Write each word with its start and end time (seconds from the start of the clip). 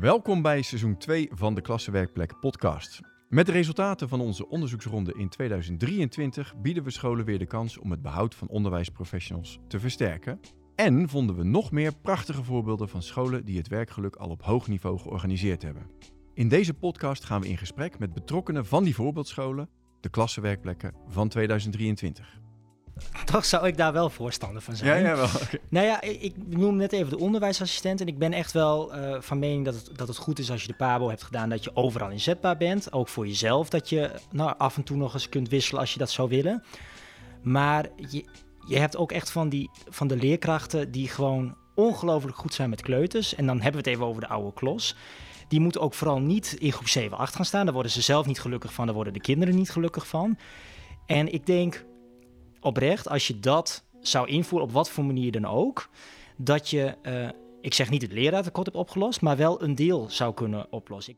Welkom 0.00 0.42
bij 0.42 0.62
seizoen 0.62 0.96
2 0.96 1.28
van 1.32 1.54
de 1.54 1.60
Klassenwerkplek 1.60 2.40
podcast. 2.40 3.00
Met 3.28 3.46
de 3.46 3.52
resultaten 3.52 4.08
van 4.08 4.20
onze 4.20 4.48
onderzoeksronde 4.48 5.14
in 5.16 5.28
2023 5.28 6.54
bieden 6.56 6.82
we 6.82 6.90
scholen 6.90 7.24
weer 7.24 7.38
de 7.38 7.46
kans 7.46 7.78
om 7.78 7.90
het 7.90 8.02
behoud 8.02 8.34
van 8.34 8.48
onderwijsprofessionals 8.48 9.58
te 9.68 9.80
versterken. 9.80 10.40
En 10.74 11.08
vonden 11.08 11.36
we 11.36 11.42
nog 11.44 11.70
meer 11.70 11.94
prachtige 12.02 12.44
voorbeelden 12.44 12.88
van 12.88 13.02
scholen 13.02 13.44
die 13.44 13.56
het 13.56 13.68
werkgeluk 13.68 14.16
al 14.16 14.28
op 14.28 14.42
hoog 14.42 14.68
niveau 14.68 14.98
georganiseerd 14.98 15.62
hebben. 15.62 15.90
In 16.34 16.48
deze 16.48 16.74
podcast 16.74 17.24
gaan 17.24 17.40
we 17.40 17.48
in 17.48 17.58
gesprek 17.58 17.98
met 17.98 18.14
betrokkenen 18.14 18.66
van 18.66 18.84
die 18.84 18.94
voorbeeldscholen, 18.94 19.68
de 20.00 20.08
klassenwerkplekken 20.08 20.94
van 21.08 21.28
2023. 21.28 22.40
Toch 23.24 23.44
zou 23.44 23.66
ik 23.66 23.76
daar 23.76 23.92
wel 23.92 24.10
voorstander 24.10 24.62
van 24.62 24.76
zijn. 24.76 25.02
Ja, 25.02 25.08
ja, 25.08 25.16
wel. 25.16 25.28
Nou 25.68 25.86
ja, 25.86 26.00
ik, 26.00 26.22
ik 26.22 26.34
noem 26.46 26.76
net 26.76 26.92
even 26.92 27.10
de 27.10 27.18
onderwijsassistent. 27.18 28.00
En 28.00 28.06
ik 28.06 28.18
ben 28.18 28.32
echt 28.32 28.52
wel 28.52 28.94
eh, 28.94 29.20
van 29.20 29.38
mening 29.38 29.64
dat 29.64 29.74
het, 29.74 29.90
dat 29.96 30.08
het 30.08 30.16
goed 30.16 30.38
is 30.38 30.50
als 30.50 30.62
je 30.62 30.68
de 30.68 30.74
PABO 30.74 31.08
hebt 31.08 31.22
gedaan, 31.22 31.48
dat 31.48 31.64
je 31.64 31.76
overal 31.76 32.10
inzetbaar 32.10 32.56
bent. 32.56 32.92
Ook 32.92 33.08
voor 33.08 33.26
jezelf, 33.26 33.68
dat 33.68 33.88
je 33.88 34.10
nou, 34.30 34.54
af 34.58 34.76
en 34.76 34.82
toe 34.82 34.96
nog 34.96 35.14
eens 35.14 35.28
kunt 35.28 35.48
wisselen 35.48 35.80
als 35.80 35.92
je 35.92 35.98
dat 35.98 36.10
zou 36.10 36.28
willen. 36.28 36.62
Maar 37.42 37.88
je, 37.96 38.24
je 38.66 38.78
hebt 38.78 38.96
ook 38.96 39.12
echt 39.12 39.30
van, 39.30 39.48
die, 39.48 39.70
van 39.88 40.06
de 40.06 40.16
leerkrachten 40.16 40.90
die 40.90 41.08
gewoon 41.08 41.56
ongelooflijk 41.74 42.36
goed 42.36 42.54
zijn 42.54 42.70
met 42.70 42.82
kleuters. 42.82 43.34
En 43.34 43.46
dan 43.46 43.60
hebben 43.60 43.82
we 43.82 43.88
het 43.88 43.96
even 43.96 44.06
over 44.08 44.20
de 44.20 44.28
oude 44.28 44.52
klos. 44.52 44.96
Die 45.48 45.60
moeten 45.60 45.80
ook 45.80 45.94
vooral 45.94 46.20
niet 46.20 46.56
in 46.58 46.72
groep 46.72 46.88
7, 46.88 47.18
8 47.18 47.34
gaan 47.36 47.44
staan. 47.44 47.64
Daar 47.64 47.74
worden 47.74 47.92
ze 47.92 48.02
zelf 48.02 48.26
niet 48.26 48.40
gelukkig 48.40 48.72
van, 48.72 48.86
daar 48.86 48.94
worden 48.94 49.12
de 49.12 49.20
kinderen 49.20 49.54
niet 49.54 49.70
gelukkig 49.70 50.06
van. 50.06 50.38
En 51.06 51.32
ik 51.32 51.46
denk 51.46 51.84
oprecht, 52.64 53.08
als 53.08 53.26
je 53.26 53.40
dat 53.40 53.84
zou 54.00 54.28
invoeren, 54.28 54.68
op 54.68 54.74
wat 54.74 54.90
voor 54.90 55.04
manier 55.04 55.32
dan 55.32 55.44
ook, 55.44 55.88
dat 56.36 56.70
je, 56.70 56.94
uh, 57.02 57.28
ik 57.60 57.74
zeg 57.74 57.90
niet 57.90 58.02
het 58.02 58.12
leraartekort 58.12 58.66
hebt 58.66 58.78
opgelost, 58.78 59.20
maar 59.20 59.36
wel 59.36 59.62
een 59.62 59.74
deel 59.74 60.10
zou 60.10 60.34
kunnen 60.34 60.72
oplossen. 60.72 61.16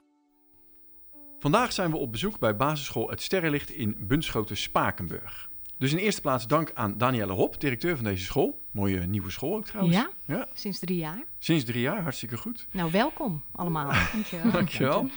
Vandaag 1.38 1.72
zijn 1.72 1.90
we 1.90 1.96
op 1.96 2.12
bezoek 2.12 2.38
bij 2.38 2.56
basisschool 2.56 3.10
Het 3.10 3.22
Sterrenlicht 3.22 3.70
in 3.70 3.96
Bunschoten-Spakenburg. 3.98 5.50
Dus 5.78 5.92
in 5.92 5.98
eerste 5.98 6.20
plaats 6.20 6.46
dank 6.46 6.70
aan 6.74 6.98
Danielle 6.98 7.32
Hop, 7.32 7.60
directeur 7.60 7.96
van 7.96 8.04
deze 8.04 8.24
school. 8.24 8.60
Mooie 8.70 9.00
nieuwe 9.00 9.30
school 9.30 9.56
ook 9.56 9.66
trouwens. 9.66 9.96
Ja, 9.96 10.10
ja, 10.24 10.48
sinds 10.52 10.78
drie 10.78 10.96
jaar. 10.96 11.24
Sinds 11.38 11.64
drie 11.64 11.80
jaar, 11.80 12.02
hartstikke 12.02 12.36
goed. 12.36 12.66
Nou, 12.70 12.90
welkom 12.90 13.44
allemaal. 13.52 13.92
Dankjewel. 14.12 14.52
Dankjewel. 14.52 15.10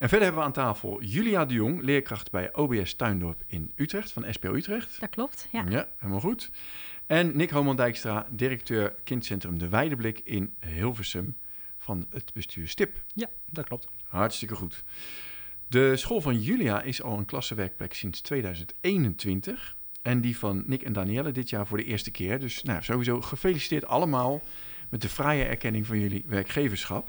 En 0.00 0.08
verder 0.08 0.26
hebben 0.26 0.40
we 0.40 0.48
aan 0.48 0.64
tafel 0.64 1.02
Julia 1.02 1.44
de 1.44 1.54
Jong, 1.54 1.82
leerkracht 1.82 2.30
bij 2.30 2.54
OBS 2.54 2.94
Tuindorp 2.94 3.42
in 3.46 3.72
Utrecht, 3.74 4.12
van 4.12 4.24
SPO 4.30 4.54
Utrecht. 4.54 5.00
Dat 5.00 5.10
klopt, 5.10 5.48
ja. 5.52 5.64
Ja, 5.68 5.88
helemaal 5.96 6.20
goed. 6.20 6.50
En 7.06 7.36
Nick 7.36 7.50
Homan 7.50 7.76
Dijkstra, 7.76 8.26
directeur 8.30 8.94
kindcentrum 9.04 9.58
De 9.58 9.68
Weideblik 9.68 10.20
in 10.24 10.54
Hilversum 10.60 11.36
van 11.78 12.06
het 12.10 12.32
bestuur 12.32 12.68
STIP. 12.68 13.02
Ja, 13.14 13.26
dat 13.50 13.64
klopt. 13.64 13.88
Hartstikke 14.06 14.54
goed. 14.54 14.84
De 15.68 15.96
school 15.96 16.20
van 16.20 16.40
Julia 16.40 16.82
is 16.82 17.02
al 17.02 17.18
een 17.18 17.24
klassenwerkplek 17.24 17.94
sinds 17.94 18.20
2021. 18.20 19.76
En 20.02 20.20
die 20.20 20.38
van 20.38 20.62
Nick 20.66 20.82
en 20.82 20.92
Danielle 20.92 21.32
dit 21.32 21.50
jaar 21.50 21.66
voor 21.66 21.76
de 21.76 21.84
eerste 21.84 22.10
keer. 22.10 22.38
Dus 22.38 22.62
nou, 22.62 22.82
sowieso 22.82 23.20
gefeliciteerd 23.20 23.84
allemaal 23.84 24.42
met 24.90 25.02
de 25.02 25.08
fraaie 25.08 25.44
erkenning 25.44 25.86
van 25.86 25.98
jullie 25.98 26.24
werkgeverschap. 26.26 27.08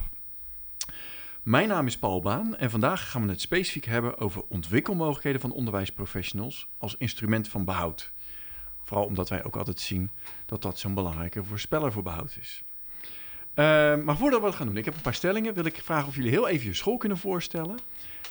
Mijn 1.41 1.67
naam 1.67 1.87
is 1.87 1.97
Paul 1.97 2.21
Baan 2.21 2.57
en 2.57 2.69
vandaag 2.69 3.11
gaan 3.11 3.25
we 3.25 3.29
het 3.29 3.41
specifiek 3.41 3.85
hebben 3.85 4.17
over 4.17 4.43
ontwikkelmogelijkheden 4.47 5.41
van 5.41 5.51
onderwijsprofessionals 5.51 6.67
als 6.77 6.95
instrument 6.97 7.47
van 7.47 7.65
behoud. 7.65 8.11
Vooral 8.83 9.05
omdat 9.05 9.29
wij 9.29 9.43
ook 9.43 9.55
altijd 9.55 9.79
zien 9.79 10.09
dat 10.45 10.61
dat 10.61 10.79
zo'n 10.79 10.93
belangrijke 10.93 11.43
voorspeller 11.43 11.91
voor 11.91 12.03
behoud 12.03 12.37
is. 12.39 12.63
Uh, 13.01 13.05
maar 14.03 14.17
voordat 14.17 14.39
we 14.39 14.45
dat 14.45 14.55
gaan 14.55 14.67
doen, 14.67 14.77
ik 14.77 14.85
heb 14.85 14.95
een 14.95 15.01
paar 15.01 15.13
stellingen. 15.13 15.53
Wil 15.53 15.65
ik 15.65 15.81
vragen 15.83 16.07
of 16.07 16.15
jullie 16.15 16.29
heel 16.29 16.47
even 16.47 16.67
je 16.67 16.73
school 16.73 16.97
kunnen 16.97 17.17
voorstellen. 17.17 17.79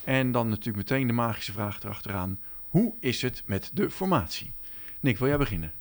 En 0.05 0.33
dan 0.33 0.49
natuurlijk 0.49 0.91
meteen 0.91 1.07
de 1.07 1.13
magische 1.13 1.53
vraag 1.53 1.83
erachteraan. 1.83 2.39
Hoe 2.69 2.95
is 3.01 3.23
het 3.23 3.43
met 3.47 3.71
de 3.75 3.91
formatie? 3.91 4.53
Nick, 5.01 5.19
wil 5.19 5.29
jij 5.29 5.39
beginnen? 5.39 5.73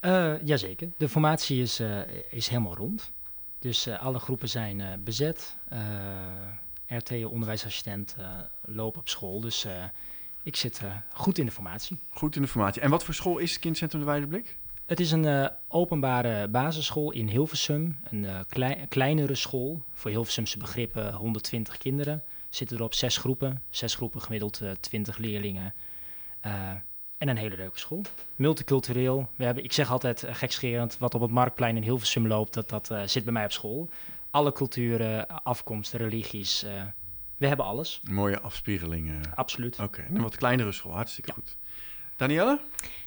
Uh, 0.00 0.44
jazeker. 0.44 0.90
De 0.96 1.08
formatie 1.08 1.62
is, 1.62 1.80
uh, 1.80 2.00
is 2.30 2.48
helemaal 2.48 2.76
rond. 2.76 3.12
Dus 3.60 3.86
uh, 3.86 4.02
alle 4.02 4.18
groepen 4.18 4.48
zijn 4.48 4.78
uh, 4.78 4.88
bezet. 5.04 5.56
Uh, 5.72 5.78
RT, 6.86 7.24
onderwijsassistent, 7.24 8.16
lopen 8.64 9.00
op 9.00 9.08
school. 9.08 9.40
Dus 9.40 9.66
ik 10.42 10.56
zit 10.56 10.80
goed 11.12 11.38
in 11.38 11.46
de 11.46 11.52
formatie. 11.52 11.98
Goed 12.08 12.36
in 12.36 12.42
de 12.42 12.48
formatie. 12.48 12.82
En 12.82 12.90
wat 12.90 13.04
voor 13.04 13.14
school 13.14 13.38
is 13.38 13.58
Kindcentrum 13.58 14.00
de 14.00 14.06
Weideblik? 14.06 14.56
Het 14.86 15.00
is 15.00 15.10
een 15.10 15.50
openbare 15.68 16.48
basisschool 16.48 17.10
in 17.10 17.28
Hilversum. 17.28 17.98
Een 18.04 18.26
klei 18.48 18.86
kleinere 18.88 19.34
school. 19.34 19.82
Voor 19.92 20.10
Hilversumse 20.10 20.58
begrippen 20.58 21.14
120 21.14 21.78
kinderen. 21.78 22.22
Zitten 22.48 22.76
er 22.76 22.82
op 22.82 22.94
zes 22.94 23.16
groepen. 23.16 23.62
Zes 23.68 23.94
groepen 23.94 24.22
gemiddeld 24.22 24.62
20 24.80 25.16
leerlingen. 25.16 25.74
En 27.20 27.28
een 27.28 27.36
hele 27.36 27.56
leuke 27.56 27.78
school. 27.78 28.02
Multicultureel. 28.36 29.28
We 29.36 29.44
hebben, 29.44 29.64
ik 29.64 29.72
zeg 29.72 29.90
altijd 29.90 30.24
uh, 30.24 30.34
gekscherend, 30.34 30.98
wat 30.98 31.14
op 31.14 31.20
het 31.20 31.30
Marktplein 31.30 31.76
in 31.76 31.82
Hilversum 31.82 32.26
loopt, 32.26 32.54
dat, 32.54 32.68
dat 32.68 32.90
uh, 32.90 33.02
zit 33.04 33.24
bij 33.24 33.32
mij 33.32 33.44
op 33.44 33.52
school. 33.52 33.88
Alle 34.30 34.52
culturen, 34.52 35.42
afkomsten, 35.42 35.98
religies. 35.98 36.64
Uh, 36.64 36.82
we 37.36 37.46
hebben 37.46 37.66
alles. 37.66 38.00
Mooie 38.10 38.40
afspiegelingen. 38.40 39.20
Absoluut. 39.34 39.74
Oké, 39.74 39.84
okay. 40.00 40.06
een 40.14 40.22
wat 40.22 40.36
kleinere 40.36 40.72
school, 40.72 40.92
hartstikke 40.92 41.28
ja. 41.28 41.34
goed. 41.34 41.56
Danielle? 42.16 42.60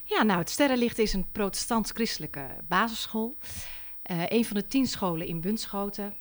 Ja, 0.03 0.23
nou, 0.23 0.39
het 0.39 0.49
Sterrenlicht 0.49 0.97
is 0.99 1.13
een 1.13 1.31
protestants-christelijke 1.31 2.47
basisschool. 2.67 3.37
een 4.27 4.45
van 4.45 4.55
de 4.55 4.67
tien 4.67 4.87
scholen 4.87 5.27
in 5.27 5.41
Bunschoten. 5.41 6.13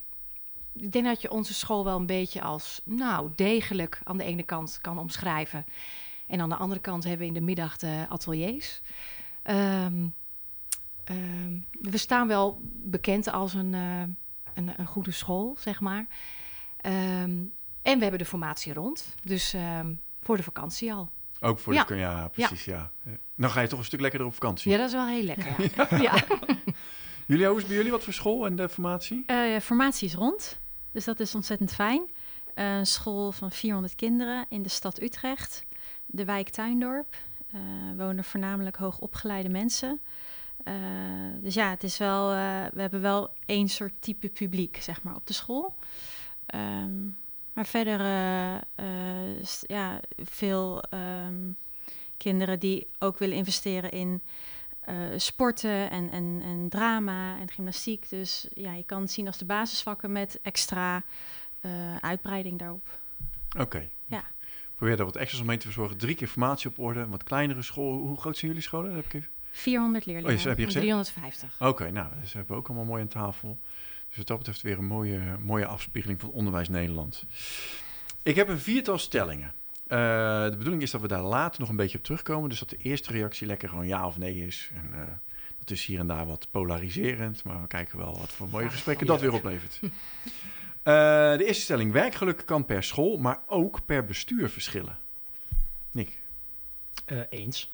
Ik 0.75 0.93
denk 0.93 1.05
dat 1.05 1.23
je 1.23 1.31
onze 1.31 1.55
school 1.55 1.85
wel 1.85 1.97
een 1.97 2.07
beetje 2.07 2.43
als, 2.43 2.81
nou, 2.85 3.31
degelijk 3.35 4.01
aan 4.05 4.19
de 4.19 4.25
ene 4.25 4.43
kant 4.43 4.79
kan 4.81 4.99
omschrijven. 4.99 5.65
En 6.33 6.41
aan 6.41 6.49
de 6.49 6.57
andere 6.57 6.81
kant 6.81 7.05
hebben 7.05 7.21
we 7.21 7.27
in 7.27 7.35
de 7.35 7.41
middag 7.41 7.77
de 7.77 8.07
ateliers. 8.09 8.81
Um, 9.45 10.15
um, 11.11 11.67
we 11.81 11.97
staan 11.97 12.29
wel 12.29 12.61
bekend 12.65 13.33
als 13.33 13.55
een, 13.55 13.73
uh, 13.73 14.01
een, 14.55 14.73
een, 14.77 14.87
goede 14.87 15.11
school, 15.11 15.57
zeg 15.59 15.81
maar. 15.81 16.07
Um, 16.87 17.53
en 17.83 17.97
we 17.97 18.03
hebben 18.03 18.19
de 18.19 18.25
formatie 18.25 18.73
rond. 18.73 19.15
Dus 19.23 19.55
voor 20.21 20.37
de 20.37 20.43
vakantie 20.43 20.93
al. 20.93 21.11
Ook 21.41 21.59
voor 21.59 21.75
ja. 21.75 21.85
de 21.85 21.95
ja, 21.95 22.29
precies, 22.29 22.65
ja. 22.65 22.91
ja. 23.05 23.13
Dan 23.37 23.51
ga 23.51 23.61
je 23.61 23.69
toch 23.69 23.79
een 23.79 23.85
stuk 23.85 24.01
lekkerder 24.01 24.29
op 24.29 24.35
vakantie. 24.35 24.71
Ja, 24.71 24.77
dat 24.77 24.87
is 24.87 24.93
wel 24.93 25.07
heel 25.07 25.23
lekker. 25.23 25.77
ja. 25.77 25.89
ja. 26.13 26.25
Julia, 27.27 27.49
hoe 27.49 27.59
is 27.59 27.67
bij 27.67 27.77
jullie 27.77 27.91
wat 27.91 28.05
voor 28.05 28.13
school 28.13 28.47
en 28.47 28.57
de 28.57 28.69
formatie? 28.69 29.25
Uh, 29.27 29.59
formatie 29.59 30.09
is 30.09 30.15
rond, 30.15 30.59
dus 30.93 31.05
dat 31.05 31.21
is 31.21 31.35
ontzettend 31.35 31.73
fijn. 31.73 32.01
Uh, 32.55 32.77
een 32.77 32.87
school 32.87 33.33
van 33.33 33.51
400 33.51 33.95
kinderen 33.95 34.47
in 34.49 34.63
de 34.63 34.69
stad 34.69 35.03
Utrecht 35.03 35.65
de 36.13 36.25
wijk 36.25 36.49
Tuindorp. 36.49 37.17
Uh, 37.55 37.61
wonen 37.97 38.25
voornamelijk 38.25 38.77
hoogopgeleide 38.77 39.49
mensen. 39.49 40.01
Uh, 40.65 40.75
dus 41.41 41.55
ja, 41.55 41.71
het 41.71 41.83
is 41.83 41.99
wel, 41.99 42.33
uh, 42.33 42.65
we 42.73 42.81
hebben 42.81 43.01
wel 43.01 43.31
één 43.47 43.69
soort 43.69 43.93
type 43.99 44.29
publiek, 44.29 44.77
zeg 44.77 45.03
maar, 45.03 45.15
op 45.15 45.27
de 45.27 45.33
school. 45.33 45.75
Um, 46.55 47.17
maar 47.53 47.67
verder, 47.67 48.01
ja, 49.61 50.01
veel 50.17 50.85
um, 50.91 51.57
kinderen 52.17 52.61
die 52.61 52.87
ook 52.99 53.19
willen 53.19 53.37
investeren 53.37 53.91
in 53.91 54.23
sporten 55.17 55.91
en, 55.91 56.11
en, 56.11 56.41
en 56.45 56.69
drama 56.69 57.39
en 57.39 57.51
gymnastiek. 57.51 58.09
Dus 58.09 58.49
ja, 58.55 58.73
je 58.73 58.85
kan 58.85 59.01
het 59.01 59.11
zien 59.11 59.27
als 59.27 59.39
de 59.39 59.45
basisvakken 59.45 60.13
met 60.13 60.39
extra 60.43 61.03
uitbreiding 62.01 62.59
daarop. 62.59 62.99
Oké. 63.59 63.89
Probeer 64.83 65.01
daar 65.01 65.07
wat 65.13 65.17
extra's 65.17 65.43
omheen 65.43 65.59
te 65.59 65.67
verzorgen. 65.67 65.97
Drie 65.97 66.15
keer 66.15 66.29
formatie 66.29 66.71
op 66.71 66.79
orde, 66.79 67.09
wat 67.09 67.23
kleinere 67.23 67.63
school. 67.63 67.99
Hoe 67.99 68.21
groot 68.21 68.37
zijn 68.37 68.51
jullie 68.51 68.67
scholen? 68.67 68.95
heb 68.95 69.05
ik 69.05 69.15
even... 69.15 69.31
400 69.51 70.07
leerlingen. 70.07 70.39
Oh, 70.39 70.45
heb 70.45 70.59
je 70.59 70.67
350. 70.67 71.55
Oké, 71.55 71.71
okay, 71.71 71.91
nou, 71.91 72.09
ze 72.25 72.37
hebben 72.37 72.57
ook 72.57 72.67
allemaal 72.67 72.85
mooi 72.85 73.03
aan 73.03 73.09
tafel. 73.09 73.59
Dus 74.09 74.17
wat 74.17 74.27
dat 74.27 74.39
betreft 74.39 74.63
weer 74.63 74.79
een 74.79 74.85
mooie, 74.85 75.21
mooie 75.41 75.67
afspiegeling 75.67 76.21
van 76.21 76.31
onderwijs 76.31 76.69
Nederland. 76.69 77.25
Ik 78.23 78.35
heb 78.35 78.49
een 78.49 78.59
viertal 78.59 78.99
stellingen. 78.99 79.55
Uh, 79.89 80.45
de 80.45 80.55
bedoeling 80.57 80.83
is 80.83 80.91
dat 80.91 81.01
we 81.01 81.09
daar 81.09 81.23
later 81.23 81.61
nog 81.61 81.69
een 81.69 81.77
beetje 81.77 81.99
op 81.99 82.05
terugkomen. 82.05 82.49
Dus 82.49 82.59
dat 82.59 82.71
de 82.71 82.77
eerste 82.77 83.13
reactie 83.13 83.47
lekker 83.47 83.69
gewoon 83.69 83.87
ja 83.87 84.07
of 84.07 84.19
nee 84.19 84.47
is. 84.47 84.71
En, 84.75 84.91
uh, 84.93 85.01
dat 85.59 85.71
is 85.71 85.85
hier 85.85 85.99
en 85.99 86.07
daar 86.07 86.27
wat 86.27 86.49
polariserend. 86.51 87.45
Maar 87.45 87.61
we 87.61 87.67
kijken 87.67 87.99
wel 87.99 88.19
wat 88.19 88.33
voor 88.33 88.49
mooie 88.49 88.71
gesprekken 88.71 89.07
dat 89.07 89.21
weer 89.21 89.33
oplevert. 89.33 89.81
Uh, 90.85 90.95
de 91.37 91.45
eerste 91.45 91.63
stelling: 91.63 91.93
werkgeluk 91.93 92.43
kan 92.47 92.65
per 92.65 92.83
school, 92.83 93.17
maar 93.17 93.43
ook 93.47 93.85
per 93.87 94.05
bestuur 94.05 94.51
verschillen. 94.51 94.99
Nick? 95.91 96.19
Uh, 97.07 97.21
eens. 97.29 97.73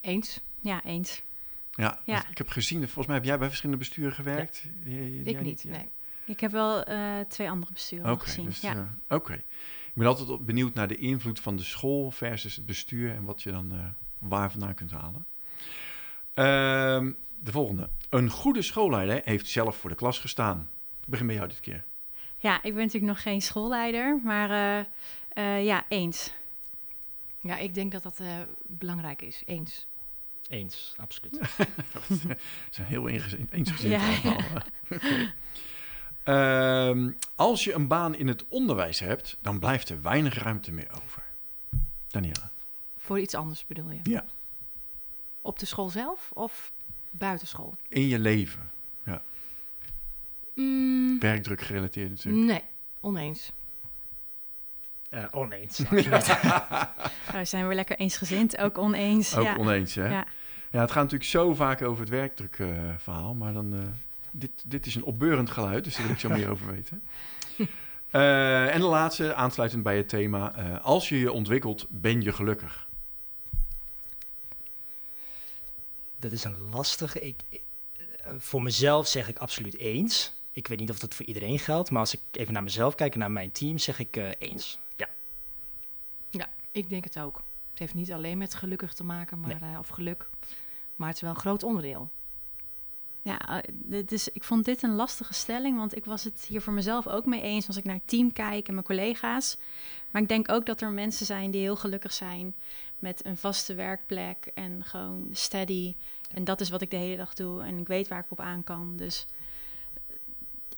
Eens? 0.00 0.40
Ja, 0.60 0.84
eens. 0.84 1.22
Ja, 1.70 2.00
ja. 2.04 2.28
ik 2.28 2.38
heb 2.38 2.48
gezien, 2.48 2.78
volgens 2.78 3.06
mij 3.06 3.16
heb 3.16 3.24
jij 3.24 3.38
bij 3.38 3.48
verschillende 3.48 3.84
besturen 3.84 4.12
gewerkt. 4.12 4.64
Ja. 4.84 4.98
Ik 5.24 5.40
niet, 5.40 5.62
ja. 5.62 5.70
nee. 5.70 5.90
Ik 6.24 6.40
heb 6.40 6.50
wel 6.50 6.88
uh, 6.88 7.20
twee 7.20 7.50
andere 7.50 7.72
besturen 7.72 8.10
okay, 8.10 8.26
gezien. 8.26 8.44
Dus, 8.44 8.60
ja. 8.60 8.98
Oké. 9.04 9.14
Okay. 9.14 9.44
Ik 9.86 9.94
ben 9.94 10.06
altijd 10.06 10.44
benieuwd 10.46 10.74
naar 10.74 10.88
de 10.88 10.96
invloed 10.96 11.40
van 11.40 11.56
de 11.56 11.62
school 11.62 12.10
versus 12.10 12.56
het 12.56 12.66
bestuur 12.66 13.14
en 13.14 13.24
wat 13.24 13.42
je 13.42 13.50
dan 13.50 13.74
uh, 13.74 13.84
waar 14.18 14.50
vandaan 14.50 14.74
kunt 14.74 14.90
halen. 14.90 15.26
Uh, 16.34 17.12
de 17.38 17.52
volgende. 17.52 17.90
Een 18.08 18.30
goede 18.30 18.62
schoolleider 18.62 19.20
heeft 19.24 19.46
zelf 19.46 19.76
voor 19.76 19.90
de 19.90 19.96
klas 19.96 20.18
gestaan. 20.18 20.70
Ik 21.00 21.08
begin 21.08 21.26
bij 21.26 21.34
jou 21.34 21.48
dit 21.48 21.60
keer. 21.60 21.84
Ja, 22.40 22.56
ik 22.56 22.74
ben 22.74 22.84
natuurlijk 22.84 23.12
nog 23.12 23.22
geen 23.22 23.42
schoolleider, 23.42 24.20
maar 24.24 24.50
eh, 24.50 24.86
eh, 25.28 25.64
ja, 25.64 25.84
eens. 25.88 26.32
Ja, 27.40 27.56
ik 27.56 27.74
denk 27.74 27.92
dat 27.92 28.02
dat 28.02 28.20
eh, 28.20 28.38
belangrijk 28.66 29.22
is. 29.22 29.42
Eens. 29.46 29.86
Eens, 30.48 30.94
absoluut. 30.96 31.38
Ze 32.08 32.36
zijn 32.70 32.86
heel 32.86 33.08
eensgezind, 33.08 33.50
eensgezind 33.50 33.92
Ja. 33.92 34.16
allemaal. 34.30 34.62
Ehm, 36.24 37.12
als 37.34 37.64
je 37.64 37.72
een 37.72 37.88
baan 37.88 38.14
in 38.14 38.28
het 38.28 38.48
onderwijs 38.48 38.98
hebt, 38.98 39.38
dan 39.40 39.58
blijft 39.58 39.88
er 39.88 40.02
weinig 40.02 40.34
ruimte 40.34 40.72
meer 40.72 40.88
over. 41.04 41.22
Daniela. 42.08 42.50
Voor 42.98 43.20
iets 43.20 43.34
anders 43.34 43.66
bedoel 43.66 43.90
je? 43.90 44.00
Ja. 44.02 44.24
Op 45.40 45.58
de 45.58 45.66
school 45.66 45.88
zelf 45.88 46.30
of 46.34 46.72
buitenschool? 47.10 47.76
In 47.88 48.06
je 48.06 48.18
leven. 48.18 48.70
Mm, 50.60 51.18
Werkdruk 51.20 51.60
gerelateerd 51.60 52.08
natuurlijk. 52.10 52.44
nee, 52.44 52.62
oneens. 53.00 53.52
Eh, 55.08 55.24
oneens. 55.30 55.78
We 57.32 57.40
zijn 57.42 57.66
weer 57.66 57.74
lekker 57.74 57.96
eensgezind, 57.98 58.58
ook 58.58 58.78
oneens. 58.78 59.36
Ook 59.36 59.44
ja. 59.44 59.56
oneens, 59.56 59.94
hè? 59.94 60.08
Ja. 60.08 60.26
Ja. 60.70 60.80
het 60.80 60.90
gaat 60.90 61.02
natuurlijk 61.02 61.30
zo 61.30 61.54
vaak 61.54 61.82
over 61.82 62.00
het 62.00 62.08
werkdrukverhaal, 62.08 62.98
verhaal, 62.98 63.34
maar 63.34 63.52
dan... 63.52 63.74
eh, 63.74 63.80
dit, 64.32 64.50
dit 64.66 64.86
is 64.86 64.94
een 64.94 65.02
opbeurend 65.04 65.50
geluid, 65.50 65.84
dus 65.84 65.94
daar 65.94 66.02
wil 66.02 66.12
ik 66.14 66.20
zo 66.20 66.28
meer 66.28 66.50
over 66.50 66.66
weten. 66.72 67.02
Eh, 68.10 68.74
en 68.74 68.80
de 68.80 68.86
laatste, 68.86 69.34
aansluitend 69.34 69.82
bij 69.82 69.96
het 69.96 70.08
thema. 70.08 70.54
eh, 70.54 70.84
als 70.84 71.08
je 71.08 71.18
je 71.18 71.32
ontwikkelt, 71.32 71.86
ben 71.88 72.20
je 72.22 72.32
gelukkig. 72.32 72.88
Dat 76.18 76.32
is 76.32 76.44
een 76.44 76.68
lastige. 76.70 77.20
Ik, 77.20 77.40
eh, 77.50 78.32
voor 78.38 78.62
mezelf 78.62 79.06
zeg 79.06 79.28
ik 79.28 79.38
absoluut 79.38 79.76
eens. 79.76 80.34
Ik 80.52 80.66
weet 80.66 80.78
niet 80.78 80.90
of 80.90 80.98
dat 80.98 81.14
voor 81.14 81.26
iedereen 81.26 81.58
geldt, 81.58 81.90
maar 81.90 82.00
als 82.00 82.14
ik 82.14 82.20
even 82.32 82.52
naar 82.52 82.62
mezelf 82.62 82.94
kijk 82.94 83.12
en 83.12 83.18
naar 83.18 83.30
mijn 83.30 83.52
team, 83.52 83.78
zeg 83.78 83.98
ik 83.98 84.16
eh, 84.16 84.30
eens. 84.38 84.78
Ja. 84.96 85.08
Ja, 86.28 86.50
ik 86.72 86.88
denk 86.88 87.04
het 87.04 87.18
ook. 87.18 87.42
Het 87.70 87.78
heeft 87.78 87.94
niet 87.94 88.12
alleen 88.12 88.38
met 88.38 88.54
gelukkig 88.54 88.94
te 88.94 89.04
maken, 89.04 89.40
maar, 89.40 89.62
eh, 89.62 89.78
of 89.78 89.88
geluk. 89.88 90.30
Maar 90.96 91.08
het 91.08 91.16
is 91.16 91.22
wel 91.22 91.30
een 91.30 91.36
groot 91.36 91.62
onderdeel. 91.62 92.10
Ja, 93.22 93.62
eh, 93.62 93.74
dit 93.74 94.12
is, 94.12 94.28
ik 94.28 94.44
vond 94.44 94.64
dit 94.64 94.82
een 94.82 94.94
lastige 94.94 95.34
stelling, 95.34 95.76
want 95.76 95.96
ik 95.96 96.04
was 96.04 96.24
het 96.24 96.44
hier 96.44 96.62
voor 96.62 96.72
mezelf 96.72 97.06
ook 97.06 97.26
mee 97.26 97.42
eens 97.42 97.66
als 97.66 97.76
ik 97.76 97.84
naar 97.84 97.94
het 97.94 98.08
team 98.08 98.32
kijk 98.32 98.68
en 98.68 98.74
mijn 98.74 98.86
collega's. 98.86 99.56
Maar 100.10 100.22
ik 100.22 100.28
denk 100.28 100.50
ook 100.50 100.66
dat 100.66 100.80
er 100.80 100.90
mensen 100.90 101.26
zijn 101.26 101.50
die 101.50 101.60
heel 101.60 101.76
gelukkig 101.76 102.12
zijn 102.12 102.54
met 102.98 103.24
een 103.24 103.36
vaste 103.36 103.74
werkplek 103.74 104.50
en 104.54 104.84
gewoon 104.84 105.28
steady. 105.32 105.96
En 106.34 106.44
dat 106.44 106.60
is 106.60 106.70
wat 106.70 106.82
ik 106.82 106.90
de 106.90 106.96
hele 106.96 107.16
dag 107.16 107.34
doe 107.34 107.62
en 107.62 107.78
ik 107.78 107.86
weet 107.86 108.08
waar 108.08 108.20
ik 108.20 108.30
op 108.30 108.40
aan 108.40 108.64
kan. 108.64 108.96
Dus 108.96 109.26
eh, 109.30 109.39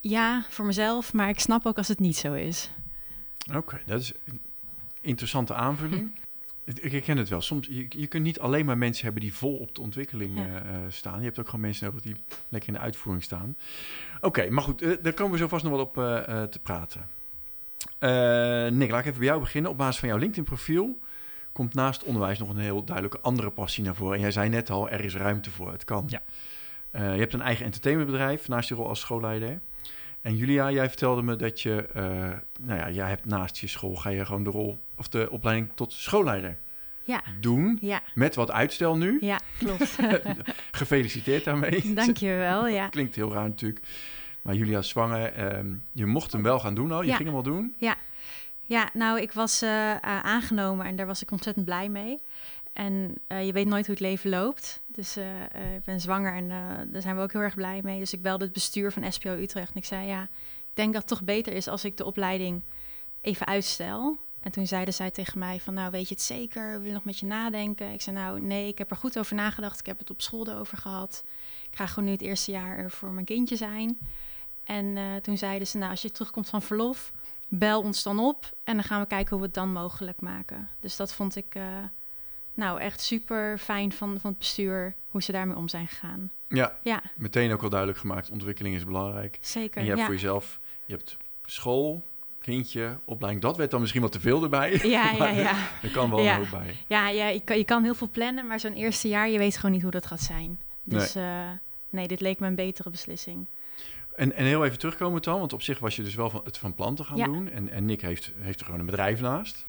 ja, 0.02 0.44
voor 0.48 0.64
mezelf, 0.66 1.12
maar 1.12 1.28
ik 1.28 1.40
snap 1.40 1.66
ook 1.66 1.76
als 1.76 1.88
het 1.88 1.98
niet 2.00 2.16
zo 2.16 2.32
is. 2.32 2.70
Oké, 3.54 3.80
dat 3.86 4.00
is 4.00 4.12
een 4.24 4.40
interessante 5.00 5.54
aanvulling. 5.54 6.10
Ik 6.64 6.78
ik 6.78 6.92
herken 6.92 7.16
het 7.16 7.28
wel. 7.28 7.40
Soms, 7.40 7.66
je, 7.66 7.86
je 7.88 8.06
kunt 8.06 8.22
niet 8.24 8.40
alleen 8.40 8.64
maar 8.66 8.78
mensen 8.78 9.04
hebben 9.04 9.22
die 9.22 9.34
vol 9.34 9.56
op 9.56 9.74
de 9.74 9.80
ontwikkeling 9.80 10.36
Ja. 10.36 10.44
eh, 10.44 10.74
eh, 10.74 10.80
staan. 10.88 11.18
Je 11.18 11.24
hebt 11.24 11.38
ook 11.38 11.46
gewoon 11.46 11.60
mensen 11.60 11.86
nodig 11.86 12.02
die 12.02 12.16
lekker 12.48 12.68
in 12.68 12.74
de 12.74 12.80
uitvoering 12.80 13.24
staan. 13.24 13.56
Oké, 14.20 14.50
maar 14.50 14.62
goed, 14.62 14.82
eh, 14.82 14.90
daar 15.02 15.12
komen 15.12 15.32
we 15.32 15.38
zo 15.38 15.48
vast 15.48 15.64
nog 15.64 15.72
wel 15.72 15.82
op 15.82 15.94
te 16.50 16.58
praten. 16.62 17.06
Eh 17.98 18.08
Nick, 18.70 18.90
laat 18.90 19.00
ik 19.00 19.06
even 19.06 19.18
bij 19.18 19.28
jou 19.28 19.40
beginnen. 19.40 19.70
Op 19.70 19.76
basis 19.76 19.98
van 20.00 20.08
jouw 20.08 20.18
LinkedIn-profiel 20.18 20.98
komt 21.52 21.74
naast 21.74 22.04
onderwijs 22.04 22.38
nog 22.38 22.48
een 22.48 22.56
heel 22.58 22.84
duidelijke 22.84 23.20
andere 23.20 23.50
passie 23.50 23.84
naar 23.84 23.94
voren. 23.94 24.14
En 24.14 24.20
jij 24.20 24.30
zei 24.30 24.48
net 24.48 24.70
al, 24.70 24.88
er 24.90 25.04
is 25.04 25.14
ruimte 25.16 25.50
voor, 25.50 25.72
het 25.72 25.84
kan. 25.84 26.04
Ja. 26.06 26.22
Eh, 26.90 27.14
je 27.14 27.20
hebt 27.20 27.32
een 27.32 27.40
eigen 27.42 27.64
entertainmentbedrijf 27.64 28.48
naast 28.48 28.68
je 28.68 28.74
rol 28.74 28.88
als 28.88 29.00
schoolleider. 29.00 29.60
En 30.22 30.36
Julia, 30.36 30.70
jij 30.70 30.88
vertelde 30.88 31.22
me 31.22 31.36
dat 31.36 31.60
je, 31.60 31.86
eh, 31.86 32.02
nou 32.60 32.78
ja, 32.78 32.90
jij 32.90 33.08
hebt 33.08 33.24
naast 33.26 33.56
je 33.56 33.66
school, 33.66 33.94
ga 33.96 34.10
je 34.10 34.24
gewoon 34.26 34.44
de 34.44 34.50
rol 34.50 34.84
of 34.96 35.08
de 35.08 35.30
opleiding 35.30 35.70
tot 35.74 35.92
schoolleider 35.92 36.58
Ja, 37.04 37.22
doen. 37.40 37.78
ja, 37.80 38.02
Met 38.14 38.34
wat 38.34 38.50
uitstel 38.50 38.96
nu. 38.96 39.16
ja, 39.20 39.38
klopt. 39.58 39.98
Gefeliciteerd 40.70 41.44
daarmee. 41.44 41.94
Dankjewel, 41.94 42.66
ja. 42.66 42.88
Klinkt 42.98 43.14
heel 43.14 43.32
raar 43.32 43.48
natuurlijk. 43.48 43.86
Maar 44.42 44.54
Julia 44.54 44.78
is 44.78 44.88
zwanger. 44.88 45.32
ehm, 45.32 45.72
je 45.92 46.06
mocht 46.06 46.32
hem 46.32 46.42
wel 46.42 46.58
gaan 46.60 46.74
doen 46.74 46.92
al. 46.92 47.02
Je 47.02 47.08
Ja. 47.08 47.16
ging 47.16 47.28
hem 47.28 47.36
al 47.36 47.42
doen. 47.42 47.76
Ja, 48.66 48.90
nou, 48.92 49.20
ik 49.20 49.32
was 49.32 49.62
eh, 49.62 49.90
eh, 49.90 49.98
aangenomen 50.02 50.86
en 50.86 50.96
daar 50.96 51.06
was 51.06 51.22
ik 51.22 51.30
ontzettend 51.30 51.64
blij 51.64 51.88
mee. 51.88 52.18
En 52.72 53.14
eh, 53.26 53.46
je 53.46 53.52
weet 53.52 53.66
nooit 53.66 53.86
hoe 53.86 53.94
het 53.94 54.04
leven 54.04 54.30
loopt. 54.30 54.82
Dus 54.86 55.16
eh, 55.16 55.42
eh, 55.42 55.74
ik 55.74 55.84
ben 55.84 56.00
zwanger 56.00 56.34
en 56.34 56.48
daar 56.90 57.02
zijn 57.02 57.16
we 57.16 57.22
ook 57.22 57.32
heel 57.32 57.40
erg 57.40 57.54
blij 57.54 57.80
mee. 57.82 57.98
Dus 57.98 58.12
ik 58.12 58.22
belde 58.22 58.44
het 58.44 58.52
bestuur 58.52 58.92
van 58.92 59.12
SPO 59.12 59.30
Utrecht 59.30 59.70
en 59.70 59.76
ik 59.76 59.84
zei... 59.84 60.06
ja, 60.06 60.22
ik 60.22 60.78
denk 60.78 60.92
dat 60.92 61.02
het 61.02 61.10
toch 61.10 61.22
beter 61.22 61.52
is 61.52 61.68
als 61.68 61.84
ik 61.84 61.96
de 61.96 62.04
opleiding 62.04 62.62
even 63.20 63.46
uitstel. 63.46 64.18
En 64.40 64.52
toen 64.52 64.66
zeiden 64.66 64.94
zij 64.94 65.10
tegen 65.10 65.38
mij 65.38 65.60
van, 65.60 65.74
nou, 65.74 65.90
weet 65.90 66.08
je 66.08 66.14
het 66.14 66.22
zeker? 66.22 66.78
Wil 66.78 66.86
je 66.86 66.92
nog 66.92 67.04
met 67.04 67.18
je 67.18 67.26
nadenken? 67.26 67.92
Ik 67.92 68.00
zei, 68.00 68.16
nou, 68.16 68.40
nee, 68.40 68.68
ik 68.68 68.78
heb 68.78 68.90
er 68.90 68.96
goed 68.96 69.18
over 69.18 69.34
nagedacht. 69.34 69.80
Ik 69.80 69.86
heb 69.86 69.98
het 69.98 70.10
op 70.10 70.22
school 70.22 70.48
erover 70.48 70.78
gehad. 70.78 71.24
Ik 71.70 71.76
ga 71.76 71.86
gewoon 71.86 72.04
nu 72.04 72.10
het 72.10 72.20
eerste 72.20 72.50
jaar 72.50 72.78
er 72.78 72.90
voor 72.90 73.10
mijn 73.10 73.26
kindje 73.26 73.56
zijn. 73.56 73.98
En 74.64 74.98
toen 75.22 75.38
zeiden 75.38 75.68
ze, 75.68 75.78
nou, 75.78 75.90
als 75.90 76.02
je 76.02 76.10
terugkomt 76.10 76.48
van 76.48 76.62
verlof 76.62 77.12
bel 77.48 77.80
ons 77.80 78.02
dan 78.02 78.18
op 78.18 78.56
en 78.64 78.74
dan 78.74 78.84
gaan 78.84 79.00
we 79.00 79.06
kijken 79.06 79.30
hoe 79.30 79.38
we 79.38 79.44
het 79.44 79.54
dan 79.54 79.72
mogelijk 79.72 80.20
maken. 80.20 80.68
Dus 80.80 80.96
dat 80.96 81.12
vond 81.12 81.36
ik 81.36 81.56
nou 82.54 82.80
echt 82.80 83.00
super 83.00 83.58
fijn 83.58 83.92
van, 83.92 84.20
van 84.20 84.30
het 84.30 84.38
bestuur, 84.38 84.94
hoe 85.08 85.22
ze 85.22 85.32
daarmee 85.32 85.56
om 85.56 85.68
zijn 85.68 85.88
gegaan. 85.88 86.30
Ja, 86.48 86.78
Ja, 86.82 87.02
meteen 87.16 87.52
ook 87.52 87.62
al 87.62 87.68
duidelijk 87.68 87.98
gemaakt. 88.00 88.30
Ontwikkeling 88.30 88.74
is 88.76 88.84
belangrijk. 88.84 89.38
zeker. 89.40 89.76
En 89.76 89.82
je 89.82 89.88
hebt 89.88 90.00
ja. 90.00 90.04
voor 90.06 90.14
jezelf, 90.14 90.60
je 90.84 90.94
hebt 90.94 91.16
school, 91.44 92.06
kindje, 92.40 92.98
opleiding. 93.04 93.44
Dat 93.44 93.56
werd 93.56 93.70
dan 93.70 93.80
misschien 93.80 94.02
wat 94.02 94.12
te 94.12 94.20
veel 94.20 94.42
erbij. 94.42 94.80
Ja, 94.82 95.10
ja, 95.10 95.28
ja. 95.48 95.54
Er 95.82 95.90
kan 95.90 96.10
wel 96.10 96.20
Ja. 96.20 96.32
een 96.34 96.38
hoop 96.40 96.50
bij. 96.50 96.76
Ja, 96.88 97.08
ja 97.08 97.28
je, 97.28 97.40
kan, 97.40 97.58
je 97.58 97.64
kan 97.64 97.82
heel 97.82 97.94
veel 97.94 98.08
plannen, 98.12 98.46
maar 98.46 98.60
zo'n 98.60 98.72
eerste 98.72 99.08
jaar, 99.08 99.28
je 99.28 99.38
weet 99.38 99.56
gewoon 99.56 99.70
niet 99.72 99.82
hoe 99.82 99.90
dat 99.90 100.06
gaat 100.06 100.20
zijn. 100.20 100.60
Dus 100.82 101.14
nee, 101.14 101.58
nee 101.90 102.08
dit 102.08 102.20
leek 102.20 102.40
me 102.40 102.46
een 102.46 102.54
betere 102.54 102.90
beslissing. 102.90 103.48
En, 104.16 104.32
en 104.34 104.44
heel 104.44 104.64
even 104.64 104.78
terugkomen 104.78 105.22
dan, 105.22 105.38
want 105.38 105.52
op 105.52 105.62
zich 105.62 105.78
was 105.78 105.96
je 105.96 106.02
dus 106.02 106.14
wel 106.14 106.30
van, 106.30 106.40
het 106.44 106.58
van 106.58 106.74
plan 106.74 106.94
te 106.94 107.04
gaan 107.04 107.16
Ja. 107.16 107.24
doen. 107.24 107.50
En, 107.50 107.68
en 107.70 107.84
Nick 107.84 108.00
heeft, 108.00 108.32
heeft 108.38 108.58
er 108.60 108.64
gewoon 108.64 108.80
een 108.80 108.86
bedrijf 108.86 109.20
naast. 109.20 109.66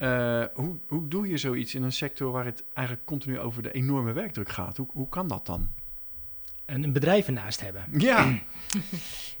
Eh, 0.00 0.44
hoe, 0.54 0.78
hoe 0.88 1.08
doe 1.08 1.28
je 1.28 1.36
zoiets 1.36 1.74
in 1.74 1.82
een 1.82 1.92
sector 1.92 2.32
waar 2.32 2.44
het 2.44 2.64
eigenlijk 2.74 3.06
continu 3.06 3.38
over 3.38 3.62
de 3.62 3.72
enorme 3.72 4.12
werkdruk 4.12 4.48
gaat? 4.48 4.76
Hoe, 4.76 4.86
hoe 4.92 5.08
kan 5.08 5.28
dat 5.28 5.46
dan? 5.46 5.68
Een, 6.66 6.82
een 6.84 6.92
bedrijf 6.92 7.26
ernaast 7.26 7.60
hebben. 7.60 7.84
Ja, 8.00 8.38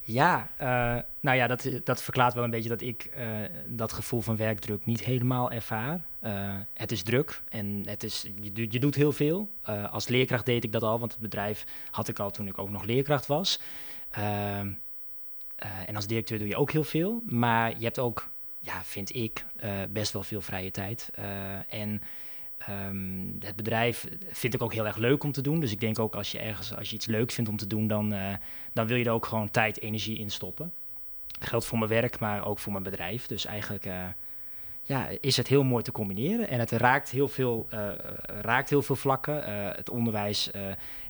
Ja, 0.02 0.50
eh, 0.56 1.02
nou 1.20 1.36
ja, 1.36 1.46
dat, 1.46 1.70
dat 1.84 2.02
verklaart 2.02 2.34
wel 2.34 2.44
een 2.44 2.50
beetje 2.50 2.68
dat 2.68 2.80
ik 2.80 3.04
eh, 3.04 3.26
dat 3.66 3.92
gevoel 3.92 4.20
van 4.20 4.36
werkdruk 4.36 4.84
niet 4.86 5.04
helemaal 5.04 5.50
ervaar. 5.50 6.04
Het 6.74 6.92
is 6.92 7.02
druk 7.02 7.42
en 7.48 7.82
het 7.84 8.02
is, 8.02 8.26
je, 8.40 8.52
doet- 8.52 8.72
je 8.72 8.78
doet 8.80 8.94
heel 8.94 9.12
veel. 9.12 9.50
Als 9.90 10.08
leerkracht 10.08 10.46
deed 10.46 10.64
ik 10.64 10.72
dat 10.72 10.82
al, 10.82 10.98
want 10.98 11.12
het 11.12 11.20
bedrijf 11.20 11.64
had 11.90 12.08
ik 12.08 12.18
al 12.18 12.30
toen 12.30 12.46
ik 12.46 12.58
ook 12.58 12.70
nog 12.70 12.82
leerkracht 12.84 13.26
was. 13.26 13.60
Ehm, 14.10 14.72
eh, 15.56 15.70
en 15.86 15.96
als 15.96 16.06
directeur 16.06 16.38
doe 16.38 16.48
je 16.48 16.56
ook 16.56 16.70
heel 16.70 16.84
veel, 16.84 17.22
maar 17.26 17.78
je 17.78 17.84
hebt 17.84 17.98
ook, 17.98 18.30
ja, 18.60 18.84
vind 18.84 19.14
ik, 19.14 19.44
eh, 19.56 19.70
best 19.90 20.12
wel 20.12 20.22
veel 20.22 20.40
vrije 20.40 20.70
tijd. 20.70 21.10
Eh, 21.14 21.72
en 21.74 22.02
ehm, 22.58 23.26
het 23.38 23.56
bedrijf 23.56 24.06
vind 24.30 24.54
ik 24.54 24.62
ook 24.62 24.72
heel 24.72 24.86
erg 24.86 24.96
leuk 24.96 25.24
om 25.24 25.32
te 25.32 25.40
doen. 25.40 25.60
Dus 25.60 25.72
ik 25.72 25.80
denk 25.80 25.98
ook 25.98 26.14
als 26.14 26.32
je 26.32 26.38
ergens, 26.38 26.76
als 26.76 26.90
je 26.90 26.96
iets 26.96 27.06
leuk 27.06 27.30
vindt 27.30 27.50
om 27.50 27.56
te 27.56 27.66
doen, 27.66 27.86
dan, 27.86 28.12
eh, 28.12 28.34
dan 28.72 28.86
wil 28.86 28.96
je 28.96 29.04
er 29.04 29.12
ook 29.12 29.26
gewoon 29.26 29.50
tijd, 29.50 29.80
energie 29.80 30.18
in 30.18 30.30
stoppen. 30.30 30.72
Geldt 31.40 31.66
voor 31.66 31.78
mijn 31.78 31.90
werk, 31.90 32.18
maar 32.18 32.46
ook 32.46 32.58
voor 32.58 32.72
mijn 32.72 32.84
bedrijf. 32.84 33.26
Dus 33.26 33.44
eigenlijk 33.44 33.88
ja, 34.82 35.08
is 35.20 35.36
het 35.36 35.48
heel 35.48 35.62
mooi 35.62 35.82
te 35.82 35.92
combineren. 35.92 36.48
En 36.48 36.58
het 36.58 36.70
raakt 36.70 37.10
heel 37.10 37.28
veel, 37.28 37.68
raakt 38.24 38.70
heel 38.70 38.82
veel 38.82 38.96
vlakken. 38.96 39.44
Het 39.76 39.90
onderwijs 39.90 40.50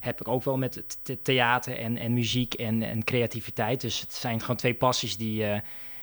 heb 0.00 0.20
ik 0.20 0.28
ook 0.28 0.42
wel 0.42 0.58
met 0.58 0.98
theater 1.22 1.78
en, 1.78 1.96
en 1.96 2.12
muziek 2.12 2.54
en, 2.54 2.82
en 2.82 3.04
creativiteit. 3.04 3.80
Dus 3.80 4.00
het 4.00 4.14
zijn 4.14 4.40
gewoon 4.40 4.56
twee 4.56 4.74
passies 4.74 5.16
die, 5.16 5.44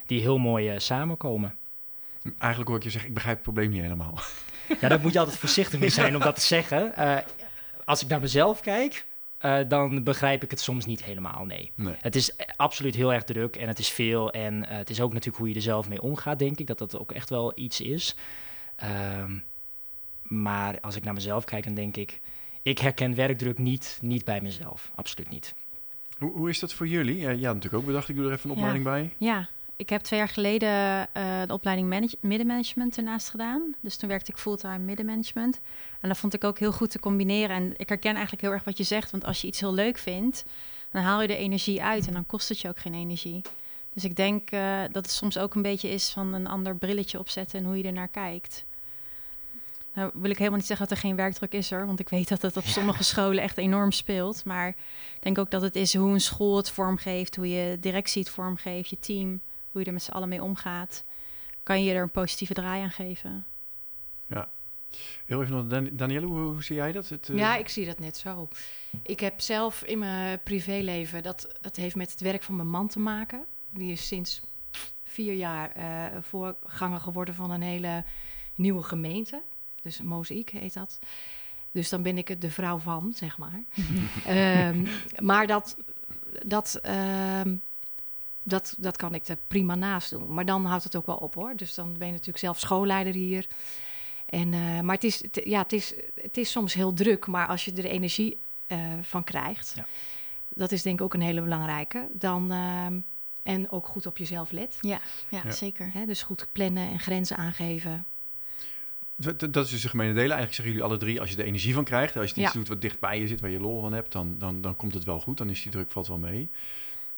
die 0.08 0.22
heel 0.22 0.38
mooi 0.38 0.70
eh, 0.70 0.80
samenkomen. 0.80 1.56
eigenlijk 2.38 2.70
hoor 2.70 2.78
ik 2.78 2.84
je 2.84 2.90
zeggen, 2.90 3.10
ik 3.10 3.16
begrijp 3.16 3.36
het 3.36 3.44
probleem 3.46 3.70
niet 3.70 3.82
helemaal. 3.82 4.20
Ja, 4.82 4.88
daar 4.88 5.00
moet 5.00 5.14
je 5.14 5.20
altijd 5.20 5.38
voorzichtig 5.38 5.80
mee 5.80 5.90
zijn 5.90 6.16
om 6.16 6.22
dat 6.22 6.36
te 6.36 6.42
zeggen. 6.42 6.96
Eh, 6.96 7.18
als 7.86 8.02
ik 8.02 8.08
naar 8.08 8.20
mezelf 8.20 8.60
kijk, 8.62 9.06
eh, 9.38 9.60
dan 9.68 10.04
begrijp 10.04 10.44
ik 10.44 10.52
het 10.52 10.60
soms 10.60 10.86
niet 10.86 11.04
helemaal, 11.04 11.46
nee. 11.46 11.72
Nee. 11.76 11.96
Het 12.00 12.16
is 12.16 12.32
absoluut 12.56 12.96
heel 12.96 13.14
erg 13.14 13.24
druk 13.24 13.56
en 13.56 13.68
het 13.68 13.80
is 13.80 13.90
veel. 13.90 14.32
En 14.32 14.70
eh, 14.70 14.78
het 14.78 14.90
is 14.90 15.02
ook 15.02 15.10
natuurlijk 15.14 15.38
hoe 15.38 15.50
je 15.50 15.56
er 15.56 15.62
zelf 15.62 15.90
mee 15.90 16.02
omgaat, 16.02 16.40
denk 16.40 16.60
ik. 16.60 16.68
Dat 16.68 16.78
dat 16.78 16.98
ook 17.00 17.12
echt 17.12 17.30
wel 17.30 17.52
iets 17.56 17.82
is. 17.82 18.16
Ehm, 18.76 19.38
maar 20.22 20.80
als 20.80 20.96
ik 20.96 21.04
naar 21.04 21.14
mezelf 21.14 21.44
kijk, 21.44 21.64
dan 21.64 21.74
denk 21.74 21.98
ik... 21.98 22.22
Ik 22.62 22.80
herken 22.80 23.16
werkdruk 23.16 23.58
niet, 23.58 24.00
niet 24.02 24.26
bij 24.26 24.42
mezelf. 24.42 24.92
Absoluut 24.96 25.30
niet. 25.30 25.54
Hoe, 26.18 26.32
hoe 26.32 26.50
is 26.50 26.60
dat 26.60 26.74
voor 26.74 26.88
jullie? 26.88 27.18
Ja, 27.18 27.30
ja, 27.30 27.48
natuurlijk 27.54 27.74
ook 27.74 27.86
bedacht, 27.86 28.10
ik 28.10 28.16
doe 28.16 28.26
er 28.26 28.32
even 28.32 28.50
een 28.50 28.56
Ja. 28.56 28.62
opleiding 28.62 28.84
bij. 28.84 29.28
Ja, 29.28 29.48
ik 29.78 29.90
heb 29.90 30.02
twee 30.02 30.20
jaar 30.20 30.30
geleden 30.30 30.70
eh, 31.14 31.42
de 31.46 31.54
opleiding 31.54 31.90
manage- 31.90 32.18
middenmanagement 32.22 32.98
ernaast 32.98 33.30
gedaan. 33.30 33.76
Dus 33.82 33.96
toen 33.96 34.10
werkte 34.10 34.32
ik 34.32 34.38
fulltime 34.38 34.78
middenmanagement. 34.78 35.60
En 36.02 36.10
dat 36.10 36.18
vond 36.18 36.34
ik 36.34 36.44
ook 36.44 36.60
heel 36.60 36.72
goed 36.72 36.90
te 36.92 37.00
combineren. 37.00 37.56
En 37.56 37.74
ik 37.78 37.90
herken 37.90 38.14
eigenlijk 38.14 38.42
heel 38.42 38.52
erg 38.52 38.64
wat 38.64 38.78
je 38.78 38.84
zegt. 38.84 39.12
Want 39.12 39.26
als 39.26 39.42
je 39.42 39.48
iets 39.48 39.60
heel 39.60 39.74
leuk 39.74 39.98
vindt, 39.98 40.46
dan 40.92 41.02
haal 41.02 41.22
je 41.22 41.28
de 41.28 41.36
energie 41.36 41.84
uit 41.84 42.08
en 42.08 42.14
dan 42.14 42.26
kost 42.26 42.50
het 42.50 42.60
je 42.60 42.68
ook 42.68 42.80
geen 42.80 42.94
energie. 42.94 43.42
Dus 43.94 44.04
ik 44.04 44.16
denk 44.16 44.52
uh, 44.52 44.82
dat 44.92 45.06
het 45.06 45.12
soms 45.12 45.38
ook 45.38 45.56
een 45.56 45.62
beetje 45.62 45.90
is 45.90 46.10
van 46.10 46.34
een 46.34 46.48
ander 46.48 46.76
brilletje 46.76 47.20
opzetten 47.20 47.60
en 47.60 47.66
hoe 47.66 47.78
je 47.78 47.84
er 47.84 47.94
naar 47.94 48.08
kijkt. 48.08 48.66
Nou 49.94 50.12
wil 50.14 50.30
ik 50.30 50.38
helemaal 50.38 50.58
niet 50.58 50.68
zeggen 50.68 50.88
dat 50.88 50.98
er 50.98 51.04
geen 51.04 51.16
werkdruk 51.16 51.54
is 51.54 51.72
er, 51.72 51.86
want 51.86 52.00
ik 52.00 52.10
weet 52.10 52.28
dat 52.28 52.42
het 52.42 52.58
op 52.58 52.66
sommige 52.66 53.04
scholen 53.04 53.44
echt 53.44 53.58
enorm 53.58 53.92
speelt. 53.92 54.46
Maar 54.46 54.68
ik 55.16 55.22
denk 55.22 55.38
ook 55.38 55.52
dat 55.52 55.62
het 55.62 55.76
is 55.76 55.96
hoe 55.96 56.12
een 56.12 56.22
school 56.22 56.58
het 56.58 56.70
vormgeeft, 56.70 57.36
hoe 57.36 57.50
je 57.50 57.78
directie 57.80 58.22
het 58.22 58.32
vormgeeft, 58.32 58.90
je 58.90 59.00
team, 59.00 59.42
hoe 59.72 59.82
je 59.82 59.88
er 59.88 59.94
met 59.94 60.04
z'n 60.04 60.12
allen 60.12 60.30
mee 60.30 60.44
omgaat. 60.44 61.04
Kan 61.64 61.84
je 61.84 61.94
er 61.94 62.02
een 62.02 62.12
positieve 62.12 62.54
draai 62.54 62.82
aan 62.82 62.92
geven? 62.92 63.46
Ja. 64.28 64.50
Heel 65.26 65.42
even 65.42 65.56
nog, 65.56 65.68
Dan 65.68 65.90
Danielle, 65.94 66.26
hoe, 66.26 66.40
hoe, 66.40 66.64
zie 66.64 66.76
jij 66.76 66.92
dat? 66.92 67.10
Het, 67.10 67.28
uh... 67.28 67.38
Ja, 67.38 67.56
ik 67.56 67.70
zie 67.70 67.86
dat 67.86 68.00
net 68.00 68.18
zo. 68.18 68.48
Ik 69.02 69.20
heb 69.20 69.40
zelf 69.40 69.84
in 69.84 70.00
mijn 70.00 70.44
privéleven, 70.44 71.24
dat, 71.24 71.58
dat 71.62 71.76
heeft 71.76 71.96
met 71.96 72.12
het 72.12 72.22
werk 72.22 72.44
van 72.44 72.56
mijn 72.56 72.70
man 72.70 72.88
te 72.88 73.00
maken. 73.00 73.46
Die 73.70 73.92
is 73.92 74.08
sinds 74.08 74.42
vier 75.04 75.34
jaar 75.34 75.78
uh, 75.78 76.22
voorganger 76.22 77.00
geworden 77.00 77.34
van 77.34 77.52
een 77.52 77.62
hele 77.62 78.04
nieuwe 78.56 78.84
gemeente. 78.84 79.42
Dus 79.82 80.02
Mozaïek 80.02 80.50
heet 80.50 80.74
dat. 80.74 81.00
Dus 81.72 81.90
dan 81.90 82.02
ben 82.02 82.18
ik 82.18 82.28
het 82.28 82.42
de 82.42 82.52
vrouw 82.52 82.78
van, 82.78 83.14
zeg 83.14 83.38
maar. 83.38 83.64
um, 84.74 84.88
maar 85.30 85.48
dat, 85.48 85.78
dat, 86.46 86.80
uh, 86.86 87.42
dat, 88.48 88.76
dat 88.78 88.98
kan 88.98 89.14
ik 89.14 89.28
er 89.28 89.38
prima 89.48 89.76
naast 89.76 90.10
doen. 90.10 90.34
Maar 90.34 90.46
dan 90.46 90.66
houdt 90.66 90.84
het 90.84 90.96
ook 90.96 91.06
wel 91.06 91.16
op 91.16 91.34
hoor. 91.34 91.56
Dus 91.56 91.74
dan 91.74 91.98
ben 91.98 92.08
je 92.08 92.14
natuurlijk 92.14 92.38
zelf 92.38 92.60
schoolleider 92.60 93.14
hier. 93.14 93.48
En, 94.26 94.54
uh, 94.54 94.80
maar 94.80 94.96
het 94.96 95.04
is, 95.04 95.24
ja, 95.32 95.62
het, 95.62 95.74
is, 95.74 95.94
het 96.16 96.38
is 96.38 96.52
soms 96.52 96.74
heel 96.74 96.94
druk. 96.94 97.28
Maar 97.28 97.48
als 97.48 97.66
je 97.66 97.74
er 97.74 97.86
energie 97.86 98.40
uh, 98.68 98.78
van 99.02 99.24
krijgt, 99.24 99.74
ja. 99.76 99.86
dat 100.50 100.72
is 100.72 100.82
denk 100.82 101.00
ik 101.00 101.06
ook 101.06 101.14
een 101.14 101.22
hele 101.22 101.42
belangrijke. 101.42 102.08
Dan, 102.12 102.52
uh, 102.52 102.86
en 103.44 103.72
ook 103.72 103.88
goed 103.88 104.06
op 104.06 104.18
jezelf 104.18 104.52
let. 104.52 104.78
Ja, 104.82 105.00
ja, 105.30 105.42
ja. 105.44 105.52
zeker. 105.52 105.90
Hè, 105.94 106.06
dus 106.06 106.24
goed 106.24 106.48
plannen 106.52 106.90
en 106.90 107.00
grenzen 107.00 107.38
aangeven. 107.38 108.06
Dat, 109.16 109.40
dat 109.40 109.66
is 109.66 109.72
dus 109.72 109.82
de 109.82 109.90
gemene 109.90 110.14
delen. 110.14 110.36
Eigenlijk 110.36 110.54
zeggen 110.54 110.74
jullie 110.74 110.90
alle 110.90 110.98
drie, 110.98 111.20
als 111.20 111.30
je 111.30 111.38
er 111.38 111.46
energie 111.46 111.74
van 111.74 111.84
krijgt, 111.84 112.18
als 112.18 112.30
je 112.30 112.42
iets 112.42 112.54
ja. 112.54 112.60
doet 112.60 112.68
wat 112.68 112.82
dicht 112.82 113.00
bij 113.00 113.20
je 113.20 113.28
zit, 113.28 113.40
waar 113.40 113.50
je 113.50 113.60
lol 113.60 113.82
van 113.82 113.94
hebt, 113.94 114.12
dan, 114.12 114.38
dan, 114.38 114.62
dan 114.62 114.76
komt 114.76 114.94
het 114.94 115.04
wel 115.04 115.20
goed. 115.20 115.38
Dan 115.38 115.50
is 115.50 115.62
die 115.62 115.72
druk 115.72 115.92
valt 115.92 116.08
wel 116.08 116.18
mee. 116.18 116.50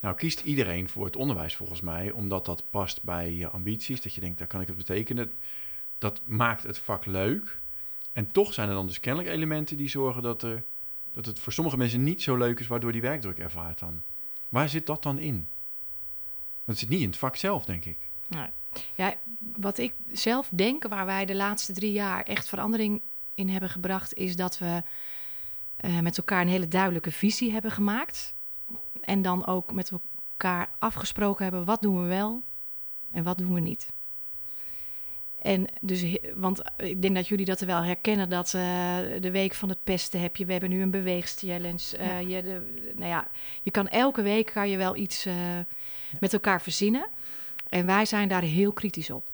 Nou, 0.01 0.15
kiest 0.15 0.41
iedereen 0.41 0.89
voor 0.89 1.05
het 1.05 1.15
onderwijs 1.15 1.55
volgens 1.55 1.81
mij, 1.81 2.11
omdat 2.11 2.45
dat 2.45 2.63
past 2.69 3.03
bij 3.03 3.33
je 3.33 3.49
ambities. 3.49 4.01
Dat 4.01 4.13
je 4.13 4.21
denkt, 4.21 4.37
daar 4.37 4.47
kan 4.47 4.61
ik 4.61 4.67
het 4.67 4.77
betekenen. 4.77 5.31
Dat 5.97 6.21
maakt 6.25 6.63
het 6.63 6.77
vak 6.77 7.05
leuk. 7.05 7.59
En 8.13 8.31
toch 8.31 8.53
zijn 8.53 8.69
er 8.69 8.75
dan 8.75 8.87
dus 8.87 8.99
kennelijk 8.99 9.33
elementen 9.33 9.77
die 9.77 9.89
zorgen 9.89 10.21
dat, 10.21 10.43
er, 10.43 10.63
dat 11.11 11.25
het 11.25 11.39
voor 11.39 11.53
sommige 11.53 11.77
mensen 11.77 12.03
niet 12.03 12.21
zo 12.21 12.35
leuk 12.35 12.59
is, 12.59 12.67
waardoor 12.67 12.91
die 12.91 13.01
werkdruk 13.01 13.39
ervaart 13.39 13.79
dan. 13.79 14.01
Waar 14.49 14.69
zit 14.69 14.85
dat 14.85 15.03
dan 15.03 15.17
in? 15.17 15.47
Want 16.63 16.77
zit 16.77 16.89
niet 16.89 17.01
in 17.01 17.07
het 17.07 17.17
vak 17.17 17.35
zelf, 17.35 17.65
denk 17.65 17.85
ik. 17.85 17.97
Ja, 18.95 19.15
wat 19.55 19.77
ik 19.77 19.95
zelf 20.11 20.49
denk, 20.53 20.87
waar 20.87 21.05
wij 21.05 21.25
de 21.25 21.35
laatste 21.35 21.73
drie 21.73 21.91
jaar 21.91 22.23
echt 22.23 22.49
verandering 22.49 23.01
in 23.33 23.49
hebben 23.49 23.69
gebracht, 23.69 24.13
is 24.13 24.35
dat 24.35 24.57
we 24.57 24.83
uh, 25.85 25.99
met 25.99 26.17
elkaar 26.17 26.41
een 26.41 26.47
hele 26.47 26.67
duidelijke 26.67 27.11
visie 27.11 27.51
hebben 27.51 27.71
gemaakt. 27.71 28.35
En 29.01 29.21
dan 29.21 29.45
ook 29.45 29.71
met 29.71 29.91
elkaar 29.91 30.69
afgesproken 30.79 31.43
hebben, 31.43 31.65
wat 31.65 31.81
doen 31.81 32.01
we 32.01 32.07
wel 32.07 32.43
en 33.11 33.23
wat 33.23 33.37
doen 33.37 33.53
we 33.53 33.59
niet. 33.59 33.91
En 35.41 35.65
dus, 35.81 36.17
want 36.35 36.61
ik 36.77 37.01
denk 37.01 37.15
dat 37.15 37.27
jullie 37.27 37.45
dat 37.45 37.61
er 37.61 37.67
wel 37.67 37.83
herkennen, 37.83 38.29
dat 38.29 38.45
uh, 38.45 38.61
de 39.19 39.31
week 39.31 39.53
van 39.53 39.69
het 39.69 39.83
pesten 39.83 40.21
heb 40.21 40.35
je. 40.35 40.45
We 40.45 40.51
hebben 40.51 40.69
nu 40.69 40.81
een 40.81 40.91
beweegschallenge. 40.91 41.97
Uh, 41.99 42.05
ja. 42.05 42.17
je, 42.17 42.43
de, 42.43 42.91
nou 42.95 43.09
ja, 43.09 43.27
je 43.63 43.71
kan 43.71 43.87
elke 43.87 44.21
week 44.21 44.45
kan 44.45 44.69
je 44.69 44.77
wel 44.77 44.95
iets 44.95 45.25
uh, 45.25 45.33
ja. 45.33 45.65
met 46.19 46.33
elkaar 46.33 46.61
verzinnen. 46.61 47.07
En 47.67 47.85
wij 47.85 48.05
zijn 48.05 48.27
daar 48.27 48.41
heel 48.41 48.71
kritisch 48.71 49.09
op. 49.09 49.27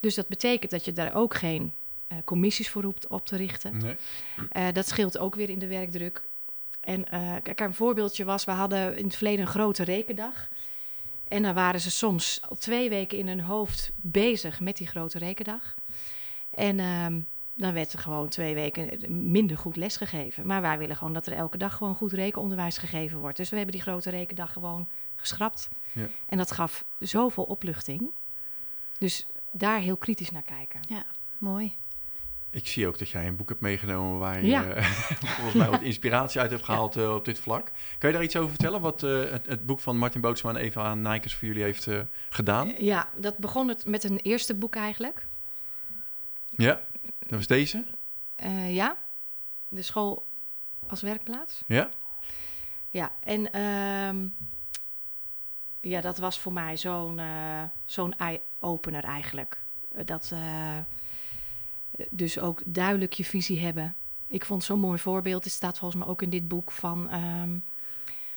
Dus 0.00 0.14
dat 0.14 0.28
betekent 0.28 0.70
dat 0.70 0.84
je 0.84 0.92
daar 0.92 1.14
ook 1.14 1.34
geen 1.34 1.72
commissies 2.24 2.70
voor 2.70 2.82
roept 2.82 3.06
op 3.06 3.26
te 3.26 3.36
richten. 3.36 3.76
Nee. 3.76 4.72
Dat 4.72 4.88
scheelt 4.88 5.18
ook 5.18 5.34
weer 5.34 5.50
in 5.50 5.58
de 5.58 5.66
werkdruk. 5.66 6.27
En 6.88 7.04
uh, 7.14 7.34
kijk, 7.42 7.60
een 7.60 7.74
voorbeeldje 7.74 8.24
was, 8.24 8.44
we 8.44 8.50
hadden 8.50 8.96
in 8.96 9.04
het 9.04 9.16
verleden 9.16 9.40
een 9.40 9.50
grote 9.50 9.84
rekendag. 9.84 10.48
En 11.28 11.42
dan 11.42 11.54
waren 11.54 11.80
ze 11.80 11.90
soms 11.90 12.40
al 12.48 12.56
twee 12.56 12.88
weken 12.88 13.18
in 13.18 13.28
hun 13.28 13.40
hoofd 13.40 13.90
bezig 13.96 14.60
met 14.60 14.76
die 14.76 14.86
grote 14.86 15.18
rekendag. 15.18 15.74
En 16.50 16.80
um, 16.80 17.28
dan 17.54 17.72
werd 17.72 17.92
er 17.92 17.98
gewoon 17.98 18.28
twee 18.28 18.54
weken 18.54 19.12
minder 19.30 19.58
goed 19.58 19.76
lesgegeven. 19.76 20.46
Maar 20.46 20.60
wij 20.60 20.78
willen 20.78 20.96
gewoon 20.96 21.12
dat 21.12 21.26
er 21.26 21.32
elke 21.32 21.58
dag 21.58 21.74
gewoon 21.74 21.94
goed 21.94 22.12
rekenonderwijs 22.12 22.78
gegeven 22.78 23.18
wordt. 23.18 23.36
Dus 23.36 23.50
we 23.50 23.56
hebben 23.56 23.74
die 23.74 23.84
grote 23.84 24.10
rekendag 24.10 24.52
gewoon 24.52 24.88
geschrapt. 25.16 25.68
Ja. 25.92 26.06
En 26.26 26.38
dat 26.38 26.52
gaf 26.52 26.84
zoveel 26.98 27.44
opluchting. 27.44 28.10
Dus 28.98 29.26
daar 29.52 29.80
heel 29.80 29.96
kritisch 29.96 30.30
naar 30.30 30.42
kijken. 30.42 30.80
Ja, 30.88 31.04
mooi. 31.38 31.76
Ik 32.50 32.66
zie 32.66 32.86
ook 32.86 32.98
dat 32.98 33.08
jij 33.08 33.26
een 33.26 33.36
boek 33.36 33.48
hebt 33.48 33.60
meegenomen 33.60 34.18
waar 34.18 34.40
je 34.40 34.46
ja. 34.46 34.76
uh, 34.76 34.84
volgens 35.36 35.54
mij 35.54 35.70
wat 35.70 35.82
inspiratie 35.92 36.40
uit 36.40 36.50
hebt 36.50 36.64
gehaald 36.64 36.96
uh, 36.96 37.14
op 37.14 37.24
dit 37.24 37.38
vlak. 37.38 37.70
Kan 37.98 38.10
je 38.10 38.14
daar 38.14 38.24
iets 38.24 38.36
over 38.36 38.50
vertellen? 38.50 38.80
Wat 38.80 39.02
uh, 39.02 39.30
het, 39.30 39.46
het, 39.46 39.66
boek 39.66 39.80
van 39.80 39.96
Martin 39.96 40.20
Bootsma 40.20 40.50
en 40.50 40.56
Eva 40.56 40.94
Nijkers 40.94 41.34
voor 41.34 41.48
jullie 41.48 41.62
heeft 41.62 41.88
gedaan? 42.28 42.74
Ja, 42.78 43.08
dat 43.16 43.36
begon 43.36 43.68
het 43.68 43.86
met 43.86 44.04
een 44.04 44.18
eerste 44.18 44.54
boek 44.54 44.76
eigenlijk. 44.76 45.26
Ja, 46.50 46.80
dat 47.18 47.30
was 47.30 47.46
deze? 47.46 47.84
ja, 48.68 48.96
de 49.68 49.82
school 49.82 50.26
als 50.86 51.02
werkplaats. 51.02 51.62
Ja? 51.66 51.90
Ja, 52.90 53.12
en 53.20 53.52
ehm, 53.52 54.26
ja, 55.80 56.00
dat 56.00 56.18
was 56.18 56.38
voor 56.38 56.52
mij 56.52 56.76
zo'n 56.76 57.20
zo'n 57.84 58.16
eye-opener 58.16 59.04
eigenlijk. 59.04 59.58
Dat 60.04 60.32
dus 62.10 62.38
ook 62.38 62.62
duidelijk 62.64 63.12
je 63.12 63.24
visie 63.24 63.60
hebben. 63.60 63.94
Ik 64.26 64.44
vond 64.44 64.64
zo'n 64.64 64.80
mooi 64.80 64.98
voorbeeld. 64.98 65.44
Het 65.44 65.52
staat 65.52 65.78
volgens 65.78 66.00
mij 66.00 66.10
ook 66.10 66.22
in 66.22 66.30
dit 66.30 66.48
boek 66.48 66.72
van 66.72 67.14
um, 67.14 67.64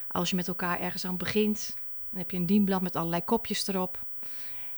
als 0.07 0.29
je 0.29 0.35
met 0.35 0.47
elkaar 0.47 0.79
ergens 0.79 1.05
aan 1.05 1.17
begint, 1.17 1.75
dan 2.09 2.19
heb 2.19 2.31
je 2.31 2.37
een 2.37 2.45
dienblad 2.45 2.81
met 2.81 2.95
allerlei 2.95 3.23
kopjes 3.23 3.67
erop. 3.67 4.05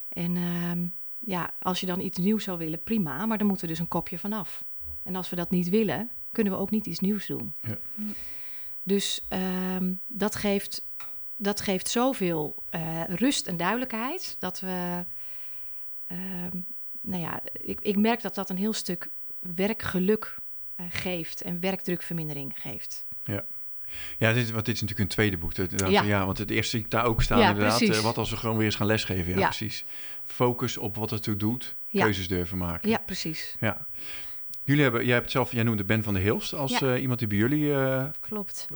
En 0.10 0.38
um, 0.38 0.94
ja, 1.20 1.52
als 1.60 1.80
je 1.80 1.86
dan 1.86 2.00
iets 2.00 2.18
nieuws 2.18 2.44
zou 2.44 2.58
willen, 2.58 2.84
prima, 2.84 3.26
maar 3.26 3.38
dan 3.38 3.48
moet 3.48 3.62
er 3.62 3.68
dus 3.68 3.80
een 3.80 3.88
kopje 3.88 4.20
vanaf. 4.20 4.64
En 5.04 5.16
als 5.16 5.30
we 5.30 5.36
dat 5.36 5.50
niet 5.50 5.70
willen, 5.70 6.10
kunnen 6.32 6.54
we 6.54 6.60
ook 6.60 6.72
niet 6.72 6.86
iets 6.86 7.00
nieuws 7.00 7.26
doen. 7.26 7.54
Ja. 7.62 7.78
Dus 8.84 9.26
um, 9.76 10.00
dat 10.08 10.36
geeft 10.36 10.86
dat 11.36 11.62
geeft 11.62 11.90
zoveel 11.90 12.64
uh, 12.72 13.04
rust 13.08 13.48
en 13.48 13.58
duidelijkheid 13.58 14.36
dat 14.40 14.60
we. 14.60 15.06
Uh, 16.08 16.18
nou 17.04 17.22
ja, 17.22 17.42
ik, 17.54 17.82
ik, 17.82 17.98
merk 17.98 18.22
dat 18.22 18.36
dat 18.36 18.50
een 18.50 18.58
heel 18.58 18.74
stuk 18.74 19.10
werkgeluk 19.40 20.38
uh, 20.80 20.86
geeft 20.90 21.42
en 21.42 21.60
werkdrukvermindering 21.60 22.54
geeft. 22.56 23.06
Ja. 23.24 23.46
Ja, 24.18 24.34
dit, 24.34 24.52
want 24.52 24.66
dit 24.66 24.76
is 24.76 24.82
natuurlijk 24.82 25.10
een 25.10 25.16
tweede 25.16 25.38
boek. 25.38 25.56
Dat, 25.56 25.90
ja. 25.90 26.04
ja. 26.04 26.26
want 26.26 26.38
het 26.38 26.50
eerste 26.50 26.70
zie 26.70 26.80
ik 26.80 26.92
daar 26.92 27.06
ook 27.06 27.22
staan 27.22 27.40
ja, 27.40 27.50
inderdaad. 27.50 28.02
wat 28.02 28.18
als 28.18 28.30
we 28.30 28.38
gewoon 28.38 28.58
weer 28.58 28.66
eens 28.66 28.76
gaan 28.76 28.88
lesgeven? 28.88 29.34
Ja, 29.34 29.40
ja, 29.40 29.46
precies. 29.46 29.86
Focus 30.26 30.78
op 30.78 30.96
wat 30.96 31.10
het 31.10 31.24
toe 31.24 31.36
doet. 31.36 31.76
Keuzes 31.92 32.28
durven 32.28 32.58
maken. 32.58 32.90
Ja, 32.90 32.98
precies. 32.98 33.56
Ja. 33.60 33.88
Jullie 34.64 34.84
hebben, 34.84 35.06
jij 35.06 35.16
hebt 35.16 35.32
zelf, 35.32 35.52
jij 35.52 35.64
noemde 35.64 35.84
Ben 35.84 36.04
van 36.04 36.14
der 36.14 36.24
Hilst 36.24 36.54
als 36.54 36.82
iemand 36.82 37.20
die 37.20 37.28
bij 37.28 37.38
jullie... 37.38 37.74
Klopt. 38.20 38.68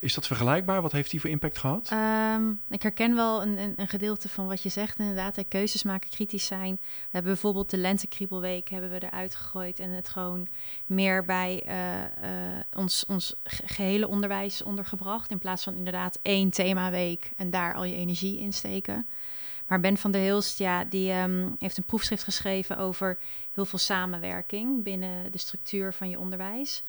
Is 0.00 0.14
dat 0.14 0.26
vergelijkbaar? 0.26 0.82
Wat 0.82 0.92
heeft 0.92 1.10
die 1.10 1.20
voor 1.20 1.30
impact 1.30 1.58
gehad? 1.58 1.90
Um, 2.36 2.60
ik 2.70 2.82
herken 2.82 3.14
wel 3.14 3.42
een, 3.42 3.58
een, 3.58 3.72
een, 3.76 3.88
gedeelte 3.88 4.28
van 4.28 4.46
wat 4.46 4.62
je 4.62 4.68
zegt. 4.68 4.98
Inderdaad, 4.98 5.44
keuzes 5.48 5.82
maken, 5.82 6.10
kritisch 6.10 6.46
zijn. 6.46 6.78
We 6.80 7.08
hebben 7.10 7.32
bijvoorbeeld 7.32 7.70
de 7.70 7.76
lentekriebelweek 7.76 8.68
hebben 8.68 8.90
we 8.90 9.02
eruit 9.04 9.34
gegooid 9.34 9.78
en 9.78 9.90
het 9.90 10.08
gewoon 10.08 10.48
meer 10.86 11.24
bij 11.24 11.62
uh, 11.66 12.00
uh, 12.00 12.60
ons, 12.76 13.06
ons 13.06 13.34
gehele 13.44 14.08
onderwijs 14.08 14.62
ondergebracht. 14.62 15.30
In 15.30 15.38
plaats 15.38 15.64
van 15.64 15.74
inderdaad 15.74 16.18
één 16.22 16.50
themaweek 16.50 17.30
en 17.36 17.50
daar 17.50 17.74
al 17.74 17.84
je 17.84 17.96
energie 17.96 18.38
in 18.38 18.52
steken. 18.52 19.06
Maar 19.66 19.80
Ben 19.80 19.96
van 19.96 20.10
der 20.10 20.20
Hilst, 20.20 20.58
ja, 20.58 20.84
die 20.84 21.12
um, 21.12 21.56
heeft 21.58 21.76
een 21.76 21.84
proefschrift 21.84 22.24
geschreven 22.24 22.78
over 22.78 23.18
heel 23.52 23.64
veel 23.64 23.78
samenwerking 23.78 24.82
binnen 24.82 25.32
de 25.32 25.38
structuur 25.38 25.92
van 25.92 26.08
je 26.08 26.18
onderwijs. 26.18 26.82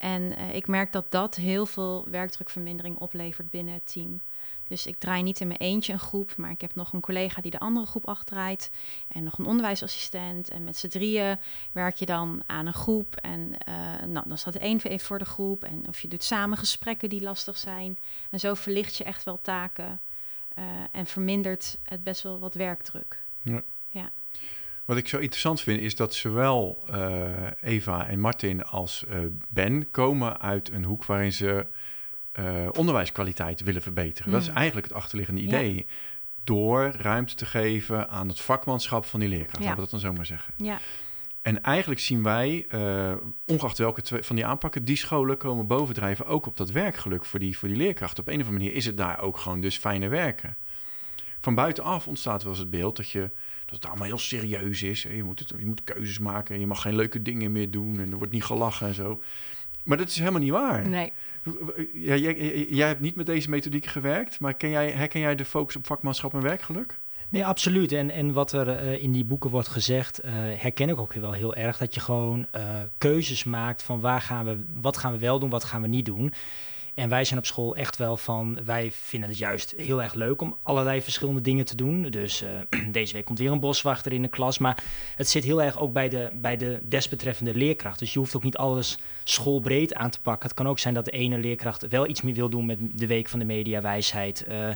En 0.00 0.22
uh, 0.22 0.54
ik 0.54 0.66
merk 0.66 0.92
dat 0.92 1.10
dat 1.10 1.34
heel 1.34 1.66
veel 1.66 2.06
werkdrukvermindering 2.10 2.98
oplevert 2.98 3.50
binnen 3.50 3.74
het 3.74 3.92
team. 3.92 4.20
Dus 4.68 4.86
ik 4.86 4.98
draai 4.98 5.22
niet 5.22 5.40
in 5.40 5.46
mijn 5.46 5.60
eentje 5.60 5.92
een 5.92 5.98
groep, 5.98 6.36
maar 6.36 6.50
ik 6.50 6.60
heb 6.60 6.74
nog 6.74 6.92
een 6.92 7.00
collega 7.00 7.40
die 7.40 7.50
de 7.50 7.58
andere 7.58 7.86
groep 7.86 8.08
achterdraait. 8.08 8.70
En 9.08 9.24
nog 9.24 9.38
een 9.38 9.44
onderwijsassistent. 9.44 10.48
En 10.48 10.64
met 10.64 10.76
z'n 10.76 10.88
drieën 10.88 11.38
werk 11.72 11.96
je 11.96 12.06
dan 12.06 12.42
aan 12.46 12.66
een 12.66 12.72
groep. 12.72 13.16
En 13.16 13.52
uh, 13.68 14.02
nou, 14.06 14.28
dan 14.28 14.38
staat 14.38 14.54
één 14.54 14.80
even 14.80 15.06
voor 15.06 15.18
de 15.18 15.24
groep. 15.24 15.64
En 15.64 15.88
of 15.88 16.00
je 16.00 16.08
doet 16.08 16.22
samen 16.22 16.58
gesprekken 16.58 17.08
die 17.08 17.22
lastig 17.22 17.58
zijn. 17.58 17.98
En 18.30 18.40
zo 18.40 18.54
verlicht 18.54 18.96
je 18.96 19.04
echt 19.04 19.24
wel 19.24 19.40
taken. 19.42 20.00
Uh, 20.58 20.64
en 20.92 21.06
vermindert 21.06 21.78
het 21.82 22.04
best 22.04 22.22
wel 22.22 22.38
wat 22.38 22.54
werkdruk. 22.54 23.22
Ja. 23.42 23.62
ja. 23.88 24.10
Wat 24.90 24.98
ik 24.98 25.08
zo 25.08 25.18
interessant 25.18 25.60
vind 25.60 25.80
is 25.80 25.96
dat 25.96 26.14
zowel 26.14 26.84
uh, 26.90 27.28
Eva 27.60 28.06
en 28.06 28.20
Martin 28.20 28.64
als 28.64 29.04
uh, 29.08 29.18
Ben 29.48 29.90
komen 29.90 30.40
uit 30.40 30.70
een 30.70 30.84
hoek 30.84 31.04
waarin 31.04 31.32
ze 31.32 31.66
uh, 32.38 32.68
onderwijskwaliteit 32.72 33.62
willen 33.62 33.82
verbeteren. 33.82 34.28
Mm. 34.28 34.34
Dat 34.38 34.48
is 34.48 34.54
eigenlijk 34.54 34.86
het 34.86 34.96
achterliggende 34.96 35.40
idee. 35.40 35.74
Ja. 35.74 35.82
door 36.44 36.94
ruimte 36.98 37.34
te 37.34 37.46
geven 37.46 38.08
aan 38.08 38.28
het 38.28 38.40
vakmanschap 38.40 39.04
van 39.04 39.20
die 39.20 39.28
leerkracht. 39.28 39.58
Ja. 39.58 39.64
Laten 39.64 39.74
we 39.74 39.90
dat 39.90 39.90
dan 39.90 40.10
zo 40.10 40.12
maar 40.12 40.26
zeggen. 40.26 40.54
Ja, 40.56 40.78
En 41.42 41.62
eigenlijk 41.62 42.00
zien 42.00 42.22
wij, 42.22 42.66
eh, 42.68 43.12
ongeacht 43.46 43.78
welke 43.78 44.02
twee 44.02 44.22
van 44.22 44.36
die 44.36 44.46
aanpakken, 44.46 44.84
die 44.84 44.96
scholen 44.96 45.36
komen 45.36 45.66
bovendrijven 45.66 46.26
ook 46.26 46.46
op 46.46 46.56
dat 46.56 46.70
werkgeluk 46.70 47.24
voor 47.24 47.38
die, 47.38 47.58
voor 47.58 47.68
die 47.68 47.76
leerkracht. 47.76 48.18
Op 48.18 48.26
een 48.26 48.32
of 48.32 48.40
andere 48.40 48.58
manier 48.58 48.74
is 48.74 48.86
het 48.86 48.96
daar 48.96 49.20
ook 49.20 49.36
gewoon 49.36 49.60
dus 49.60 49.76
fijne 49.76 50.08
werken. 50.08 50.56
Van 51.40 51.54
buitenaf 51.54 52.08
ontstaat 52.08 52.42
wel 52.42 52.52
eens 52.52 52.60
het 52.60 52.70
beeld 52.70 52.96
dat, 52.96 53.10
je, 53.10 53.30
dat 53.70 53.78
het 53.82 53.86
allemaal 53.86 54.06
heel 54.06 54.18
serieus 54.18 54.82
is. 54.82 55.02
Je 55.02 55.22
moet, 55.24 55.38
het, 55.38 55.52
je 55.58 55.66
moet 55.66 55.84
keuzes 55.84 56.18
maken 56.18 56.54
en 56.54 56.60
je 56.60 56.66
mag 56.66 56.80
geen 56.82 56.96
leuke 56.96 57.22
dingen 57.22 57.52
meer 57.52 57.70
doen 57.70 57.98
en 58.00 58.10
er 58.10 58.16
wordt 58.18 58.32
niet 58.32 58.44
gelachen 58.44 58.86
en 58.86 58.94
zo. 58.94 59.22
Maar 59.82 59.96
dat 59.96 60.08
is 60.08 60.18
helemaal 60.18 60.40
niet 60.40 60.50
waar. 60.50 60.88
Nee. 60.88 61.12
Ja, 61.92 62.14
jij, 62.16 62.18
jij- 62.36 62.66
jij 62.70 62.86
hebt 62.88 63.00
niet 63.00 63.14
met 63.14 63.26
deze 63.26 63.50
methodiek 63.50 63.86
gewerkt, 63.86 64.40
maar 64.40 64.54
ken 64.54 64.70
jij, 64.70 64.90
herken 64.90 65.20
jij 65.20 65.34
de 65.34 65.44
focus 65.44 65.76
op 65.76 65.86
vakmanschap 65.86 66.34
en 66.34 66.40
werkgeluk? 66.42 66.98
Nee, 67.28 67.46
absoluut. 67.46 67.92
En, 67.92 68.10
en 68.10 68.32
wat 68.32 68.52
er 68.52 68.68
eh, 68.68 69.02
in 69.02 69.12
die 69.12 69.24
boeken 69.24 69.50
wordt 69.50 69.68
gezegd, 69.68 70.18
eh, 70.18 70.32
herken 70.34 70.88
ik 70.88 70.98
ook 70.98 71.12
wel 71.12 71.32
heel 71.32 71.54
erg. 71.54 71.78
Dat 71.78 71.94
je 71.94 72.00
gewoon 72.00 72.46
eh, 72.50 72.62
keuzes 72.98 73.44
maakt 73.44 73.82
van 73.82 74.00
waar 74.00 74.20
gaan 74.20 74.44
we, 74.44 74.64
wat 74.80 74.96
gaan 74.96 75.12
we 75.12 75.18
wel 75.18 75.38
doen, 75.38 75.50
wat 75.50 75.64
gaan 75.64 75.82
we 75.82 75.88
niet 75.88 76.04
doen. 76.04 76.32
En 76.94 77.08
wij 77.08 77.24
zijn 77.24 77.38
op 77.38 77.46
school 77.46 77.76
echt 77.76 77.96
wel 77.96 78.16
van, 78.16 78.58
wij 78.64 78.90
vinden 78.92 79.28
het 79.28 79.38
juist 79.38 79.74
heel 79.76 80.02
erg 80.02 80.14
leuk 80.14 80.40
om 80.40 80.56
allerlei 80.62 81.02
verschillende 81.02 81.40
dingen 81.40 81.64
te 81.64 81.76
doen. 81.76 82.02
Dus 82.02 82.42
eh, 82.42 82.50
deze 82.92 83.14
week 83.14 83.24
komt 83.24 83.38
weer 83.38 83.50
een 83.50 83.60
boswachter 83.60 84.12
in 84.12 84.22
de 84.22 84.28
klas. 84.28 84.58
Maar 84.58 84.82
het 85.16 85.28
zit 85.28 85.44
heel 85.44 85.62
erg 85.62 85.78
ook 85.78 85.92
bij 85.92 86.08
de, 86.08 86.30
bij 86.34 86.56
de 86.56 86.80
desbetreffende 86.82 87.54
leerkracht. 87.54 87.98
Dus 87.98 88.12
je 88.12 88.18
hoeft 88.18 88.36
ook 88.36 88.42
niet 88.42 88.56
alles 88.56 88.98
schoolbreed 89.24 89.94
aan 89.94 90.10
te 90.10 90.20
pakken. 90.20 90.48
Het 90.48 90.56
kan 90.56 90.68
ook 90.68 90.78
zijn 90.78 90.94
dat 90.94 91.04
de 91.04 91.10
ene 91.10 91.38
leerkracht 91.38 91.88
wel 91.88 92.08
iets 92.08 92.22
meer 92.22 92.34
wil 92.34 92.48
doen 92.48 92.66
met 92.66 92.78
de 92.94 93.06
week 93.06 93.28
van 93.28 93.38
de 93.38 93.44
mediawijsheid. 93.44 94.44
eh 94.44 94.68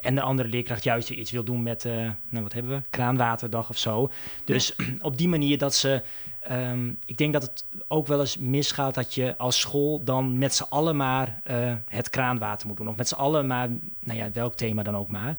en 0.00 0.14
de 0.14 0.20
andere 0.20 0.48
leerkracht 0.48 0.84
juist 0.84 1.10
iets 1.10 1.30
wil 1.30 1.44
doen 1.44 1.62
met, 1.62 1.84
eh, 1.84 1.92
nou 2.28 2.42
wat 2.42 2.52
hebben 2.52 2.72
we, 2.72 2.82
kraanwaterdag 2.90 3.68
of 3.68 3.78
zo. 3.78 4.10
Dus 4.44 4.76
op 5.00 5.18
die 5.18 5.28
manier 5.28 5.58
dat 5.58 5.74
ze, 5.74 6.02
ehm, 6.40 6.92
ik 7.04 7.16
denk 7.16 7.32
dat 7.32 7.42
het 7.42 7.64
ook 7.88 8.06
wel 8.06 8.20
eens 8.20 8.38
misgaat 8.38 8.94
dat 8.94 9.14
je 9.14 9.36
als 9.36 9.60
school 9.60 10.04
dan 10.04 10.38
met 10.38 10.54
z'n 10.54 10.66
allen 10.68 10.96
maar 10.96 11.40
eh, 11.44 11.74
het 11.86 12.10
kraanwater 12.10 12.66
moet 12.66 12.76
doen. 12.76 12.88
Of 12.88 12.96
met 12.96 13.08
z'n 13.08 13.14
allen 13.14 13.46
maar, 13.46 13.68
nou 14.00 14.18
ja, 14.18 14.30
welk 14.30 14.54
thema 14.54 14.82
dan 14.82 14.96
ook 14.96 15.08
maar. 15.08 15.36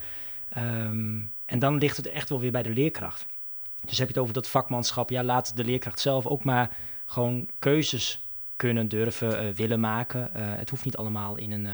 Ehm, 0.49 1.19
en 1.45 1.59
dan 1.59 1.77
ligt 1.77 1.97
het 1.97 2.09
echt 2.09 2.29
wel 2.29 2.39
weer 2.39 2.51
bij 2.51 2.63
de 2.63 2.73
leerkracht. 2.73 3.25
Dus 3.85 3.97
heb 3.97 4.07
je 4.07 4.13
het 4.13 4.21
over 4.21 4.33
dat 4.33 4.47
vakmanschap, 4.47 5.09
ja, 5.09 5.23
laat 5.23 5.57
de 5.57 5.63
leerkracht 5.63 5.99
zelf 5.99 6.25
ook 6.25 6.43
maar 6.43 6.77
gewoon 7.05 7.49
keuzes 7.59 8.27
kunnen 8.55 8.87
durven, 8.87 9.39
eh, 9.39 9.53
willen 9.53 9.79
maken. 9.79 10.33
Eh, 10.33 10.41
het 10.45 10.69
hoeft 10.69 10.85
niet 10.85 10.97
allemaal 10.97 11.35
in 11.35 11.51
een, 11.51 11.67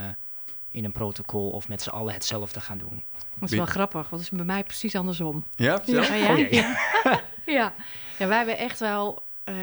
in 0.75 0.85
een 0.85 0.91
protocol 0.91 1.49
of 1.49 1.67
met 1.67 1.81
z'n 1.81 1.89
allen 1.89 2.13
hetzelfde 2.13 2.59
gaan 2.59 2.77
doen. 2.77 3.03
Dat 3.39 3.51
is 3.51 3.57
wel 3.57 3.65
grappig, 3.65 4.09
want 4.09 4.09
dat 4.09 4.19
is 4.21 4.29
bij 4.29 4.45
mij 4.45 4.63
precies 4.63 4.95
andersom. 4.95 5.43
Ja. 5.55 5.81
Ja, 5.85 6.13
ja. 6.13 6.31
Oh 6.31 6.37
jee. 6.37 6.51
ja. 7.57 7.73
ja, 8.17 8.27
wij 8.27 8.37
hebben 8.37 8.57
echt 8.57 8.79
wel 8.79 9.23
eh, 9.43 9.55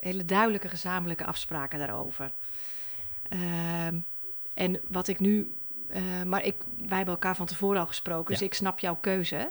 hele 0.00 0.24
duidelijke 0.24 0.68
gezamenlijke 0.68 1.24
afspraken 1.24 1.78
daarover. 1.78 2.32
Ehm, 3.28 3.98
en 4.54 4.80
wat 4.88 5.08
ik 5.08 5.20
nu, 5.20 5.52
eh, 5.88 6.02
maar 6.22 6.44
ik, 6.44 6.54
wij 6.76 6.96
hebben 6.96 7.14
elkaar 7.14 7.36
van 7.36 7.46
tevoren 7.46 7.80
al 7.80 7.86
gesproken, 7.86 8.30
dus 8.30 8.40
Ja. 8.40 8.46
ik 8.46 8.54
snap 8.54 8.78
jouw 8.78 8.96
keuze. 8.96 9.50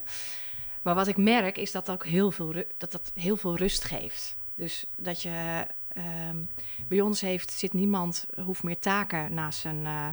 Maar 0.81 0.95
wat 0.95 1.07
ik 1.07 1.17
merk 1.17 1.57
is 1.57 1.71
dat 1.71 1.85
dat 1.85 1.95
ook 1.95 2.05
heel 2.05 2.31
veel, 2.31 2.53
dat 2.77 2.91
dat 2.91 3.11
heel 3.13 3.37
veel 3.37 3.57
rust 3.57 3.83
geeft. 3.83 4.37
Dus 4.55 4.85
dat 4.97 5.21
je 5.21 5.65
ehm, 5.87 6.37
bij 6.87 7.01
ons 7.01 7.21
heeft, 7.21 7.51
zit 7.51 7.73
niemand, 7.73 8.25
hoeft 8.43 8.63
meer 8.63 8.79
taken 8.79 9.33
naast 9.33 9.59
zijn 9.59 9.85
eh, 9.85 10.07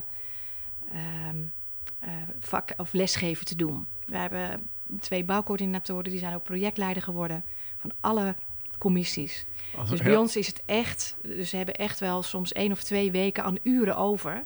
vak 2.40 2.72
of 2.76 2.92
lesgeven 2.92 3.46
te 3.46 3.56
doen. 3.56 3.86
We 4.06 4.16
hebben 4.16 4.68
twee 5.00 5.24
bouwcoördinatoren, 5.24 6.10
die 6.10 6.18
zijn 6.18 6.34
ook 6.34 6.42
projectleider 6.42 7.02
geworden 7.02 7.44
van 7.78 7.92
alle 8.00 8.34
commissies. 8.78 9.46
Als- 9.76 9.90
Dus 9.90 9.98
ja. 9.98 10.04
bij 10.04 10.16
ons 10.16 10.36
is 10.36 10.46
het 10.46 10.62
echt, 10.66 11.16
dus 11.22 11.48
ze 11.50 11.56
hebben 11.56 11.74
echt 11.74 12.00
wel 12.00 12.22
soms 12.22 12.52
één 12.52 12.72
of 12.72 12.82
twee 12.82 13.10
weken 13.10 13.44
aan 13.44 13.56
uren 13.62 13.96
over. 13.96 14.44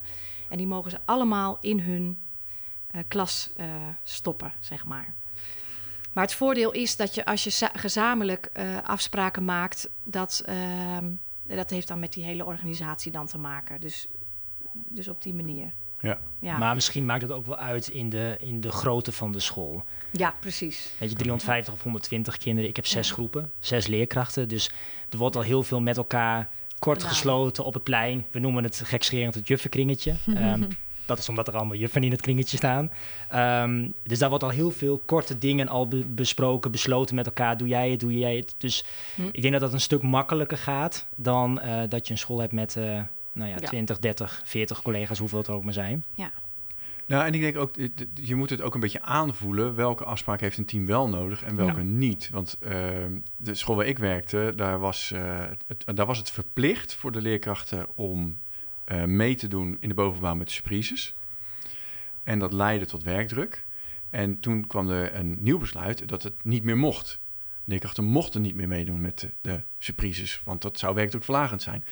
En 0.48 0.56
die 0.56 0.66
mogen 0.66 0.90
ze 0.90 0.98
allemaal 1.04 1.58
in 1.60 1.80
hun 1.80 2.18
eh, 2.90 3.00
klas 3.08 3.50
eh, 3.56 3.66
stoppen, 4.02 4.52
zeg 4.60 4.84
maar. 4.84 5.14
Maar 6.12 6.24
het 6.24 6.34
voordeel 6.34 6.72
is 6.72 6.96
dat 6.96 7.14
je 7.14 7.24
als 7.24 7.44
je 7.44 7.50
za- 7.50 7.70
gezamenlijk 7.74 8.50
eh, 8.52 8.82
afspraken 8.82 9.44
maakt, 9.44 9.88
dat, 10.04 10.42
ehm, 10.46 11.10
dat 11.46 11.70
heeft 11.70 11.88
dan 11.88 11.98
met 11.98 12.12
die 12.12 12.24
hele 12.24 12.44
organisatie 12.44 13.12
dan 13.12 13.26
te 13.26 13.38
maken. 13.38 13.80
Dus, 13.80 14.08
dus 14.72 15.08
op 15.08 15.22
die 15.22 15.34
manier. 15.34 15.72
Ja. 16.00 16.18
Ja, 16.40 16.58
Maar 16.58 16.74
misschien 16.74 17.04
maakt 17.04 17.22
het 17.22 17.32
ook 17.32 17.46
wel 17.46 17.56
uit 17.56 17.88
in 17.88 18.08
de, 18.08 18.36
in 18.40 18.60
de 18.60 18.70
grootte 18.72 19.12
van 19.12 19.32
de 19.32 19.40
school. 19.40 19.84
ja 20.10 20.34
precies. 20.40 20.94
Weet 20.98 21.10
je, 21.10 21.16
350 21.16 21.74
of 21.74 21.82
120 21.82 22.36
kinderen. 22.36 22.70
Ik 22.70 22.76
heb 22.76 22.86
zes 22.86 23.08
Ja. 23.08 23.14
groepen, 23.14 23.50
zes 23.58 23.86
leerkrachten. 23.86 24.48
Dus 24.48 24.70
er 25.10 25.18
wordt 25.18 25.36
al 25.36 25.42
heel 25.42 25.62
veel 25.62 25.80
met 25.80 25.96
elkaar 25.96 26.48
kort 26.78 27.02
gesloten 27.04 27.64
op 27.64 27.74
het 27.74 27.82
plein. 27.82 28.26
We 28.30 28.38
noemen 28.38 28.64
het 28.64 28.80
gekscherend 28.84 29.34
het 29.34 29.48
juffenkringetje. 29.48 30.14
Ehm, 30.34 30.64
dat 31.06 31.18
is 31.18 31.28
omdat 31.28 31.48
er 31.48 31.56
allemaal 31.56 31.76
juffen 31.76 32.02
in 32.04 32.10
het 32.10 32.20
kringetje 32.20 32.56
staan. 32.56 32.90
Ehm, 33.28 33.88
dus 34.04 34.18
daar 34.18 34.28
wordt 34.28 34.44
al 34.44 34.50
heel 34.50 34.70
veel 34.70 35.02
korte 35.04 35.38
dingen 35.38 35.68
al 35.68 35.88
be- 35.88 36.04
besproken, 36.06 36.70
besloten 36.70 37.14
met 37.14 37.26
elkaar. 37.26 37.56
Doe 37.56 37.68
jij 37.68 37.90
het, 37.90 38.00
doe 38.00 38.18
jij 38.18 38.36
het. 38.36 38.54
Dus 38.58 38.84
Hm. 39.14 39.22
ik 39.32 39.40
denk 39.40 39.52
dat 39.52 39.62
dat 39.62 39.72
een 39.72 39.80
stuk 39.80 40.02
makkelijker 40.02 40.58
gaat 40.58 41.06
dan 41.16 41.60
eh, 41.60 41.82
dat 41.88 42.06
je 42.06 42.12
een 42.12 42.18
school 42.18 42.40
hebt 42.40 42.52
met 42.52 42.76
eh, 42.76 43.00
nou 43.38 43.50
ja, 43.50 43.56
Ja. 43.60 43.68
20, 43.68 43.98
30, 43.98 44.42
40 44.44 44.82
collega's, 44.82 45.18
hoeveel 45.18 45.38
het 45.38 45.46
er 45.46 45.54
ook 45.54 45.64
maar 45.64 45.72
zijn. 45.72 46.04
Nou, 47.08 47.26
en 47.26 47.34
ik 47.34 47.40
denk 47.40 47.56
ook, 47.56 47.74
je 48.14 48.34
moet 48.34 48.50
het 48.50 48.60
ook 48.60 48.74
een 48.74 48.80
beetje 48.80 49.02
aanvoelen. 49.02 49.74
Welke 49.74 50.04
afspraak 50.04 50.40
heeft 50.40 50.58
een 50.58 50.64
team 50.64 50.86
wel 50.86 51.08
nodig 51.08 51.42
en 51.42 51.56
welke 51.56 51.82
niet? 51.82 52.30
Want 52.30 52.58
eh, 52.60 52.72
de 53.36 53.54
school 53.54 53.76
waar 53.76 53.86
ik 53.86 53.98
werkte, 53.98 54.52
daar 54.56 54.78
was, 54.78 55.10
eh, 55.12 55.46
het, 55.66 55.84
daar 55.96 56.06
was 56.06 56.18
het 56.18 56.30
verplicht 56.30 56.94
voor 56.94 57.12
de 57.12 57.20
leerkrachten 57.20 57.86
om 57.94 58.38
eh, 58.84 59.04
mee 59.04 59.34
te 59.34 59.48
doen 59.48 59.76
in 59.80 59.88
de 59.88 59.94
bovenbouw 59.94 60.34
met 60.34 60.46
de 60.46 60.52
surprises. 60.52 61.14
En 62.22 62.38
dat 62.38 62.52
leidde 62.52 62.86
tot 62.86 63.02
werkdruk. 63.02 63.64
En 64.10 64.40
toen 64.40 64.66
kwam 64.66 64.90
er 64.90 65.14
een 65.14 65.36
nieuw 65.40 65.58
besluit 65.58 66.08
dat 66.08 66.22
het 66.22 66.44
niet 66.44 66.62
meer 66.62 66.78
mocht. 66.78 67.20
Leerkrachten 67.64 68.04
mochten 68.04 68.42
niet 68.42 68.54
meer 68.54 68.68
meedoen 68.68 69.00
met 69.00 69.20
de, 69.20 69.30
de 69.40 69.60
surprises, 69.78 70.40
want 70.44 70.62
dat 70.62 70.78
zou 70.78 70.94
werkdrukverlagend 70.94 71.62
zijn. 71.62 71.84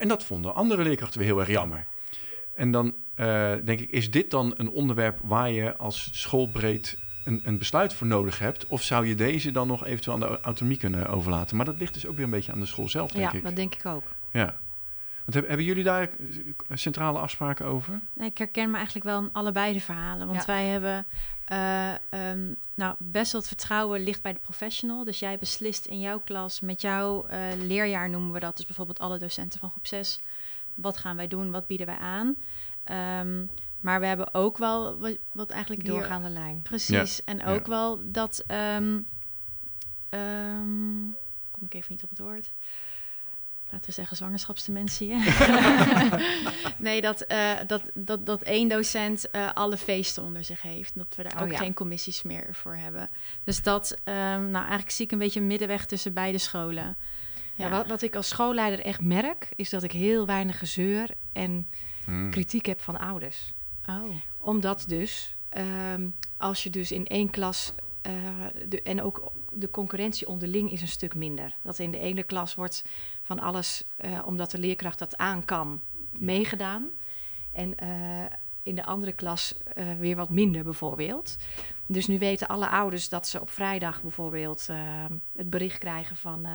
En 0.00 0.08
dat 0.08 0.24
vonden 0.24 0.54
andere 0.54 0.82
leerkrachten 0.82 1.18
weer 1.20 1.28
heel 1.28 1.38
erg 1.38 1.48
jammer. 1.48 1.86
En 2.54 2.70
dan 2.70 2.94
eh, 3.14 3.52
denk 3.64 3.80
ik, 3.80 3.90
is 3.90 4.10
dit 4.10 4.30
dan 4.30 4.54
een 4.56 4.70
onderwerp 4.70 5.18
waar 5.22 5.50
je 5.50 5.76
als 5.76 6.08
schoolbreed 6.12 6.98
een, 7.24 7.40
een 7.44 7.58
besluit 7.58 7.94
voor 7.94 8.06
nodig 8.06 8.38
hebt? 8.38 8.66
Of 8.66 8.82
zou 8.82 9.06
je 9.06 9.14
deze 9.14 9.50
dan 9.50 9.66
nog 9.66 9.86
eventueel 9.86 10.14
aan 10.14 10.20
de 10.20 10.40
autonomie 10.40 10.78
kunnen 10.78 11.06
overlaten? 11.06 11.56
Maar 11.56 11.64
dat 11.66 11.78
ligt 11.78 11.94
dus 11.94 12.06
ook 12.06 12.14
weer 12.16 12.24
een 12.24 12.30
beetje 12.30 12.52
aan 12.52 12.60
de 12.60 12.66
school 12.66 12.88
zelf, 12.88 13.10
denk 13.10 13.32
Ja, 13.32 13.38
ik. 13.38 13.44
dat 13.44 13.56
denk 13.56 13.74
ik 13.74 13.86
ook. 13.86 14.04
Ja. 14.32 14.58
Want 15.24 15.34
heb- 15.34 15.48
hebben 15.48 15.66
jullie 15.66 15.84
daar 15.84 16.02
eh, 16.02 16.76
centrale 16.76 17.18
afspraken 17.18 17.66
over? 17.66 18.00
Nee, 18.14 18.28
ik 18.28 18.38
herken 18.38 18.70
me 18.70 18.76
eigenlijk 18.76 19.06
wel 19.06 19.18
in 19.20 19.28
allebei 19.32 19.72
de 19.72 19.80
verhalen. 19.80 20.26
Want 20.26 20.38
Ja. 20.38 20.46
wij 20.46 20.66
hebben 20.66 21.04
eh, 21.50 21.94
ehm, 22.08 22.54
nou, 22.74 22.94
best 22.98 23.32
wel 23.32 23.40
het 23.40 23.50
vertrouwen 23.50 24.02
ligt 24.02 24.22
bij 24.22 24.32
de 24.32 24.38
professional. 24.38 25.04
Dus 25.04 25.18
jij 25.18 25.38
beslist 25.38 25.86
in 25.86 26.00
jouw 26.00 26.20
klas, 26.20 26.60
met 26.60 26.80
jouw 26.80 27.26
eh, 27.26 27.40
leerjaar 27.58 28.10
noemen 28.10 28.32
we 28.32 28.40
dat. 28.40 28.56
Dus 28.56 28.66
bijvoorbeeld 28.66 28.98
alle 28.98 29.18
docenten 29.18 29.60
van 29.60 29.70
groep 29.70 29.86
6. 29.86 30.20
Wat 30.74 30.96
gaan 30.96 31.16
wij 31.16 31.28
doen? 31.28 31.50
Wat 31.50 31.66
bieden 31.66 31.86
wij 31.86 31.96
aan? 31.96 32.36
Ehm, 32.84 33.44
maar 33.80 34.00
we 34.00 34.06
hebben 34.06 34.34
ook 34.34 34.58
wel 34.58 34.98
wat, 34.98 35.16
wat 35.32 35.50
eigenlijk 35.50 35.82
hier- 35.82 35.90
Doorgaande 35.92 36.28
lijn. 36.28 36.62
Precies. 36.62 37.24
En 37.24 37.44
ook 37.44 37.64
Ja. 37.66 37.70
wel 37.70 38.00
dat. 38.04 38.44
ehm, 38.46 38.98
ehm, 40.08 41.04
kom 41.50 41.64
ik 41.66 41.74
even 41.74 41.92
niet 41.92 42.02
op 42.02 42.10
het 42.10 42.18
woord. 42.18 42.52
Laten 43.70 43.86
we 43.86 43.92
zeggen 43.92 44.16
zwangerschapsdementie. 44.16 45.16
nee, 46.78 47.00
dat, 47.00 47.20
eh, 47.20 47.52
dat, 47.66 47.82
dat, 47.94 48.26
dat 48.26 48.42
één 48.42 48.68
docent 48.68 49.30
eh, 49.30 49.52
alle 49.54 49.76
feesten 49.76 50.22
onder 50.22 50.44
zich 50.44 50.62
heeft. 50.62 50.92
Dat 50.94 51.14
we 51.16 51.22
daar 51.22 51.36
Oh 51.36 51.42
ook 51.42 51.50
ja. 51.50 51.58
geen 51.58 51.74
commissies 51.74 52.22
meer 52.22 52.48
voor 52.52 52.76
hebben. 52.76 53.10
Dus 53.44 53.62
dat, 53.62 53.96
ehm, 54.04 54.50
nou 54.50 54.64
eigenlijk 54.64 54.90
zie 54.90 55.04
ik 55.04 55.12
een 55.12 55.18
beetje 55.18 55.40
een 55.40 55.46
middenweg 55.46 55.86
tussen 55.86 56.12
beide 56.12 56.38
scholen. 56.38 56.96
Ja, 57.54 57.70
wat, 57.70 57.86
wat 57.86 58.02
ik 58.02 58.16
als 58.16 58.28
schoolleider 58.28 58.80
echt 58.84 59.00
merk, 59.00 59.48
is 59.56 59.70
dat 59.70 59.82
ik 59.82 59.92
heel 59.92 60.26
weinig 60.26 60.58
gezeur 60.58 61.10
en 61.32 61.66
Hmm. 62.10 62.30
kritiek 62.30 62.66
heb 62.66 62.80
van 62.80 62.98
ouders. 62.98 63.54
Oh. 63.88 64.14
Omdat 64.38 64.84
dus, 64.88 65.36
ehm, 65.48 66.08
als 66.36 66.62
je 66.62 66.70
dus 66.70 66.92
in 66.92 67.06
één 67.06 67.30
klas, 67.30 67.72
eh, 68.02 68.12
de, 68.68 68.82
en 68.82 69.02
ook 69.02 69.32
de 69.52 69.70
concurrentie 69.70 70.28
onderling 70.28 70.72
is 70.72 70.80
een 70.80 70.88
stuk 70.88 71.14
minder. 71.14 71.56
Dat 71.62 71.78
in 71.78 71.90
de 71.90 71.98
ene 71.98 72.22
klas 72.22 72.54
wordt 72.54 72.84
van 73.22 73.38
alles, 73.38 73.84
eh, 73.96 74.18
omdat 74.24 74.50
de 74.50 74.58
leerkracht 74.58 74.98
dat 74.98 75.16
aan 75.16 75.44
kan, 75.44 75.80
meegedaan. 76.18 76.90
En 77.52 77.76
eh, 77.78 78.24
in 78.62 78.74
de 78.74 78.84
andere 78.84 79.12
klas 79.12 79.54
eh, 79.74 79.84
weer 79.98 80.16
wat 80.16 80.30
minder 80.30 80.64
bijvoorbeeld. 80.64 81.36
Dus 81.86 82.06
nu 82.06 82.18
weten 82.18 82.48
alle 82.48 82.68
ouders 82.68 83.08
dat 83.08 83.28
ze 83.28 83.40
op 83.40 83.50
vrijdag 83.50 84.02
bijvoorbeeld 84.02 84.68
het 85.36 85.50
bericht 85.50 85.78
krijgen 85.78 86.16
van 86.16 86.46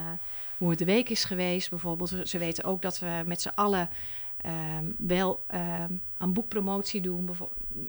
hoe 0.58 0.70
het 0.70 0.80
de 0.80 0.86
week 0.86 1.10
is 1.10 1.24
geweest. 1.24 1.70
Bijvoorbeeld, 1.70 2.10
Ze- 2.24 2.38
weten 2.38 2.64
ook 2.64 2.82
dat 2.82 3.00
we 3.00 3.24
met 3.26 3.42
z'n 3.42 3.52
allen 3.56 3.90
wel 4.98 5.46
aan 6.18 6.34
boekpromotie 6.34 7.02
doen. 7.02 7.30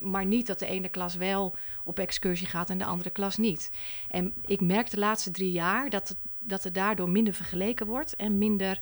Maar 0.01 0.25
niet 0.25 0.47
dat 0.47 0.59
de 0.59 0.65
ene 0.65 0.89
klas 0.89 1.15
wel 1.15 1.55
op 1.83 1.99
excursie 1.99 2.47
gaat 2.47 2.69
en 2.69 2.77
de 2.77 2.85
andere 2.85 3.09
klas 3.09 3.37
niet. 3.37 3.71
En 4.09 4.33
ik 4.45 4.61
merk 4.61 4.89
de 4.89 4.99
laatste 4.99 5.31
drie 5.31 5.51
jaar 5.51 5.89
dat, 5.89 6.07
het, 6.07 6.17
dat 6.39 6.63
er 6.63 6.73
daardoor 6.73 7.09
minder 7.09 7.33
vergeleken 7.33 7.85
wordt 7.85 8.15
en 8.15 8.37
minder 8.37 8.79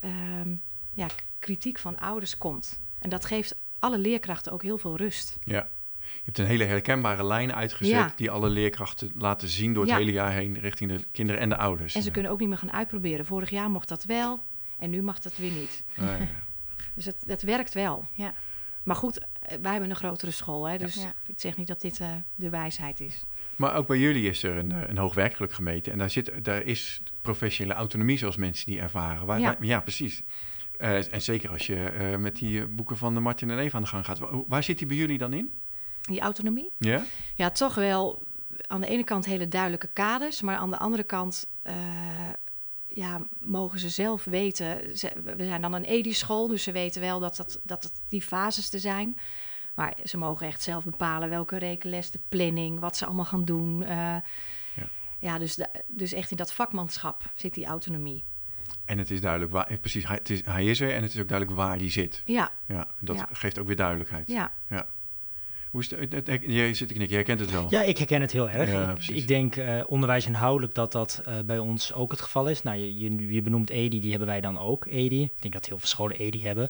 ehm, 0.00 0.54
ja, 0.94 1.06
kritiek 1.38 1.78
van 1.78 1.98
ouders 1.98 2.38
komt. 2.38 2.80
En 3.00 3.10
dat 3.10 3.24
geeft 3.24 3.54
alle 3.78 3.98
leerkrachten 3.98 4.52
ook 4.52 4.62
heel 4.62 4.78
veel 4.78 4.96
rust. 4.96 5.38
Ja. 5.44 5.68
Je 5.98 6.20
hebt 6.24 6.38
een 6.38 6.46
hele 6.46 6.64
herkenbare 6.64 7.24
lijn 7.24 7.54
uitgezet 7.54 7.92
Ja. 7.94 8.12
die 8.16 8.30
alle 8.30 8.48
leerkrachten 8.48 9.10
laten 9.16 9.48
zien 9.48 9.72
door 9.72 9.82
het 9.82 9.92
Ja. 9.92 9.98
hele 9.98 10.12
jaar 10.12 10.32
heen 10.32 10.58
richting 10.58 10.90
de 10.90 11.04
kinderen 11.12 11.40
en 11.40 11.48
de 11.48 11.56
ouders. 11.56 11.94
En 11.94 12.00
ze 12.00 12.06
Ja. 12.06 12.12
kunnen 12.12 12.32
ook 12.32 12.38
niet 12.40 12.48
meer 12.48 12.58
gaan 12.58 12.72
uitproberen. 12.72 13.26
Vorig 13.26 13.50
jaar 13.50 13.70
mocht 13.70 13.88
dat 13.88 14.04
wel 14.04 14.40
en 14.78 14.90
nu 14.90 15.02
mag 15.02 15.18
dat 15.18 15.36
weer 15.36 15.50
niet. 15.52 15.84
Ja, 15.94 16.16
ja. 16.16 16.26
Dus 16.94 17.04
het, 17.04 17.22
het 17.26 17.42
werkt 17.42 17.74
wel. 17.74 18.04
Ja. 18.12 18.34
Maar 18.82 18.96
goed, 18.96 19.18
eh, 19.18 19.26
wij 19.62 19.72
hebben 19.72 19.90
een 19.90 19.96
grotere 19.96 20.30
school. 20.32 20.68
Hè, 20.68 20.78
dus 20.78 20.94
Ja. 20.94 21.14
ik 21.26 21.40
zeg 21.40 21.56
niet 21.56 21.66
dat 21.66 21.80
dit 21.80 22.00
eh, 22.00 22.10
de 22.34 22.48
wijsheid 22.50 23.00
is. 23.00 23.24
Maar 23.56 23.74
ook 23.74 23.86
bij 23.86 23.98
jullie 23.98 24.28
is 24.28 24.42
er 24.42 24.56
een, 24.56 24.72
eh, 24.72 24.88
een 24.88 24.98
hoog 24.98 25.14
werkelijk 25.14 25.52
gemeten. 25.52 25.92
En 25.92 25.98
daar, 25.98 26.10
zit, 26.10 26.32
daar 26.44 26.62
is 26.62 27.02
professionele 27.22 27.74
autonomie 27.78 28.18
zoals 28.18 28.36
mensen 28.36 28.66
die 28.66 28.80
ervaren. 28.80 29.26
Waar, 29.26 29.40
Ja. 29.40 29.44
waar- 29.46 29.64
ja 29.64 29.80
precies. 29.80 30.22
Eh, 30.78 31.12
en 31.14 31.22
zeker 31.22 31.50
als 31.50 31.66
je 31.66 31.84
eh, 31.84 32.16
met 32.16 32.36
die 32.36 32.66
boeken 32.66 32.96
van 32.96 33.14
de 33.14 33.20
Martin 33.20 33.50
en 33.50 33.58
Eva 33.58 33.76
aan 33.76 33.82
de 33.82 33.88
gang 33.88 34.04
gaat. 34.04 34.18
Waar, 34.18 34.30
waar 34.46 34.62
zit 34.62 34.78
die 34.78 34.86
bij 34.86 34.96
jullie 34.96 35.18
dan 35.18 35.32
in? 35.32 35.52
Die 36.00 36.20
autonomie? 36.20 36.70
Ja? 36.78 37.04
Ja, 37.34 37.50
toch 37.50 37.74
wel 37.74 38.22
aan 38.66 38.80
de 38.80 38.86
ene 38.86 39.04
kant 39.04 39.24
hele 39.24 39.48
duidelijke 39.48 39.88
kaders. 39.92 40.40
Maar 40.42 40.56
aan 40.56 40.70
de 40.70 40.78
andere 40.78 41.02
kant 41.02 41.50
eh, 41.62 41.74
ja, 42.94 43.20
mogen 43.40 43.78
ze 43.78 43.88
zelf 43.88 44.24
weten. 44.24 44.98
Ze- 44.98 45.20
we 45.36 45.44
zijn 45.44 45.60
dan 45.62 45.72
een 45.72 45.84
EDI-school, 45.84 46.48
dus 46.48 46.62
ze 46.62 46.72
weten 46.72 47.00
wel 47.00 47.20
dat, 47.20 47.36
dat, 47.36 47.60
dat 47.64 47.82
het 47.82 47.92
die 48.08 48.22
fases 48.22 48.72
er 48.72 48.80
zijn. 48.80 49.16
Maar 49.74 49.94
ze 50.04 50.18
mogen 50.18 50.46
echt 50.46 50.62
zelf 50.62 50.84
bepalen 50.84 51.28
welke 51.28 51.56
rekenles, 51.56 52.10
de 52.10 52.20
planning, 52.28 52.80
wat 52.80 52.96
ze 52.96 53.04
allemaal 53.06 53.24
gaan 53.24 53.44
doen. 53.44 53.82
eh. 53.82 53.96
Ja. 54.74 54.88
ja, 55.18 55.38
dus, 55.38 55.54
de- 55.54 55.84
dus 55.88 56.12
echt 56.12 56.30
in 56.30 56.36
dat 56.36 56.52
vakmanschap 56.52 57.22
zit 57.34 57.54
die 57.54 57.66
autonomie. 57.66 58.24
En 58.84 58.98
het 58.98 59.10
is 59.10 59.20
duidelijk 59.20 59.52
waar, 59.52 59.66
eh, 59.66 59.78
precies, 59.80 60.06
hij, 60.06 60.16
het 60.16 60.30
is, 60.30 60.44
hij 60.44 60.64
is 60.64 60.80
er 60.80 60.94
en 60.94 61.02
het 61.02 61.14
is 61.14 61.20
ook 61.20 61.28
duidelijk 61.28 61.58
waar 61.58 61.78
die 61.78 61.90
zit. 61.90 62.22
Ja, 62.26 62.50
Ja, 62.66 62.88
dat 63.00 63.16
Ja. 63.16 63.28
geeft 63.32 63.58
ook 63.58 63.66
weer 63.66 63.76
duidelijkheid. 63.76 64.28
ja. 64.28 64.52
Hoe 65.72 65.80
is 65.80 65.90
het, 65.90 66.12
het- 66.12 66.26
het- 66.26 66.42
jij 66.46 66.74
zit 66.74 66.88
te 66.88 66.94
knikken, 66.94 67.16
jij 67.16 67.24
kent 67.24 67.40
het 67.40 67.50
wel. 67.50 67.66
Ja, 67.70 67.82
ik 67.82 67.98
herken 67.98 68.20
het 68.20 68.32
heel 68.32 68.48
erg. 68.50 68.70
Ja, 68.70 68.94
ik, 69.14 69.28
denk 69.28 69.56
eh, 69.56 69.80
onderwijs 69.86 70.26
inhoudelijk 70.26 70.74
dat 70.74 70.92
dat 70.92 71.22
eh, 71.24 71.34
bij 71.46 71.58
ons 71.58 71.92
ook 71.92 72.10
het 72.10 72.20
geval 72.20 72.48
is. 72.48 72.62
Nou, 72.62 72.78
je, 72.78 72.98
je, 72.98 73.32
je 73.34 73.42
benoemt 73.42 73.70
EDI, 73.70 74.00
die 74.00 74.10
hebben 74.10 74.28
wij 74.28 74.40
dan 74.40 74.58
ook, 74.58 74.86
EDI. 74.86 75.22
Ik 75.22 75.42
denk 75.42 75.54
dat 75.54 75.66
heel 75.66 75.78
veel 75.78 75.88
scholen 75.88 76.16
EDI 76.16 76.42
hebben. 76.42 76.68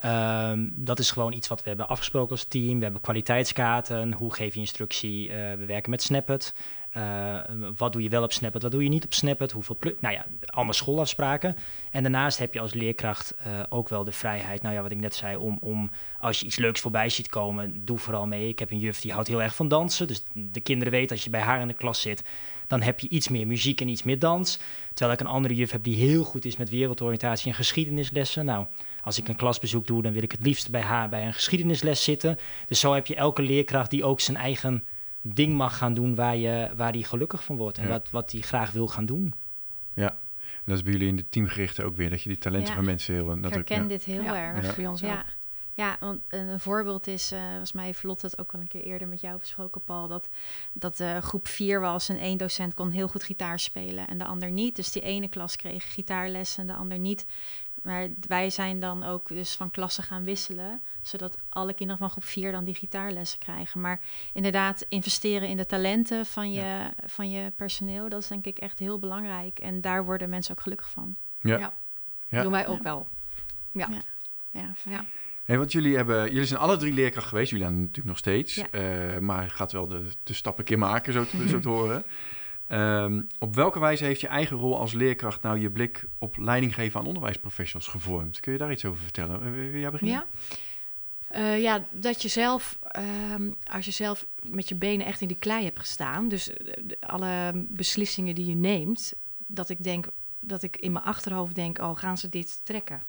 Ehm, 0.00 0.58
dat 0.72 0.98
is 0.98 1.10
gewoon 1.10 1.32
iets 1.32 1.48
wat 1.48 1.62
we 1.62 1.68
hebben 1.68 1.88
afgesproken 1.88 2.30
als 2.30 2.44
team. 2.44 2.76
We 2.76 2.82
hebben 2.84 3.00
kwaliteitskaarten. 3.00 4.12
Hoe 4.12 4.34
geef 4.34 4.54
je 4.54 4.60
instructie? 4.60 5.30
Eh, 5.30 5.58
we 5.58 5.64
werken 5.66 5.90
met 5.90 6.02
Snapit. 6.02 6.54
Eh, 6.94 7.36
wat 7.76 7.92
doe 7.92 8.02
je 8.02 8.08
wel 8.08 8.22
op 8.22 8.32
Snapit? 8.32 8.62
Wat 8.62 8.70
doe 8.70 8.82
je 8.82 8.88
niet 8.88 9.04
op 9.04 9.14
Snapit? 9.14 9.52
Hoeveel 9.52 9.76
Nou 10.00 10.14
ja, 10.14 10.26
allemaal 10.46 10.74
schoolafspraken. 10.74 11.56
En 11.90 12.02
daarnaast 12.02 12.38
heb 12.38 12.54
je 12.54 12.60
als 12.60 12.74
leerkracht 12.74 13.34
eh, 13.36 13.52
ook 13.68 13.88
wel 13.88 14.04
de 14.04 14.12
vrijheid, 14.12 14.62
nou 14.62 14.74
ja, 14.74 14.82
wat 14.82 14.90
ik 14.90 15.00
net 15.00 15.14
zei, 15.14 15.36
om, 15.36 15.58
om 15.60 15.90
als 16.18 16.40
je 16.40 16.46
iets 16.46 16.56
leuks 16.56 16.80
voorbij 16.80 17.08
ziet 17.08 17.28
komen, 17.28 17.84
doe 17.84 17.98
vooral 17.98 18.26
mee. 18.26 18.48
Ik 18.48 18.58
heb 18.58 18.70
een 18.70 18.78
juf 18.78 19.00
die 19.00 19.12
houdt 19.12 19.28
heel 19.28 19.42
erg 19.42 19.54
van 19.54 19.68
dansen. 19.68 20.06
Dus 20.06 20.22
de 20.32 20.60
kinderen 20.60 20.92
weten 20.92 21.10
als 21.16 21.24
je 21.24 21.30
bij 21.30 21.40
haar 21.40 21.60
in 21.60 21.68
de 21.68 21.74
klas 21.74 22.00
zit, 22.00 22.24
dan 22.66 22.82
heb 22.82 23.00
je 23.00 23.08
iets 23.08 23.28
meer 23.28 23.46
muziek 23.46 23.80
en 23.80 23.88
iets 23.88 24.02
meer 24.02 24.18
dans. 24.18 24.58
Terwijl 24.88 25.18
ik 25.18 25.24
een 25.24 25.32
andere 25.32 25.54
juf 25.54 25.70
heb 25.70 25.84
die 25.84 25.96
heel 25.96 26.24
goed 26.24 26.44
is 26.44 26.56
met 26.56 26.70
wereldoriëntatie 26.70 27.48
en 27.48 27.56
geschiedenislessen. 27.56 28.44
Nou, 28.44 28.66
als 29.02 29.18
ik 29.18 29.28
een 29.28 29.36
klasbezoek 29.36 29.86
doe, 29.86 30.02
dan 30.02 30.12
wil 30.12 30.22
ik 30.22 30.32
het 30.32 30.42
liefst 30.42 30.70
bij 30.70 30.80
haar 30.80 31.08
bij 31.08 31.26
een 31.26 31.34
geschiedenisles 31.34 32.04
zitten. 32.04 32.38
Dus 32.68 32.80
zo 32.80 32.92
heb 32.92 33.06
je 33.06 33.14
elke 33.14 33.42
leerkracht 33.42 33.90
die 33.90 34.04
ook 34.04 34.20
zijn 34.20 34.36
eigen 34.36 34.84
ding 35.26 35.54
mag 35.54 35.76
gaan 35.76 35.94
doen 35.94 36.14
waar 36.14 36.34
hij 36.36 36.70
waar 36.76 36.92
die 36.92 37.04
gelukkig 37.04 37.44
van 37.44 37.56
wordt. 37.56 37.78
En 37.78 37.84
Ja. 37.84 37.90
wat, 37.90 38.08
wat 38.10 38.32
hij 38.32 38.40
graag 38.40 38.70
wil 38.70 38.88
gaan 38.88 39.06
doen. 39.06 39.34
Ja. 39.94 40.08
En 40.38 40.70
dat 40.70 40.76
is 40.76 40.82
bij 40.82 40.92
jullie 40.92 41.08
in 41.08 41.16
de 41.16 41.28
teamgerichte 41.28 41.84
ook 41.84 41.96
weer, 41.96 42.10
dat 42.10 42.22
je 42.22 42.28
die 42.28 42.38
talenten 42.38 42.68
Ja. 42.68 42.74
van 42.74 42.84
mensen 42.84 43.14
heel... 43.14 43.32
Ik 43.32 43.42
Dat 43.42 43.46
ook, 43.50 43.52
herken 43.56 43.82
ja. 43.82 43.88
dit 43.88 44.04
heel 44.04 44.22
Ja, 44.22 44.34
erg. 44.36 44.76
bij 44.76 44.86
ons 44.86 45.02
ook. 45.02 45.08
Ja, 45.10 45.24
ja 45.72 45.96
want 46.00 46.20
een, 46.28 46.48
een 46.48 46.60
voorbeeld 46.60 47.06
is, 47.06 47.32
eh 47.32 47.40
volgens 47.48 47.72
mij 47.72 47.84
heeft 47.84 48.02
Lotte 48.02 48.26
het 48.26 48.38
ook 48.38 48.52
al 48.54 48.60
een 48.60 48.68
keer 48.68 48.82
eerder 48.82 49.08
met 49.08 49.20
jou 49.20 49.38
besproken, 49.38 49.84
Paul, 49.84 50.08
dat, 50.08 50.28
dat 50.72 51.00
eh, 51.00 51.18
groep 51.18 51.48
4 51.48 51.80
was 51.80 52.08
en 52.08 52.18
één 52.18 52.38
docent 52.38 52.74
kon 52.74 52.90
heel 52.90 53.08
goed 53.08 53.22
gitaar 53.22 53.58
spelen 53.58 54.08
en 54.08 54.18
de 54.18 54.24
ander 54.24 54.50
niet. 54.50 54.76
Dus 54.76 54.92
die 54.92 55.02
ene 55.02 55.28
klas 55.28 55.56
kreeg 55.56 55.92
gitaarles 55.92 56.58
en 56.58 56.66
de 56.66 56.74
ander 56.74 56.98
niet. 56.98 57.26
Maar 57.84 58.08
wij 58.28 58.50
zijn 58.50 58.80
dan 58.80 59.02
ook 59.02 59.28
dus 59.28 59.54
van 59.54 59.70
klassen 59.70 60.04
gaan 60.04 60.24
wisselen, 60.24 60.80
zodat 61.02 61.36
alle 61.48 61.74
kinderen 61.74 62.00
van 62.00 62.10
groep 62.10 62.24
4 62.24 62.52
dan 62.52 62.64
die 62.64 62.74
gitaarlessen 62.74 63.38
krijgen. 63.38 63.80
Maar 63.80 64.00
inderdaad, 64.32 64.86
investeren 64.88 65.48
in 65.48 65.56
de 65.56 65.66
talenten 65.66 66.26
van 66.26 66.52
je, 66.52 66.90
van 67.06 67.30
je 67.30 67.52
personeel, 67.56 68.08
dat 68.08 68.22
is 68.22 68.28
denk 68.28 68.46
ik 68.46 68.58
echt 68.58 68.78
heel 68.78 68.98
belangrijk. 68.98 69.58
En 69.58 69.80
daar 69.80 70.04
worden 70.04 70.30
mensen 70.30 70.54
ook 70.54 70.60
gelukkig 70.60 70.90
van. 70.90 71.16
Ja. 71.40 71.58
Ja. 71.58 71.72
Ja. 72.28 72.42
doen 72.42 72.52
wij 72.52 72.66
ook 72.66 72.82
wel. 72.82 73.08
Ja. 73.72 73.88
Ja. 73.90 74.02
Ja. 74.50 74.70
Ja. 74.90 75.04
Hey, 75.44 75.58
want 75.58 75.72
jullie, 75.72 75.96
hebben, 75.96 76.32
jullie 76.32 76.46
zijn 76.46 76.60
alle 76.60 76.76
drie 76.76 76.92
leerkracht 76.92 77.28
geweest. 77.28 77.50
Jullie 77.50 77.66
zijn 77.66 77.78
natuurlijk 77.78 78.06
nog 78.06 78.18
steeds. 78.18 78.54
Ja. 78.54 78.66
Eh, 78.70 79.18
maar 79.18 79.50
gaat 79.50 79.72
wel 79.72 79.88
de, 79.88 80.06
de 80.22 80.34
stap 80.34 80.58
een 80.58 80.64
keer 80.64 80.78
maken, 80.78 81.12
zo 81.12 81.24
te, 81.24 81.48
zo 81.48 81.58
te 81.58 81.68
horen. 81.68 82.04
Ehm, 82.66 83.22
op 83.38 83.54
welke 83.54 83.78
wijze 83.80 84.04
heeft 84.04 84.20
je 84.20 84.26
eigen 84.28 84.56
rol 84.56 84.78
als 84.78 84.92
leerkracht 84.92 85.42
nou 85.42 85.58
je 85.60 85.70
blik 85.70 86.06
op 86.18 86.36
leiding 86.36 86.74
geven 86.74 87.00
aan 87.00 87.06
onderwijsprofessionals 87.06 87.88
gevormd? 87.90 88.40
Kun 88.40 88.52
je 88.52 88.58
daar 88.58 88.72
iets 88.72 88.84
over 88.84 89.02
vertellen? 89.02 89.42
Eh, 89.44 89.50
Wil 89.50 89.80
jij 89.80 89.90
beginnen? 89.90 90.16
Ja. 90.16 90.26
Eh, 91.28 91.62
ja, 91.62 91.84
dat 91.90 92.22
je 92.22 92.28
zelf, 92.28 92.78
ehm, 92.82 93.50
als 93.70 93.84
je 93.84 93.90
zelf 93.90 94.26
met 94.42 94.68
je 94.68 94.74
benen 94.74 95.06
echt 95.06 95.20
in 95.20 95.28
die 95.28 95.38
klei 95.38 95.64
hebt 95.64 95.78
gestaan, 95.78 96.28
dus 96.28 96.52
eh, 96.52 96.74
de- 96.84 96.96
alle 97.00 97.52
beslissingen 97.68 98.34
die 98.34 98.46
je 98.46 98.54
neemt, 98.54 99.14
dat 99.46 99.68
ik 99.68 99.82
denk, 99.84 100.06
dat 100.40 100.62
ik 100.62 100.76
in 100.76 100.92
mijn 100.92 101.04
achterhoofd 101.04 101.54
denk, 101.54 101.78
oh, 101.78 101.96
gaan 101.96 102.18
ze 102.18 102.28
dit 102.28 102.60
trekken? 102.64 103.02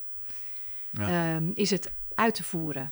Ja. 0.91 1.35
Ehm, 1.35 1.51
is 1.53 1.69
het 1.69 1.91
uit 2.15 2.35
te 2.35 2.43
voeren? 2.43 2.91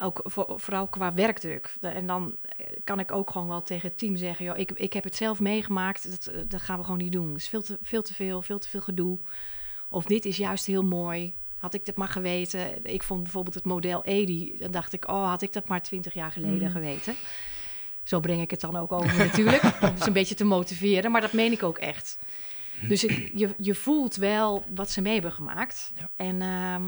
Ook 0.00 0.20
voor, 0.24 0.60
vooral 0.60 0.86
qua 0.86 1.12
werkdruk. 1.14 1.74
En 1.80 2.06
dan 2.06 2.36
eh, 2.42 2.66
kan 2.84 2.98
ik 3.00 3.12
ook 3.12 3.30
gewoon 3.30 3.48
wel 3.48 3.62
tegen 3.62 3.88
het 3.88 3.98
team 3.98 4.16
zeggen: 4.16 4.44
joh, 4.44 4.58
ik, 4.58 4.70
ik 4.70 4.92
heb 4.92 5.04
het 5.04 5.16
zelf 5.16 5.40
meegemaakt, 5.40 6.10
dat, 6.10 6.26
eh, 6.26 6.40
dat 6.48 6.60
gaan 6.62 6.78
we 6.78 6.84
gewoon 6.84 6.98
niet 6.98 7.12
doen. 7.12 7.28
Het 7.28 7.36
is 7.36 7.48
veel 7.48 7.62
te, 7.62 7.78
veel 7.82 8.02
te 8.02 8.14
veel, 8.14 8.42
veel 8.42 8.58
te 8.58 8.68
veel 8.68 8.80
gedoe. 8.80 9.18
Of 9.88 10.04
dit 10.04 10.24
is 10.24 10.36
juist 10.36 10.66
heel 10.66 10.84
mooi. 10.84 11.34
Had 11.58 11.74
ik 11.74 11.86
dat 11.86 11.96
maar 11.96 12.08
geweten. 12.08 12.84
Ik 12.86 13.02
vond 13.02 13.22
bijvoorbeeld 13.22 13.54
het 13.54 13.64
model 13.64 14.04
Edi. 14.04 14.56
Dan 14.58 14.70
dacht 14.70 14.92
ik, 14.92 15.08
oh, 15.08 15.28
had 15.28 15.42
ik 15.42 15.52
dat 15.52 15.68
maar 15.68 15.82
twintig 15.82 16.14
jaar 16.14 16.32
geleden 16.32 16.62
Mhm. 16.62 16.70
geweten. 16.70 17.14
Zo 18.02 18.20
breng 18.20 18.40
ik 18.40 18.50
het 18.50 18.60
dan 18.60 18.76
ook 18.76 18.92
over 18.92 19.16
natuurlijk. 19.18 19.62
Om 19.90 19.96
ze 19.96 20.06
een 20.06 20.12
beetje 20.12 20.34
te 20.34 20.44
motiveren. 20.44 21.10
Maar 21.10 21.20
dat 21.20 21.32
meen 21.32 21.52
ik 21.52 21.62
ook 21.62 21.78
echt. 21.78 22.18
Dus 22.88 23.04
ik, 23.04 23.30
je, 23.34 23.54
je 23.58 23.74
voelt 23.74 24.16
wel 24.16 24.64
wat 24.74 24.90
ze 24.90 25.00
mee 25.00 25.12
hebben 25.12 25.32
gemaakt. 25.32 25.92
Ja. 25.96 26.10
En, 26.16 26.42
ehm, 26.42 26.82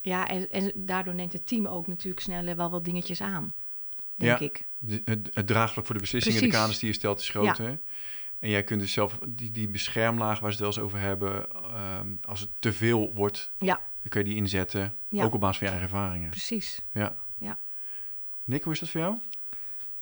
ja, 0.00 0.28
en, 0.28 0.50
en 0.50 0.72
daardoor 0.74 1.14
neemt 1.14 1.32
het 1.32 1.46
team 1.46 1.66
ook 1.66 1.86
natuurlijk 1.86 2.20
sneller 2.22 2.56
wel 2.56 2.70
wat 2.70 2.84
dingetjes 2.84 3.20
aan. 3.20 3.52
Denk 4.14 4.38
Ja. 4.38 4.44
ik. 4.46 4.66
De- 4.78 5.02
het, 5.04 5.30
het 5.32 5.46
draagvlak 5.46 5.86
voor 5.86 5.94
de 5.94 6.00
beslissingen, 6.00 6.38
de 6.38 6.44
Precies. 6.44 6.60
kaders 6.62 6.78
die 6.80 6.88
je 6.88 6.94
stelt, 6.94 7.20
is 7.20 7.28
groter. 7.28 7.78
En 8.38 8.48
jij 8.50 8.64
kunt 8.64 8.80
dus 8.80 8.92
zelf 8.92 9.18
die, 9.28 9.50
die 9.50 9.68
beschermlaag 9.68 10.40
waar 10.40 10.52
ze 10.52 10.56
het 10.56 10.58
wel 10.58 10.68
eens 10.68 10.78
over 10.92 10.98
hebben, 11.06 11.50
ehm, 11.52 12.06
als 12.22 12.40
het 12.40 12.48
te 12.58 12.72
veel 12.72 13.12
wordt, 13.14 13.50
Ja. 13.58 13.74
dan 13.76 14.08
kun 14.08 14.20
je 14.20 14.26
die 14.26 14.36
inzetten, 14.36 14.94
Ja. 15.08 15.24
ook 15.24 15.34
op 15.34 15.40
basis 15.40 15.58
van 15.58 15.66
je 15.66 15.72
eigen 15.72 15.90
ervaringen. 15.92 16.30
Precies. 16.30 16.82
Ja. 16.92 17.16
Ja. 17.38 17.58
Nick, 18.44 18.62
hoe 18.62 18.72
is 18.72 18.78
dat 18.80 18.88
voor 18.88 19.00
jou? 19.00 19.16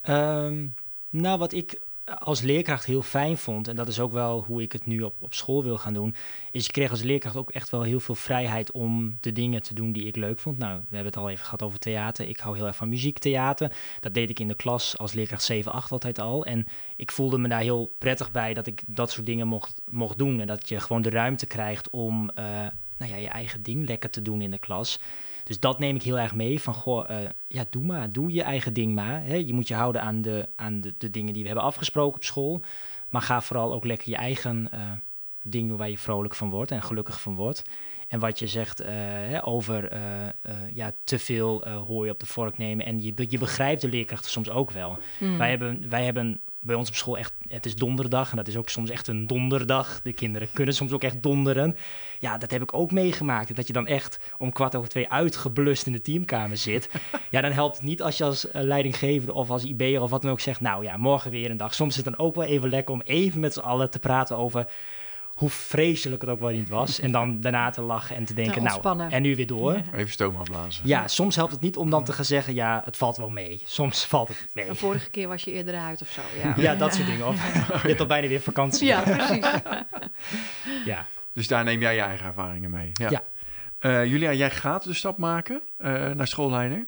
Ehm, 0.00 0.66
nou, 1.10 1.38
wat 1.38 1.52
ik 1.52 1.80
als 2.18 2.40
leerkracht 2.40 2.84
heel 2.84 3.02
fijn 3.02 3.36
vond, 3.36 3.68
en 3.68 3.76
dat 3.76 3.88
is 3.88 4.00
ook 4.00 4.12
wel 4.12 4.44
hoe 4.46 4.62
ik 4.62 4.72
het 4.72 4.86
nu 4.86 5.02
op, 5.02 5.14
op 5.18 5.34
school 5.34 5.64
wil 5.64 5.78
gaan 5.78 5.94
doen, 5.94 6.14
is 6.50 6.66
je 6.66 6.72
kreeg 6.72 6.90
als 6.90 7.02
leerkracht 7.02 7.36
ook 7.36 7.50
echt 7.50 7.70
wel 7.70 7.82
heel 7.82 8.00
veel 8.00 8.14
vrijheid 8.14 8.70
om 8.70 9.18
de 9.20 9.32
dingen 9.32 9.62
te 9.62 9.74
doen 9.74 9.92
die 9.92 10.04
ik 10.04 10.16
leuk 10.16 10.38
vond. 10.38 10.58
Nou, 10.58 10.74
we 10.88 10.94
hebben 10.94 11.12
het 11.12 11.22
al 11.22 11.30
even 11.30 11.44
gehad 11.44 11.62
over 11.62 11.78
theater. 11.78 12.28
Ik 12.28 12.38
hou 12.38 12.56
heel 12.56 12.66
erg 12.66 12.76
van 12.76 12.88
muziektheater. 12.88 13.76
Dat 14.00 14.14
deed 14.14 14.30
ik 14.30 14.40
in 14.40 14.48
de 14.48 14.54
klas 14.54 14.98
als 14.98 15.12
leerkracht 15.12 15.42
7, 15.42 15.72
8 15.72 15.92
altijd 15.92 16.18
al. 16.18 16.44
En 16.44 16.66
ik 16.96 17.10
voelde 17.10 17.38
me 17.38 17.48
daar 17.48 17.60
heel 17.60 17.94
prettig 17.98 18.30
bij 18.30 18.54
dat 18.54 18.66
ik 18.66 18.82
dat 18.86 19.10
soort 19.10 19.26
dingen 19.26 19.46
mocht, 19.46 19.82
mocht 19.88 20.18
doen. 20.18 20.40
En 20.40 20.46
dat 20.46 20.68
je 20.68 20.80
gewoon 20.80 21.02
de 21.02 21.10
ruimte 21.10 21.46
krijgt 21.46 21.90
om 21.90 22.30
eh, 22.30 22.44
nou 22.96 23.10
ja, 23.10 23.16
je 23.16 23.28
eigen 23.28 23.62
ding 23.62 23.86
lekker 23.86 24.10
te 24.10 24.22
doen 24.22 24.40
in 24.40 24.50
de 24.50 24.58
klas. 24.58 25.00
Dus 25.48 25.60
dat 25.60 25.78
neem 25.78 25.96
ik 25.96 26.02
heel 26.02 26.18
erg 26.18 26.34
mee. 26.34 26.60
Van 26.60 26.74
goh, 26.74 27.10
eh, 27.10 27.30
ja, 27.46 27.64
doe 27.70 27.84
maar. 27.84 28.12
Doe 28.12 28.32
je 28.32 28.42
eigen 28.42 28.72
ding 28.72 28.94
maar. 28.94 29.24
Hè. 29.24 29.34
Je 29.34 29.52
moet 29.52 29.68
je 29.68 29.74
houden 29.74 30.02
aan, 30.02 30.22
de, 30.22 30.48
aan 30.56 30.80
de, 30.80 30.94
de 30.98 31.10
dingen 31.10 31.32
die 31.32 31.42
we 31.42 31.48
hebben 31.48 31.66
afgesproken 31.66 32.16
op 32.16 32.24
school. 32.24 32.60
Maar 33.08 33.22
ga 33.22 33.40
vooral 33.40 33.72
ook 33.72 33.84
lekker 33.84 34.10
je 34.10 34.16
eigen 34.16 34.68
eh, 34.70 34.80
ding 35.42 35.68
doen 35.68 35.76
waar 35.76 35.90
je 35.90 35.98
vrolijk 35.98 36.34
van 36.34 36.50
wordt 36.50 36.70
en 36.70 36.82
gelukkig 36.82 37.20
van 37.20 37.34
wordt. 37.34 37.62
En 38.08 38.18
wat 38.18 38.38
je 38.38 38.46
zegt 38.46 38.80
eh, 38.80 38.94
hè, 38.94 39.46
over 39.46 40.00
ja, 40.74 40.92
te 41.04 41.18
veel 41.18 41.64
eh, 41.64 41.76
hooi 41.76 42.10
op 42.10 42.20
de 42.20 42.26
vork 42.26 42.58
nemen. 42.58 42.86
En 42.86 43.02
je, 43.02 43.12
je 43.28 43.38
begrijpt 43.38 43.80
de 43.80 43.88
leerkrachten 43.88 44.30
soms 44.30 44.50
ook 44.50 44.70
wel. 44.70 44.98
Hmm. 45.18 45.38
Wij, 45.38 45.50
hebben, 45.50 45.88
wij 45.88 46.04
hebben 46.04 46.40
bij 46.60 46.74
ons 46.74 46.88
op 46.88 46.94
school 46.94 47.18
echt, 47.18 47.32
het 47.48 47.66
is 47.66 47.74
donderdag 47.74 48.30
en 48.30 48.36
dat 48.36 48.48
is 48.48 48.56
ook 48.56 48.68
soms 48.68 48.90
echt 48.90 49.08
een 49.08 49.26
donderdag. 49.26 50.00
De 50.02 50.12
kinderen 50.12 50.48
kunnen 50.52 50.74
soms 50.74 50.92
ook 50.92 51.02
echt 51.02 51.22
donderen. 51.22 51.76
Ja, 52.18 52.38
dat 52.38 52.50
heb 52.50 52.62
ik 52.62 52.74
ook 52.74 52.90
meegemaakt. 52.90 53.56
Dat 53.56 53.66
je 53.66 53.72
dan 53.72 53.86
echt 53.86 54.18
om 54.38 54.52
kwart 54.52 54.74
over 54.74 54.88
twee 54.88 55.10
uitgeblust 55.10 55.86
in 55.86 55.92
de 55.92 56.00
teamkamer 56.00 56.56
zit. 56.56 56.90
ja, 57.30 57.40
dan 57.40 57.52
helpt 57.52 57.76
het 57.76 57.84
niet 57.84 58.02
als 58.02 58.18
je 58.18 58.24
als 58.24 58.50
eh, 58.50 58.62
leidinggevende 58.62 59.32
of 59.32 59.50
als 59.50 59.64
IB'er 59.64 60.02
of 60.02 60.10
wat 60.10 60.22
dan 60.22 60.30
ook 60.30 60.40
zegt... 60.40 60.60
nou 60.60 60.84
ja, 60.84 60.96
morgen 60.96 61.30
weer 61.30 61.50
een 61.50 61.56
dag. 61.56 61.74
Soms 61.74 61.90
is 61.90 62.04
het 62.04 62.16
dan 62.16 62.26
ook 62.26 62.34
wel 62.34 62.44
even 62.44 62.68
lekker 62.68 62.94
om 62.94 63.02
even 63.04 63.40
met 63.40 63.52
z'n 63.52 63.60
allen 63.60 63.90
te 63.90 63.98
praten 63.98 64.36
over 64.36 64.66
hoe 65.38 65.50
vreselijk 65.50 66.20
het 66.20 66.30
ook 66.30 66.40
wel 66.40 66.50
niet 66.50 66.68
was. 66.68 67.00
En 67.00 67.12
dan 67.12 67.40
daarna 67.40 67.70
te 67.70 67.80
lachen 67.80 68.16
en 68.16 68.24
te 68.24 68.34
denken, 68.34 68.62
nou, 68.62 69.00
en 69.10 69.22
nu 69.22 69.36
weer 69.36 69.46
door. 69.46 69.80
Even 69.94 70.10
stoom 70.10 70.36
afblazen. 70.36 70.86
Ja, 70.86 71.08
soms 71.08 71.36
helpt 71.36 71.52
het 71.52 71.60
niet 71.60 71.76
om 71.76 71.90
dan 71.90 72.04
te 72.04 72.12
gaan 72.12 72.24
zeggen, 72.24 72.54
ja, 72.54 72.82
het 72.84 72.96
valt 72.96 73.16
wel 73.16 73.30
mee. 73.30 73.62
Soms 73.64 74.04
valt 74.14 74.28
het 74.28 74.46
mee. 74.52 74.66
De 74.66 74.74
vorige 74.74 75.10
keer 75.10 75.28
was 75.28 75.44
je 75.44 75.52
eerder 75.52 75.74
uit 75.74 76.02
of 76.02 76.08
zo, 76.08 76.20
ja. 76.42 76.54
ja, 76.70 76.74
dat 76.74 76.94
soort 76.94 77.06
dingen. 77.06 77.26
Of 77.26 77.52
je 77.82 77.88
hebt 77.88 78.00
al 78.00 78.06
bijna 78.06 78.28
weer 78.28 78.40
vakantie. 78.40 78.86
Ja, 78.86 79.00
precies. 79.00 79.46
ja. 80.84 81.06
Dus 81.32 81.48
daar 81.48 81.64
neem 81.64 81.80
jij 81.80 81.94
je 81.94 82.00
eigen 82.00 82.26
ervaringen 82.26 82.70
mee. 82.70 82.90
Ja. 82.92 83.10
ja. 83.10 83.22
Uh, 83.80 84.06
Julia, 84.06 84.32
jij 84.32 84.50
gaat 84.50 84.84
de 84.84 84.94
stap 84.94 85.18
maken 85.18 85.60
uh, 85.78 86.10
naar 86.10 86.26
schoolleider. 86.26 86.86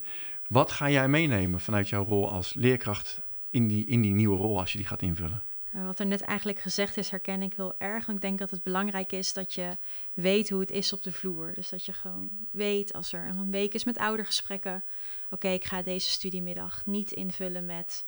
Wat 0.48 0.70
ga 0.70 0.90
jij 0.90 1.08
meenemen 1.08 1.60
vanuit 1.60 1.88
jouw 1.88 2.04
rol 2.04 2.30
als 2.30 2.54
leerkracht 2.54 3.20
in 3.50 3.68
die, 3.68 3.86
in 3.86 4.00
die 4.00 4.12
nieuwe 4.12 4.36
rol 4.36 4.58
als 4.58 4.72
je 4.72 4.78
die 4.78 4.86
gaat 4.86 5.02
invullen? 5.02 5.42
Eh, 5.72 5.87
wat 5.87 5.98
er 5.98 6.06
net 6.06 6.20
eigenlijk 6.20 6.59
gezegd 6.59 6.96
is, 6.96 7.11
herken 7.11 7.42
ik 7.42 7.54
heel 7.54 7.74
erg. 7.78 8.09
ik 8.09 8.20
denk 8.20 8.38
dat 8.38 8.50
het 8.50 8.62
belangrijk 8.62 9.12
is 9.12 9.33
dat 9.33 9.54
je 9.54 9.76
weet 10.14 10.50
hoe 10.50 10.61
het 10.61 10.70
is 10.70 10.92
op 10.92 11.02
de 11.02 11.12
vloer. 11.12 11.54
Dus 11.54 11.68
dat 11.68 11.85
je 11.85 11.92
gewoon 11.92 12.30
weet 12.50 12.92
als 12.92 13.12
er 13.12 13.26
een 13.26 13.50
week 13.50 13.74
is 13.74 13.85
met 13.85 13.98
oudergesprekken. 13.98 14.83
Oké, 15.30 15.48
ik 15.48 15.64
ga 15.64 15.83
deze 15.83 16.11
studiemiddag 16.11 16.87
niet 16.87 17.12
invullen 17.12 17.66
met 17.66 18.04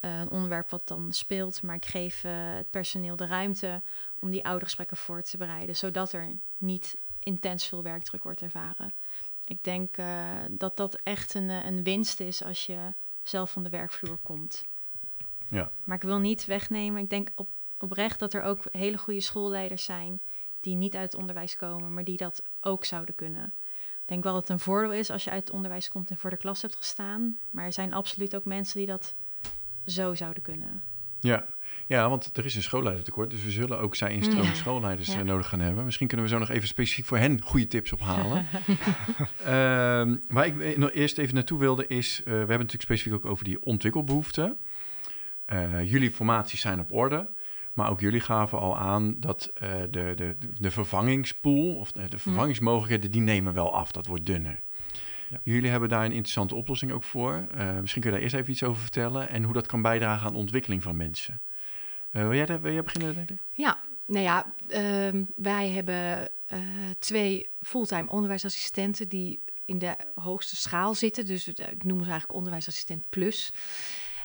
uh, 0.00 0.20
een 0.20 0.30
onderwerp 0.30 0.70
wat 0.70 0.88
dan 0.88 1.12
speelt. 1.12 1.62
Maar 1.62 1.76
ik 1.76 1.86
geef 1.86 2.24
uh, 2.24 2.32
het 2.32 2.70
personeel 2.70 3.16
de 3.16 3.26
ruimte 3.26 3.82
om 4.18 4.30
die 4.30 4.44
oudergesprekken 4.44 4.96
voor 4.96 5.22
te 5.22 5.36
bereiden. 5.36 5.76
Zodat 5.76 6.12
er 6.12 6.36
niet 6.58 6.96
intens 7.18 7.66
veel 7.66 7.82
werkdruk 7.82 8.22
wordt 8.22 8.42
ervaren. 8.42 8.92
Ik 9.44 9.64
denk 9.64 9.96
dat 10.50 10.76
dat 10.76 11.00
echt 11.02 11.34
een, 11.34 11.48
een 11.48 11.82
winst 11.82 12.20
is 12.20 12.42
als 12.42 12.66
je 12.66 12.78
zelf 13.22 13.50
van 13.50 13.62
de 13.62 13.70
werkvloer 13.70 14.18
komt. 14.22 14.64
Ja. 15.48 15.72
Maar 15.84 15.96
ik 15.96 16.02
wil 16.02 16.18
niet 16.18 16.46
wegnemen. 16.46 17.02
Ik 17.02 17.10
denk 17.10 17.30
op, 17.34 17.48
oprecht 17.78 18.18
dat 18.18 18.34
er 18.34 18.42
ook 18.42 18.62
hele 18.72 18.98
goede 18.98 19.20
schoolleiders 19.20 19.84
zijn 19.84 20.20
die 20.60 20.76
niet 20.76 20.96
uit 20.96 21.12
het 21.12 21.20
onderwijs 21.20 21.56
komen, 21.56 21.94
maar 21.94 22.04
die 22.04 22.16
dat 22.16 22.42
ook 22.60 22.84
zouden 22.84 23.14
kunnen. 23.14 23.54
Ik 24.02 24.12
denk 24.12 24.24
wel 24.24 24.32
dat 24.32 24.42
het 24.42 24.50
een 24.50 24.60
voordeel 24.60 24.92
is 24.92 25.10
als 25.10 25.24
je 25.24 25.30
uit 25.30 25.46
het 25.46 25.50
onderwijs 25.50 25.88
komt 25.88 26.10
en 26.10 26.16
voor 26.16 26.30
de 26.30 26.36
klas 26.36 26.62
hebt 26.62 26.76
gestaan. 26.76 27.36
Maar 27.50 27.64
er 27.64 27.72
zijn 27.72 27.92
absoluut 27.92 28.36
ook 28.36 28.44
mensen 28.44 28.78
die 28.78 28.86
dat 28.86 29.14
zo 29.86 30.14
zouden 30.14 30.42
kunnen. 30.42 30.82
Ja, 31.20 31.46
ja 31.86 32.08
want 32.08 32.36
er 32.36 32.44
is 32.44 32.54
een 32.54 32.62
schoolleidertekort. 32.62 33.30
Dus 33.30 33.42
we 33.42 33.50
zullen 33.50 33.78
ook 33.78 33.94
zijn 33.94 34.12
instroom 34.12 34.54
schoolleiders 34.54 35.08
ja. 35.12 35.18
Eh, 35.18 35.24
nodig 35.24 35.48
gaan 35.48 35.60
hebben. 35.60 35.84
Misschien 35.84 36.06
kunnen 36.06 36.26
we 36.26 36.32
zo 36.32 36.38
nog 36.38 36.50
even 36.50 36.68
specifiek 36.68 37.04
voor 37.04 37.18
hen 37.18 37.42
goede 37.42 37.68
tips 37.68 37.92
ophalen. 37.92 38.46
uh, 39.40 40.16
waar 40.34 40.46
ik 40.46 40.76
nog 40.76 40.92
eerst 40.92 41.18
even 41.18 41.34
naartoe 41.34 41.58
wilde 41.58 41.86
is... 41.86 42.18
Uh, 42.18 42.24
we 42.24 42.30
hebben 42.30 42.48
natuurlijk 42.48 42.82
specifiek 42.82 43.14
ook 43.14 43.24
over 43.24 43.44
die 43.44 43.62
ontwikkelbehoeften. 43.62 44.56
Uh, 45.52 45.90
jullie 45.90 46.10
formaties 46.10 46.60
zijn 46.60 46.80
op 46.80 46.92
orde. 46.92 47.28
Maar 47.72 47.90
ook 47.90 48.00
jullie 48.00 48.20
gaven 48.20 48.58
al 48.58 48.78
aan 48.78 49.20
dat 49.20 49.52
uh, 49.62 49.70
de, 49.90 50.12
de, 50.16 50.36
de 50.60 50.70
vervangingspool 50.70 51.74
of 51.74 51.92
de, 51.92 52.08
de, 52.08 52.18
vervangingsmogelijkheden, 52.18 53.10
die 53.10 53.20
nemen 53.20 53.54
wel 53.54 53.74
af. 53.74 53.92
Dat 53.92 54.06
wordt 54.06 54.26
dunner. 54.26 54.60
Ja. 55.30 55.40
Jullie 55.42 55.70
hebben 55.70 55.88
daar 55.88 56.04
een 56.04 56.12
interessante 56.12 56.54
oplossing 56.54 56.92
ook 56.92 57.02
voor. 57.02 57.46
Uh, 57.56 57.80
misschien 57.80 58.02
kun 58.02 58.10
je 58.10 58.16
daar 58.16 58.24
eerst 58.24 58.36
even 58.36 58.52
iets 58.52 58.62
over 58.62 58.82
vertellen 58.82 59.28
en 59.28 59.42
hoe 59.42 59.54
dat 59.54 59.66
kan 59.66 59.82
bijdragen 59.82 60.26
aan 60.26 60.32
de 60.32 60.38
ontwikkeling 60.38 60.82
van 60.82 60.96
mensen. 60.96 61.40
wil, 62.10 62.34
jij, 62.34 62.46
daar, 62.46 62.60
wil 62.60 62.72
jij 62.72 62.82
beginnen? 62.82 63.26
Ja, 63.52 63.76
nou 64.06 64.24
ja, 64.24 64.52
uh, 64.68 65.22
wij 65.36 65.70
hebben 65.70 66.28
twee 66.98 67.48
fulltime 67.62 68.10
onderwijsassistenten 68.10 69.08
die 69.08 69.40
in 69.64 69.78
de 69.78 69.96
hoogste 70.14 70.56
schaal 70.56 70.94
zitten. 70.94 71.26
Dus 71.26 71.48
ik 71.48 71.84
noem 71.84 71.98
ze 71.98 72.10
eigenlijk 72.10 72.38
onderwijsassistent 72.38 73.10
plus. 73.10 73.52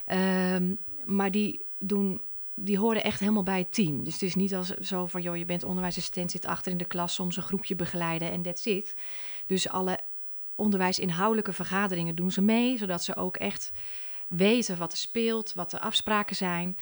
Ehm, 0.05 0.73
maar 1.05 1.31
die 1.31 1.65
doen 1.79 2.21
die 2.55 2.79
horen 2.79 3.03
echt 3.03 3.19
helemaal 3.19 3.43
bij 3.43 3.57
het 3.57 3.73
team. 3.73 4.03
Dus 4.03 4.13
het 4.13 4.21
is 4.21 4.35
niet 4.35 4.55
als 4.55 4.67
zo 4.67 5.05
van, 5.05 5.21
joh, 5.21 5.37
je 5.37 5.45
bent 5.45 5.63
onderwijsassistent, 5.63 6.31
zit 6.31 6.45
achter 6.45 6.71
in 6.71 6.77
de 6.77 6.85
klas, 6.85 7.13
soms 7.13 7.37
een 7.37 7.43
groepje 7.43 7.75
begeleiden 7.75 8.31
en 8.31 8.41
that's 8.41 8.65
it. 8.65 8.95
Dus 9.45 9.69
alle 9.69 9.99
onderwijsinhoudelijke 10.55 11.53
vergaderingen 11.53 12.15
doen 12.15 12.31
ze 12.31 12.41
mee, 12.41 12.77
zodat 12.77 13.03
ze 13.03 13.15
ook 13.15 13.37
echt 13.37 13.71
weten 14.27 14.77
wat 14.77 14.91
er 14.91 14.97
speelt, 14.97 15.53
wat 15.53 15.71
de 15.71 15.79
afspraken 15.79 16.35
zijn. 16.35 16.77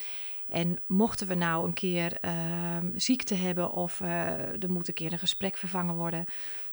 En 0.47 0.77
mochten 0.87 1.27
we 1.27 1.35
nou 1.35 1.67
een 1.67 1.73
keer 1.73 2.17
uh, 2.25 2.31
ziekte 2.95 3.35
hebben 3.35 3.71
of 3.71 3.99
uh, 3.99 4.63
er 4.63 4.71
moet 4.71 4.87
een 4.87 4.93
keer 4.93 5.11
een 5.11 5.19
gesprek 5.19 5.57
vervangen 5.57 5.95
worden, 5.95 6.25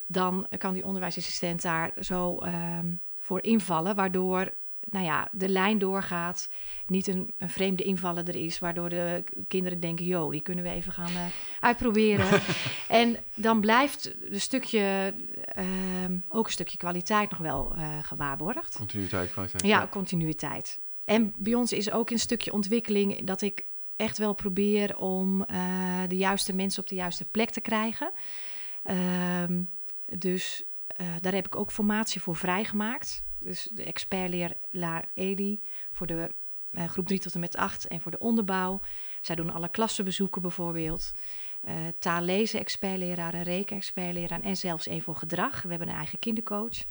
dan 0.05 0.47
kan 0.57 0.73
die 0.73 0.85
onderwijsassistent 0.85 1.61
daar 1.61 1.93
zo 1.99 2.43
uh, 2.43 2.79
voor 3.17 3.43
invallen, 3.43 3.95
waardoor 3.95 4.53
nou 4.89 5.05
ja, 5.05 5.27
de 5.31 5.49
lijn 5.49 5.77
doorgaat. 5.77 6.49
Niet 6.87 7.07
een, 7.07 7.31
een, 7.37 7.49
vreemde 7.49 7.83
invaller 7.83 8.27
er 8.27 8.35
is, 8.35 8.59
waardoor 8.59 8.89
de 8.89 9.23
kinderen 9.47 9.79
denken: 9.79 10.05
joh, 10.05 10.31
die 10.31 10.41
kunnen 10.41 10.63
we 10.63 10.69
even 10.69 10.93
gaan 10.93 11.11
uh, 11.11 11.25
uitproberen. 11.59 12.41
en 12.87 13.17
dan 13.35 13.61
blijft 13.61 14.15
een 14.29 14.41
stukje, 14.41 15.13
uh, 15.57 15.63
ook 16.27 16.45
een 16.45 16.51
stukje 16.51 16.77
kwaliteit 16.77 17.29
nog 17.29 17.39
wel 17.39 17.73
uh, 17.75 17.97
gewaarborgd. 18.01 18.75
Continuïteit, 18.75 19.31
kwaliteit. 19.31 19.63
Ja, 19.63 19.79
ja, 19.79 19.87
continuïteit. 19.87 20.79
En 21.05 21.33
bij 21.37 21.53
ons 21.53 21.71
is 21.71 21.91
ook 21.91 22.09
een 22.09 22.19
stukje 22.19 22.53
ontwikkeling 22.53 23.25
dat 23.25 23.41
ik 23.41 23.65
echt 23.95 24.17
wel 24.17 24.33
probeer 24.33 24.97
om 24.97 25.43
eh, 25.43 26.01
de 26.07 26.17
juiste 26.17 26.53
mensen 26.53 26.81
op 26.81 26.89
de 26.89 26.95
juiste 26.95 27.25
plek 27.25 27.49
te 27.49 27.61
krijgen. 27.61 28.11
Ehm, 28.83 29.61
dus 30.17 30.63
daar 31.21 31.33
heb 31.33 31.45
ik 31.45 31.55
ook 31.55 31.71
formatie 31.71 32.21
voor 32.21 32.35
vrijgemaakt 32.35 33.26
dus 33.39 33.63
de 33.71 33.83
expertleraar 33.83 35.11
EDI 35.13 35.61
voor 35.91 36.07
de 36.07 36.31
uh, 36.71 36.85
groep 36.85 37.07
3 37.07 37.19
tot 37.19 37.33
en 37.33 37.39
met 37.39 37.55
8 37.55 37.87
en 37.87 38.01
voor 38.01 38.11
de 38.11 38.19
onderbouw. 38.19 38.79
Zij 39.21 39.35
doen 39.35 39.49
alle 39.49 39.69
klassenbezoeken 39.69 40.41
bijvoorbeeld. 40.41 41.13
Uh, 41.67 41.73
taallezen 41.99 42.59
expertleraar, 42.59 43.33
een 43.33 43.43
reken-expertleraar 43.43 44.41
en 44.41 44.57
zelfs 44.57 44.87
één 44.87 45.01
voor 45.01 45.15
gedrag. 45.15 45.61
We 45.61 45.69
hebben 45.69 45.87
een 45.87 45.95
eigen 45.95 46.19
kindercoach. 46.19 46.85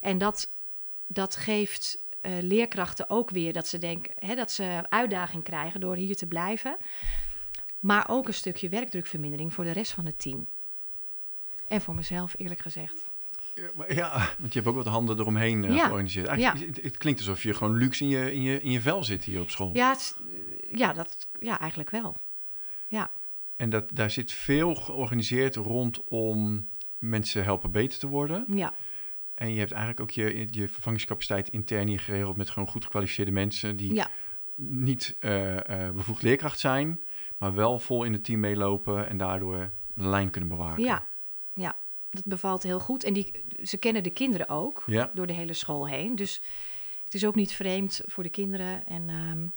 En 0.00 0.18
dat, 0.18 0.54
dat 1.06 1.36
geeft 1.36 2.06
uh, 2.22 2.32
leerkrachten 2.40 3.10
ook 3.10 3.30
weer 3.30 3.52
dat 3.52 3.66
ze 3.66 3.78
denken 3.78 4.12
hè, 4.18 4.34
dat 4.34 4.50
ze 4.50 4.84
uitdaging 4.88 5.42
krijgen 5.42 5.80
door 5.80 5.96
hier 5.96 6.16
te 6.16 6.26
blijven. 6.26 6.76
Maar 7.78 8.06
ook 8.08 8.26
een 8.26 8.34
stukje 8.34 8.68
werkdrukvermindering 8.68 9.54
voor 9.54 9.64
de 9.64 9.70
rest 9.70 9.92
van 9.92 10.06
het 10.06 10.18
team. 10.18 10.48
En 11.68 11.80
voor 11.80 11.94
mezelf, 11.94 12.34
eerlijk 12.36 12.60
gezegd. 12.60 13.06
Ja, 13.88 14.28
want 14.38 14.52
je 14.52 14.58
hebt 14.58 14.66
ook 14.66 14.82
wat 14.84 14.92
handen 14.92 15.18
eromheen 15.18 15.64
uh, 15.64 15.84
georganiseerd. 15.84 16.26
Eigenlijk, 16.26 16.66
het, 16.76 16.84
het, 16.84 16.98
klinkt 16.98 17.20
alsof 17.20 17.42
je 17.42 17.54
gewoon 17.54 17.76
luxe 17.76 18.04
in 18.04 18.10
je, 18.10 18.32
in, 18.32 18.42
je, 18.42 18.60
in 18.60 18.70
je 18.70 18.80
vel 18.80 19.04
zit 19.04 19.24
hier 19.24 19.40
op 19.40 19.50
school. 19.50 19.70
Ja, 19.72 19.90
het, 19.90 20.16
ja, 20.72 20.92
dat, 20.92 21.28
ja 21.40 21.60
eigenlijk 21.60 21.90
wel. 21.90 22.16
Ja. 22.88 23.10
En 23.56 23.70
dat, 23.70 23.90
daar 23.92 24.10
zit 24.10 24.32
veel 24.32 24.74
georganiseerd 24.74 25.56
rondom 25.56 26.68
mensen 26.98 27.44
helpen 27.44 27.70
beter 27.70 27.98
te 27.98 28.06
worden. 28.06 28.44
Ja. 28.48 28.72
En 29.34 29.52
je 29.52 29.58
hebt 29.58 29.72
eigenlijk 29.72 30.00
ook 30.00 30.10
je, 30.10 30.46
je 30.50 30.68
vervangingscapaciteit 30.68 31.48
intern 31.48 31.88
hier 31.88 32.00
geregeld 32.00 32.36
met 32.36 32.50
gewoon 32.50 32.68
goed 32.68 32.84
gekwalificeerde 32.84 33.32
mensen 33.32 33.76
die 33.76 33.94
ja. 33.94 34.08
niet 34.56 35.16
uh, 35.20 35.54
uh, 35.54 35.90
bevoegd 35.90 36.22
leerkracht 36.22 36.58
zijn, 36.58 37.02
maar 37.38 37.54
wel 37.54 37.78
vol 37.78 38.04
in 38.04 38.12
het 38.12 38.24
team 38.24 38.40
meelopen 38.40 39.08
en 39.08 39.16
daardoor 39.16 39.70
de 39.94 40.08
lijn 40.08 40.30
kunnen 40.30 40.50
bewaken. 40.50 40.84
Ja, 40.84 41.06
ja 41.54 41.76
dat 42.14 42.24
bevalt 42.24 42.62
heel 42.62 42.80
goed. 42.80 43.04
En 43.04 43.12
die, 43.12 43.32
ze 43.62 43.76
kennen 43.76 44.02
de 44.02 44.10
kinderen 44.10 44.48
ook 44.48 44.82
ja. 44.86 45.10
door 45.14 45.26
de 45.26 45.32
hele 45.32 45.52
school 45.52 45.88
heen. 45.88 46.16
Dus 46.16 46.40
het 47.04 47.14
is 47.14 47.26
ook 47.26 47.34
niet 47.34 47.52
vreemd 47.52 48.00
voor 48.06 48.22
de 48.22 48.28
kinderen. 48.28 48.86
En, 48.86 49.08
um, 49.08 49.52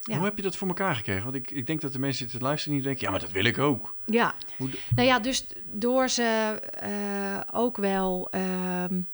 ja. 0.00 0.16
Hoe 0.16 0.24
heb 0.24 0.36
je 0.36 0.42
dat 0.42 0.56
voor 0.56 0.68
elkaar 0.68 0.96
gekregen? 0.96 1.22
Want 1.22 1.34
ik, 1.34 1.50
ik 1.50 1.66
denk 1.66 1.80
dat 1.80 1.92
de 1.92 1.98
mensen 1.98 2.24
die 2.24 2.34
het 2.34 2.42
luisteren 2.42 2.74
niet 2.74 2.84
denken... 2.84 3.04
ja, 3.04 3.10
maar 3.10 3.20
dat 3.20 3.30
wil 3.30 3.44
ik 3.44 3.58
ook. 3.58 3.94
Ja, 4.04 4.34
Hoe 4.56 4.70
nou 4.96 5.08
ja, 5.08 5.18
dus 5.18 5.46
door 5.72 6.08
ze 6.08 6.60
uh, 6.84 7.58
ook 7.58 7.76
wel... 7.76 8.30
Um, 8.34 9.06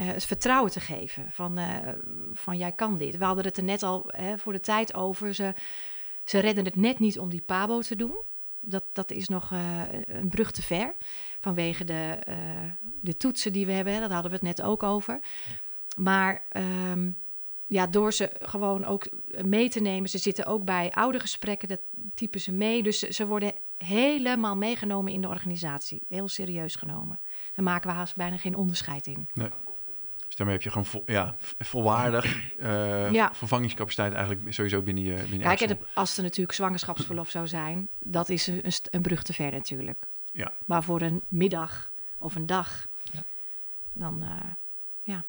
uh, 0.00 0.06
het 0.06 0.24
vertrouwen 0.24 0.70
te 0.70 0.80
geven 0.80 1.26
van, 1.30 1.58
uh, 1.58 1.78
van 2.32 2.56
jij 2.56 2.72
kan 2.72 2.96
dit. 2.96 3.16
We 3.16 3.24
hadden 3.24 3.44
het 3.44 3.56
er 3.56 3.64
net 3.64 3.82
al 3.82 4.04
hè, 4.06 4.38
voor 4.38 4.52
de 4.52 4.60
tijd 4.60 4.94
over. 4.94 5.34
Ze, 5.34 5.54
ze 6.24 6.38
redden 6.38 6.64
het 6.64 6.76
net 6.76 6.98
niet 6.98 7.18
om 7.18 7.30
die 7.30 7.42
pabo 7.42 7.80
te 7.80 7.96
doen. 7.96 8.16
Dat, 8.64 8.84
dat 8.92 9.10
is 9.10 9.28
nog 9.28 9.50
uh, 9.50 9.80
een 10.06 10.28
brug 10.28 10.50
te 10.50 10.62
ver 10.62 10.94
vanwege 11.40 11.84
de, 11.84 12.18
uh, 12.28 12.36
de 13.00 13.16
toetsen 13.16 13.52
die 13.52 13.66
we 13.66 13.72
hebben. 13.72 14.00
Dat 14.00 14.10
hadden 14.10 14.30
we 14.30 14.36
het 14.36 14.46
net 14.46 14.62
ook 14.62 14.82
over. 14.82 15.20
Maar 15.96 16.42
um, 16.90 17.16
ja, 17.66 17.86
door 17.86 18.12
ze 18.12 18.30
gewoon 18.40 18.84
ook 18.84 19.08
mee 19.44 19.68
te 19.68 19.80
nemen. 19.80 20.08
Ze 20.08 20.18
zitten 20.18 20.46
ook 20.46 20.64
bij 20.64 20.90
oude 20.90 21.20
gesprekken, 21.20 21.68
dat 21.68 21.80
typen 22.14 22.40
ze 22.40 22.52
mee. 22.52 22.82
Dus 22.82 22.98
ze 22.98 23.26
worden 23.26 23.52
helemaal 23.78 24.56
meegenomen 24.56 25.12
in 25.12 25.20
de 25.20 25.28
organisatie. 25.28 26.02
Heel 26.08 26.28
serieus 26.28 26.76
genomen. 26.76 27.20
Daar 27.54 27.64
maken 27.64 27.90
we 27.90 27.96
haast 27.96 28.16
bijna 28.16 28.36
geen 28.36 28.54
onderscheid 28.54 29.06
in. 29.06 29.28
Nee. 29.34 29.50
Dus 30.34 30.42
daarmee 30.42 30.62
heb 30.64 30.64
je 30.64 30.70
gewoon 30.78 30.86
vol, 30.86 31.02
ja, 31.06 31.34
volwaardig 31.58 32.56
eh, 32.58 33.12
Ja. 33.12 33.34
vervangingscapaciteit 33.34 34.12
eigenlijk 34.12 34.52
sowieso 34.52 34.82
binnen 34.82 35.04
je 35.04 35.14
binnen 35.14 35.40
Kijk, 35.56 35.60
en 35.60 35.78
als 35.94 36.16
er 36.16 36.22
natuurlijk 36.22 36.56
zwangerschapsverlof 36.56 37.30
zou 37.30 37.46
zijn, 37.46 37.88
dat 38.02 38.28
is 38.28 38.46
een, 38.46 38.62
een 38.90 39.02
brug 39.02 39.22
te 39.22 39.32
ver 39.32 39.52
natuurlijk. 39.52 40.06
Ja. 40.32 40.52
Maar 40.64 40.82
voor 40.82 41.00
een 41.00 41.22
middag 41.28 41.92
of 42.18 42.34
een 42.34 42.46
dag, 42.46 42.88
Ja. 43.12 43.22
dan 43.92 44.22
eh, 44.22 44.30
Ja, 45.02 45.24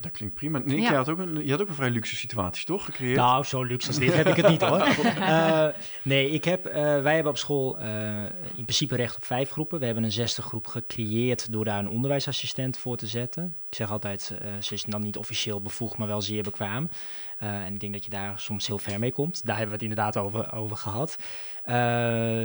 dat 0.00 0.12
klinkt 0.12 0.34
prima. 0.34 0.62
Ja. 0.66 0.74
jij 0.74 0.94
had 0.94 1.08
ook 1.08 1.18
een, 1.18 1.44
je 1.44 1.50
had 1.50 1.60
ook 1.60 1.68
een 1.68 1.74
vrij 1.74 1.90
luxe 1.90 2.16
situatie, 2.16 2.66
toch? 2.66 2.84
Gecreëerd? 2.84 3.16
Nou, 3.16 3.44
zo 3.44 3.62
luxe 3.62 3.88
als 3.88 3.98
dit 3.98 4.14
heb 4.14 4.26
ik 4.26 4.36
het 4.36 4.48
niet 4.48 4.62
hoor. 4.62 4.84
Eh, 5.16 5.66
nee, 6.02 6.30
ik 6.30 6.44
heb, 6.44 6.66
eh, 6.66 6.74
wij 7.02 7.14
hebben 7.14 7.32
op 7.32 7.38
school 7.38 7.78
eh, 7.78 8.22
in 8.54 8.62
principe 8.62 8.96
recht 8.96 9.16
op 9.16 9.24
vijf 9.24 9.50
groepen. 9.50 9.78
We 9.78 9.84
hebben 9.84 10.04
een 10.04 10.12
zesde 10.12 10.42
groep 10.42 10.66
gecreëerd 10.66 11.52
door 11.52 11.64
daar 11.64 11.78
een 11.78 11.88
onderwijsassistent 11.88 12.78
voor 12.78 12.96
te 12.96 13.06
zetten. 13.06 13.54
Ik 13.68 13.74
zeg 13.74 13.90
altijd, 13.90 14.34
eh, 14.40 14.48
ze 14.60 14.74
is 14.74 14.84
dan 14.84 15.00
niet 15.00 15.16
officieel 15.16 15.62
bevoegd, 15.62 15.98
maar 15.98 16.08
wel 16.08 16.22
zeer 16.22 16.42
bekwaam. 16.42 16.88
Eh, 17.38 17.64
en 17.64 17.74
ik 17.74 17.80
denk 17.80 17.92
dat 17.92 18.04
je 18.04 18.10
daar 18.10 18.40
soms 18.40 18.66
heel 18.66 18.78
ver 18.78 18.98
mee 18.98 19.12
komt. 19.12 19.46
Daar 19.46 19.56
hebben 19.56 19.78
we 19.78 19.84
het 19.84 19.90
inderdaad 19.90 20.16
over, 20.24 20.52
over 20.52 20.76
gehad. 20.76 21.16
Eh, 21.62 21.74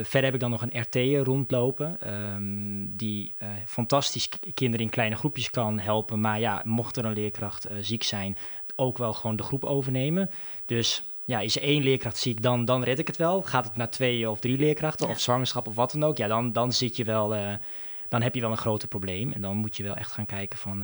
verder 0.04 0.24
heb 0.24 0.34
ik 0.34 0.40
dan 0.40 0.50
nog 0.50 0.62
een 0.62 0.82
RT 0.82 1.26
rondlopen, 1.28 2.02
ehm, 2.02 2.86
die 2.98 3.34
eh, 3.38 3.48
fantastisch 3.66 4.30
kinderen 4.54 4.86
in 4.86 4.92
kleine 4.92 5.16
groepjes 5.16 5.50
kan 5.50 5.80
helpen. 5.80 6.20
Maar 6.20 6.40
ja, 6.40 6.62
mocht 6.66 6.98
er 6.98 7.06
een 7.06 7.14
leerkracht 7.14 7.68
ziek 7.82 8.04
zijn, 8.04 8.38
ook 8.76 8.98
wel 8.98 9.14
gewoon 9.14 9.36
de 9.36 9.44
groep 9.44 9.64
overnemen. 9.64 10.30
Dus 10.66 11.04
ja, 11.26 11.40
is 11.40 11.60
één 11.60 11.84
leerkracht 11.84 12.18
ziek, 12.18 12.42
dan, 12.42 12.66
dan 12.66 12.84
red 12.84 13.00
ik 13.00 13.08
het 13.08 13.18
wel. 13.18 13.42
Gaat 13.42 13.66
het 13.66 13.76
naar 13.76 13.90
twee 13.90 14.30
of 14.30 14.40
drie 14.40 14.58
leerkrachten 14.58 15.08
Ja. 15.08 15.14
of 15.14 15.20
zwangerschap 15.20 15.68
of 15.68 15.76
wat 15.76 15.92
dan 15.92 16.04
ook, 16.04 16.18
ja, 16.18 16.28
dan, 16.28 16.52
dan 16.52 16.72
zit 16.74 16.96
je 16.96 17.04
wel, 17.04 17.30
dan 18.10 18.22
heb 18.22 18.36
je 18.36 18.42
wel 18.42 18.52
een 18.52 18.58
groter 18.58 18.88
probleem. 18.88 19.32
En 19.32 19.42
dan 19.42 19.58
moet 19.58 19.78
je 19.78 19.84
wel 19.84 19.96
echt 19.96 20.12
gaan 20.12 20.26
kijken 20.26 20.60
van, 20.60 20.84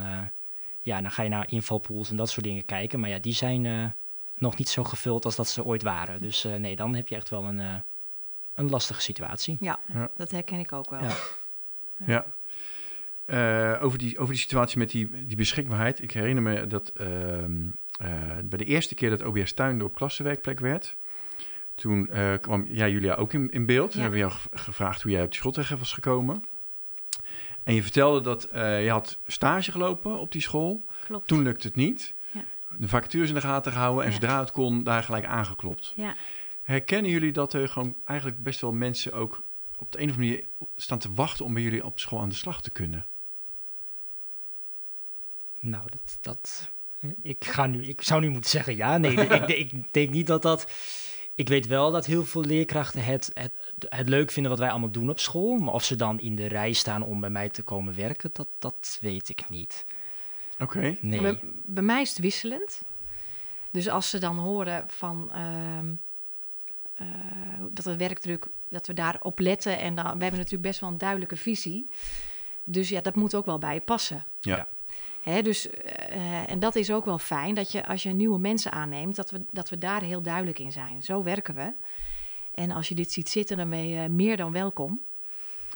ja, 0.88 1.00
dan 1.00 1.10
ga 1.10 1.22
je 1.22 1.28
naar 1.28 1.50
invalpools 1.50 2.10
en 2.10 2.16
dat 2.16 2.30
soort 2.30 2.44
dingen 2.46 2.64
kijken. 2.64 3.00
Maar 3.00 3.10
ja, 3.10 3.18
die 3.18 3.32
zijn 3.34 3.66
eh, 3.66 3.84
nog 4.38 4.56
niet 4.58 4.68
zo 4.68 4.84
gevuld 4.84 5.24
als 5.24 5.36
dat 5.36 5.48
ze 5.48 5.64
ooit 5.64 5.82
waren. 5.82 6.18
Dus 6.18 6.44
eh, 6.44 6.54
nee, 6.54 6.76
dan 6.76 6.94
heb 6.94 7.08
je 7.08 7.14
echt 7.16 7.28
wel 7.28 7.44
een, 7.44 7.60
eh, 7.60 7.74
een 8.54 8.70
lastige 8.70 9.00
situatie. 9.00 9.56
ja, 9.60 9.78
Ja. 9.92 10.10
dat 10.16 10.30
herken 10.30 10.58
ik 10.58 10.72
ook 10.72 10.90
wel. 10.90 11.02
Ja. 11.02 11.14
Ja. 12.06 12.26
Eh, 13.24 13.84
over, 13.84 13.98
die, 13.98 14.18
over 14.18 14.32
die 14.32 14.42
situatie 14.42 14.78
met 14.78 14.90
die, 14.90 15.26
die 15.26 15.36
beschikbaarheid. 15.36 16.02
Ik 16.02 16.10
herinner 16.12 16.42
me 16.42 16.66
dat 16.66 16.88
ehm, 16.88 17.66
eh, 18.00 18.10
bij 18.44 18.58
de 18.58 18.64
eerste 18.64 18.94
keer 18.94 19.10
dat 19.10 19.22
OBS 19.22 19.52
Tuindorp 19.52 19.94
klassenwerkplek 19.94 20.60
werd... 20.60 20.96
toen 21.74 22.10
eh, 22.10 22.32
kwam 22.40 22.66
jij, 22.68 22.90
Julia, 22.90 23.14
ook 23.14 23.32
in, 23.32 23.50
in 23.50 23.66
beeld. 23.66 23.90
Toen 23.90 24.00
Ja. 24.02 24.08
hebben 24.08 24.20
we 24.20 24.26
jou 24.28 24.40
ge- 24.40 24.58
gevraagd 24.58 25.02
hoe 25.02 25.12
jij 25.12 25.22
op 25.22 25.30
die 25.30 25.38
school 25.38 25.52
terecht 25.52 25.78
was 25.78 25.92
gekomen. 25.92 26.44
En 27.68 27.74
je 27.74 27.82
vertelde 27.82 28.20
dat 28.20 28.44
eh, 28.44 28.84
je 28.84 28.90
had 28.90 29.18
stage 29.26 29.72
gelopen 29.72 30.18
op 30.18 30.32
die 30.32 30.40
school. 30.42 30.84
Klopt. 31.04 31.26
Toen 31.28 31.42
lukte 31.42 31.66
het 31.66 31.76
niet. 31.76 32.14
Ja. 32.30 32.44
De 32.78 32.88
vacatures 32.88 33.28
in 33.28 33.34
de 33.34 33.40
gaten 33.40 33.72
gehouden 33.72 34.04
en 34.04 34.10
Ja. 34.10 34.14
zodra 34.14 34.40
het 34.40 34.50
kon, 34.50 34.82
daar 34.84 35.02
gelijk 35.02 35.24
aangeklopt. 35.24 35.92
Ja. 35.96 36.14
Herkennen 36.62 37.10
jullie 37.10 37.32
dat 37.32 37.52
er 37.52 37.68
gewoon 37.68 37.96
eigenlijk 38.04 38.42
best 38.42 38.60
wel 38.60 38.72
mensen 38.72 39.12
ook 39.12 39.44
op 39.78 39.92
de 39.92 39.98
een 40.00 40.08
of 40.08 40.14
andere 40.14 40.30
manier 40.32 40.46
staan 40.76 40.98
te 40.98 41.12
wachten 41.14 41.44
om 41.44 41.54
bij 41.54 41.62
jullie 41.62 41.84
op 41.84 42.00
school 42.00 42.20
aan 42.20 42.28
de 42.28 42.34
slag 42.34 42.62
te 42.62 42.70
kunnen? 42.70 43.06
Nou, 45.58 45.84
dat, 45.90 46.18
dat, 46.20 46.70
ik, 47.22 47.44
ga 47.44 47.66
nu, 47.66 47.84
ik 47.84 48.02
zou 48.02 48.20
nu 48.20 48.28
moeten 48.28 48.50
zeggen 48.50 48.76
ja. 48.76 48.98
Nee, 48.98 49.12
ik, 49.12 49.48
ik 49.48 49.92
denk 49.92 50.10
niet 50.10 50.26
dat 50.26 50.42
dat... 50.42 50.66
Ik 51.38 51.48
weet 51.48 51.66
wel 51.66 51.90
dat 51.90 52.06
heel 52.06 52.24
veel 52.24 52.44
leerkrachten 52.44 53.04
het, 53.04 53.30
het, 53.34 53.52
het 53.88 54.08
leuk 54.08 54.30
vinden 54.30 54.50
wat 54.50 54.60
wij 54.60 54.70
allemaal 54.70 54.90
doen 54.90 55.10
op 55.10 55.18
school. 55.20 55.56
Maar 55.56 55.74
of 55.74 55.84
ze 55.84 55.96
dan 55.96 56.20
in 56.20 56.36
de 56.36 56.46
rij 56.46 56.72
staan 56.72 57.02
om 57.02 57.20
bij 57.20 57.30
mij 57.30 57.48
te 57.48 57.62
komen 57.62 57.94
werken, 57.94 58.30
dat, 58.32 58.48
dat 58.58 58.98
weet 59.00 59.28
ik 59.28 59.48
niet. 59.48 59.84
Oké. 60.60 60.96
Nee. 61.00 61.20
Bij, 61.20 61.40
bij 61.64 61.82
mij 61.82 62.00
is 62.00 62.08
het 62.08 62.18
wisselend. 62.18 62.82
Dus 63.70 63.88
als 63.88 64.10
ze 64.10 64.18
dan 64.18 64.38
horen 64.38 64.84
van 64.88 65.32
ehm, 65.32 65.86
eh, 66.94 67.06
dat 67.70 67.84
de 67.84 67.96
werkdruk, 67.96 68.46
dat 68.68 68.86
we 68.86 68.94
daarop 68.94 69.38
letten 69.38 69.78
en 69.78 69.94
dan, 69.94 70.04
we 70.04 70.22
hebben 70.22 70.40
natuurlijk 70.40 70.62
best 70.62 70.80
wel 70.80 70.90
een 70.90 70.98
duidelijke 70.98 71.36
visie. 71.36 71.88
Dus 72.64 72.88
ja, 72.88 73.00
dat 73.00 73.16
moet 73.16 73.34
ook 73.34 73.46
wel 73.46 73.58
bij 73.58 73.74
je 73.74 73.80
passen. 73.80 74.26
Ja. 74.40 74.68
Hè, 75.28 75.42
dus, 75.42 75.70
eh, 75.70 76.50
en 76.50 76.58
dat 76.58 76.76
is 76.76 76.90
ook 76.90 77.04
wel 77.04 77.18
fijn, 77.18 77.54
dat 77.54 77.72
je 77.72 77.86
als 77.86 78.02
je 78.02 78.10
nieuwe 78.10 78.38
mensen 78.38 78.72
aanneemt, 78.72 79.16
dat 79.16 79.30
we, 79.30 79.44
dat 79.50 79.68
we 79.68 79.78
daar 79.78 80.02
heel 80.02 80.22
duidelijk 80.22 80.58
in 80.58 80.72
zijn. 80.72 81.02
Zo 81.02 81.22
werken 81.22 81.54
we. 81.54 81.72
En 82.54 82.70
als 82.70 82.88
je 82.88 82.94
dit 82.94 83.12
ziet 83.12 83.28
zitten, 83.28 83.56
dan 83.56 83.70
ben 83.70 83.88
je 83.88 84.08
meer 84.08 84.36
dan 84.36 84.52
welkom. 84.52 85.00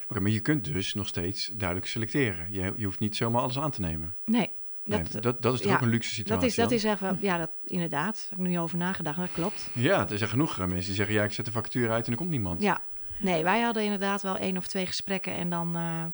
Oké, 0.09 0.21
maar 0.21 0.31
je 0.31 0.41
kunt 0.41 0.65
dus 0.65 0.95
nog 0.95 1.09
steeds 1.09 1.51
duidelijk 1.55 1.89
selecteren. 1.89 2.53
Je, 2.53 2.75
je 2.77 2.85
hoeft 2.85 2.99
niet 2.99 3.17
zomaar 3.17 3.43
alles 3.43 3.59
aan 3.59 3.71
te 3.71 3.81
nemen. 3.81 4.15
Nee, 4.25 4.51
Nee, 4.85 5.03
dat, 5.21 5.43
dat, 5.43 5.55
is 5.55 5.61
toch 5.61 5.71
ja, 5.71 5.77
ook 5.77 5.83
een 5.83 5.89
luxe 5.89 6.15
situatie 6.15 6.41
dat 6.41 6.51
is, 6.51 6.57
dat 6.57 6.69
dan? 6.69 6.79
is 6.79 6.85
echt 6.85 7.01
wel, 7.01 7.17
ja, 7.21 7.39
dat, 7.39 7.51
inderdaad. 7.65 8.15
Daar 8.15 8.39
heb 8.39 8.39
ik 8.39 8.53
nu 8.53 8.59
over 8.59 8.79
nagedacht, 8.79 9.19
dat 9.19 9.33
klopt. 9.33 9.71
Ja, 9.75 10.09
er 10.09 10.19
zijn 10.19 10.31
genoeg 10.31 10.59
eh, 10.59 10.67
mensen 10.67 10.87
die 10.87 10.95
zeggen... 10.95 11.15
ja, 11.15 11.25
ik 11.25 11.33
zet 11.33 11.45
de 11.45 11.51
factuur 11.51 11.91
uit 11.91 12.05
en 12.05 12.13
er 12.13 12.19
komt 12.19 12.31
niemand. 12.31 12.63
Ja, 12.63 12.81
nee, 13.21 13.43
wij 13.43 13.61
hadden 13.61 13.83
inderdaad 13.83 14.23
wel 14.23 14.37
één 14.37 14.57
of 14.57 14.67
twee 14.67 14.87
gesprekken 14.87 15.35
en 15.35 15.51
dan 15.51 15.77
eh, 15.77 16.05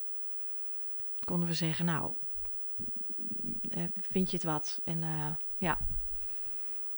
konden 1.25 1.49
we 1.49 1.55
zeggen, 1.55 1.85
nou, 1.85 2.13
vind 4.01 4.31
je 4.31 4.37
het 4.37 4.47
wat? 4.47 4.81
En 4.85 5.03
eh, 5.03 5.31
ja, 5.57 5.79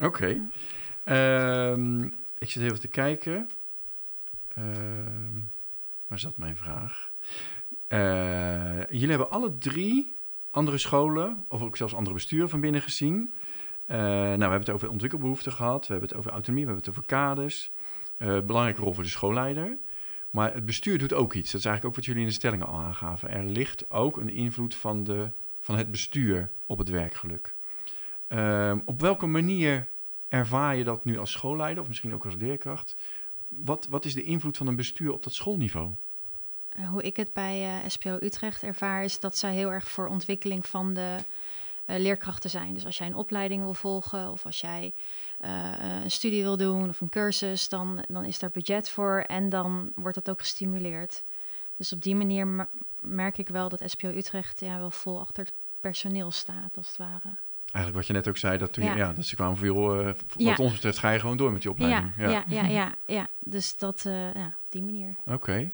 Oké. 0.00 0.40
Ehm, 1.04 2.02
ik 2.38 2.50
zit 2.50 2.62
even 2.62 2.80
te 2.80 2.88
kijken. 2.88 3.48
Ehm, 4.48 5.38
waar 6.06 6.18
zat 6.18 6.36
mijn 6.36 6.56
vraag? 6.56 7.12
Eh, 7.88 8.86
jullie 8.90 9.08
hebben 9.08 9.30
alle 9.30 9.58
drie 9.58 10.14
andere 10.50 10.78
scholen, 10.78 11.44
of 11.48 11.62
ook 11.62 11.76
zelfs 11.76 11.94
andere 11.94 12.14
besturen 12.14 12.48
van 12.48 12.60
binnen 12.60 12.82
gezien. 12.82 13.32
Eh, 13.86 13.98
nou, 13.98 14.36
we 14.36 14.40
hebben 14.40 14.60
het 14.60 14.70
over 14.70 14.90
ontwikkelbehoeften 14.90 15.52
gehad, 15.52 15.86
we 15.86 15.92
hebben 15.92 16.08
het 16.08 16.18
over 16.18 16.30
autonomie, 16.30 16.66
we 16.66 16.72
hebben 16.72 16.90
het 16.90 16.98
over 16.98 17.08
kaders. 17.08 17.72
Eh, 18.16 18.40
belangrijke 18.40 18.82
rol 18.82 18.94
voor 18.94 19.02
de 19.02 19.08
schoolleider. 19.08 19.78
Maar 20.30 20.54
het 20.54 20.66
bestuur 20.66 20.98
doet 20.98 21.12
ook 21.12 21.34
iets. 21.34 21.50
Dat 21.50 21.60
is 21.60 21.66
eigenlijk 21.66 21.84
ook 21.84 21.94
wat 21.94 22.04
jullie 22.04 22.22
in 22.22 22.28
de 22.28 22.34
stellingen 22.34 22.66
al 22.66 22.78
aangaven. 22.78 23.30
Er 23.30 23.44
ligt 23.44 23.90
ook 23.90 24.16
een 24.16 24.30
invloed 24.30 24.74
van, 24.74 25.04
de, 25.04 25.30
van 25.60 25.76
het 25.76 25.90
bestuur 25.90 26.50
op 26.66 26.78
het 26.78 26.88
werkgeluk. 26.88 27.54
Ehm, 28.26 28.78
op 28.84 29.00
welke 29.00 29.26
manier 29.26 29.88
ervaar 30.28 30.76
je 30.76 30.84
dat 30.84 31.04
nu 31.04 31.18
als 31.18 31.30
schoolleider 31.30 31.82
of 31.82 31.88
misschien 31.88 32.14
ook 32.14 32.24
als 32.24 32.34
leerkracht? 32.34 32.96
Wat, 33.48 33.86
wat 33.86 34.04
is 34.04 34.14
de 34.14 34.22
invloed 34.22 34.56
van 34.56 34.66
een 34.66 34.76
bestuur 34.76 35.12
op 35.12 35.22
dat 35.22 35.32
schoolniveau? 35.32 35.90
Eh, 36.68 36.88
Hoe 36.88 37.02
ik 37.02 37.16
het 37.16 37.32
bij 37.32 37.62
eh, 37.64 37.88
SPO 37.88 38.18
Utrecht 38.20 38.62
ervaar, 38.62 39.04
is 39.04 39.20
dat 39.20 39.36
zij 39.36 39.52
heel 39.52 39.72
erg 39.72 39.88
voor 39.88 40.06
ontwikkeling 40.06 40.66
van 40.66 40.94
de 40.94 41.16
eh, 41.84 41.98
leerkrachten 41.98 42.50
zijn. 42.50 42.74
Dus 42.74 42.84
als 42.84 42.98
jij 42.98 43.06
een 43.06 43.14
opleiding 43.14 43.62
wil 43.62 43.74
volgen 43.74 44.30
of 44.30 44.46
als 44.46 44.60
jij 44.60 44.94
een 46.02 46.10
studie 46.10 46.42
wil 46.42 46.56
doen 46.56 46.88
of 46.88 47.00
een 47.00 47.08
cursus, 47.08 47.68
dan, 47.68 48.04
dan 48.08 48.24
is 48.24 48.38
daar 48.38 48.50
budget 48.50 48.90
voor 48.90 49.24
en 49.26 49.48
dan 49.48 49.92
wordt 49.94 50.14
dat 50.14 50.30
ook 50.30 50.40
gestimuleerd. 50.40 51.22
Dus 51.76 51.92
op 51.92 52.02
die 52.02 52.14
manier 52.14 52.68
merk 53.02 53.38
ik 53.38 53.48
wel 53.48 53.68
dat 53.68 53.82
SPO 53.86 54.08
Utrecht 54.08 54.60
ja, 54.60 54.78
wel 54.78 54.90
vol 54.90 55.20
achter 55.20 55.44
het 55.44 55.54
personeel 55.80 56.30
staat, 56.30 56.76
als 56.76 56.88
het 56.88 56.96
ware. 56.96 57.36
Eigenlijk 57.64 57.94
wat 57.94 58.06
je 58.06 58.12
net 58.12 58.28
ook 58.28 58.36
zei, 58.36 58.58
dat, 58.58 58.72
toen 58.72 58.84
je- 58.84 58.94
Ja. 58.94 59.12
dat 59.12 59.24
ze 59.24 59.34
kwamen 59.34 59.56
voor 59.56 59.66
jou, 59.66 60.06
eh, 60.08 60.14
Ja. 60.36 60.50
wat 60.50 60.58
ons 60.58 60.72
betreft 60.72 60.98
ga 60.98 61.10
je 61.10 61.20
gewoon 61.20 61.36
door 61.36 61.52
met 61.52 61.62
die 61.62 61.70
opleiding. 61.70 62.12
Ja, 62.16 62.28
ja, 62.28 62.44
ja, 62.48 62.64
ja, 62.66 62.94
ja. 63.06 63.26
Dus 63.38 63.76
dat, 63.76 64.04
eh, 64.06 64.34
ja, 64.34 64.46
op 64.46 64.66
die 64.68 64.82
manier. 64.82 65.14
Oké, 65.26 65.70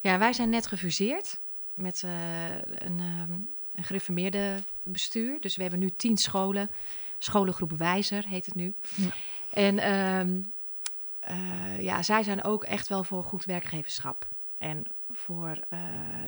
ja 0.00 0.18
wij 0.18 0.32
zijn 0.32 0.50
net 0.50 0.66
gefuseerd 0.66 1.40
met 1.74 2.02
eh, 2.04 2.10
een, 2.58 3.00
ehm, 3.00 3.30
een 3.74 3.84
gereformeerde 3.84 4.56
bestuur. 4.82 5.40
Dus 5.40 5.56
we 5.56 5.62
hebben 5.62 5.80
nu 5.80 5.90
tien 5.96 6.16
scholen. 6.16 6.70
Scholengroep 7.18 7.72
Wijzer 7.72 8.26
heet 8.28 8.46
het 8.46 8.54
nu. 8.54 8.74
Ja. 8.94 9.08
En 9.50 9.78
ehm, 9.78 10.42
eh, 11.20 11.82
ja, 11.82 12.02
zij 12.02 12.22
zijn 12.22 12.44
ook 12.44 12.64
echt 12.64 12.88
wel 12.88 13.04
voor 13.04 13.24
goed 13.24 13.44
werkgeverschap. 13.44 14.28
En 14.58 14.82
voor 15.16 15.58
eh, 15.68 15.80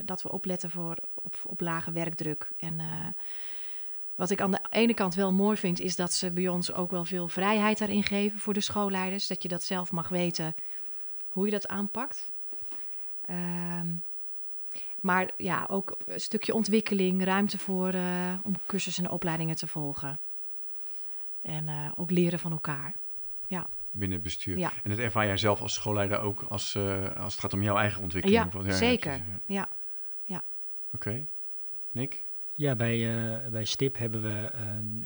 dat 0.05 0.21
we 0.21 0.31
opletten 0.31 0.69
voor, 0.69 0.97
op, 1.43 1.61
lage 1.61 1.91
werkdruk. 1.91 2.51
En 2.57 2.79
eh, 2.79 2.87
wat 4.15 4.29
ik 4.29 4.41
aan 4.41 4.51
de 4.51 4.61
ene 4.69 4.93
kant 4.93 5.15
wel 5.15 5.33
mooi 5.33 5.57
vind, 5.57 5.79
is 5.79 5.95
dat 5.95 6.13
ze 6.13 6.31
bij 6.31 6.47
ons 6.47 6.73
ook 6.73 6.91
wel 6.91 7.05
veel 7.05 7.27
vrijheid 7.27 7.77
daarin 7.77 8.03
geven 8.03 8.39
voor 8.39 8.53
de 8.53 8.61
schoolleiders. 8.61 9.27
Dat 9.27 9.43
je 9.43 9.49
dat 9.49 9.63
zelf 9.63 9.91
mag 9.91 10.09
weten 10.09 10.55
hoe 11.27 11.45
je 11.45 11.51
dat 11.51 11.67
aanpakt. 11.67 12.31
Ehm, 13.25 13.87
maar 15.01 15.31
ja, 15.37 15.65
ook 15.69 15.97
een 16.05 16.19
stukje 16.19 16.53
ontwikkeling, 16.53 17.23
ruimte 17.23 17.57
voor 17.57 17.89
eh, 17.89 18.33
om 18.43 18.55
cursussen 18.65 19.05
en 19.05 19.11
opleidingen 19.11 19.55
te 19.55 19.67
volgen. 19.67 20.19
En 21.41 21.93
ook 21.95 22.11
leren 22.11 22.39
van 22.39 22.51
elkaar. 22.51 22.95
Binnen 23.91 24.17
het 24.17 24.25
bestuur. 24.25 24.57
Ja. 24.57 24.71
En 24.83 24.89
dat 24.89 24.99
ervaar 24.99 25.25
jij 25.25 25.37
zelf 25.37 25.61
als 25.61 25.73
schoolleider 25.73 26.19
ook 26.19 26.41
als, 26.41 26.75
eh, 26.75 27.15
als 27.15 27.31
het 27.33 27.41
gaat 27.41 27.53
om 27.53 27.63
jouw 27.63 27.77
eigen 27.77 28.01
ontwikkeling? 28.01 28.43
Ja, 28.43 28.49
Van- 28.49 28.71
zeker. 28.73 29.09
precies, 29.09 29.43
Ja. 29.45 29.69
Oké. 30.93 31.25
Nick? 31.91 32.23
Ja, 32.53 32.75
bij, 32.75 32.97
uh, 32.97 33.47
bij 33.47 33.65
STIP 33.65 33.97
hebben 33.97 34.21
we 34.21 34.51
uh, 34.53 34.59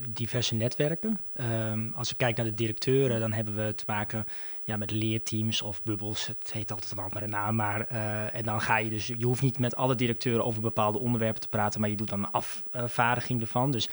diverse 0.10 0.56
netwerken. 0.56 1.20
Um, 1.36 1.94
als 1.96 2.12
ik 2.12 2.18
kijk 2.18 2.36
naar 2.38 2.46
de 2.46 2.54
directeuren, 2.54 3.20
dan 3.20 3.32
hebben 3.32 3.56
we 3.66 3.76
te 3.76 3.84
maken 3.88 4.26
ja, 4.64 4.78
met 4.78 4.92
leerteams 4.92 5.62
of 5.62 5.84
bubbels. 5.84 6.28
Het 6.28 6.52
heet 6.54 6.72
altijd 6.72 6.92
een 6.92 6.98
andere 6.98 7.28
naam. 7.28 7.56
Maar, 7.56 7.92
uh, 7.92 8.36
en 8.36 8.44
dan 8.44 8.62
ga 8.62 8.78
je 8.78 8.90
dus, 8.90 9.08
je 9.08 9.26
hoeft 9.26 9.42
niet 9.42 9.60
met 9.60 9.76
alle 9.76 9.96
directeuren 9.96 10.46
over 10.46 10.62
bepaalde 10.62 11.00
onderwerpen 11.00 11.42
te 11.42 11.50
praten, 11.50 11.80
maar 11.82 11.90
je 11.90 11.96
doet 11.96 12.10
dan 12.10 12.20
een 12.24 12.32
afvaardiging 12.72 13.42
ervan. 13.42 13.72
Dus 13.72 13.90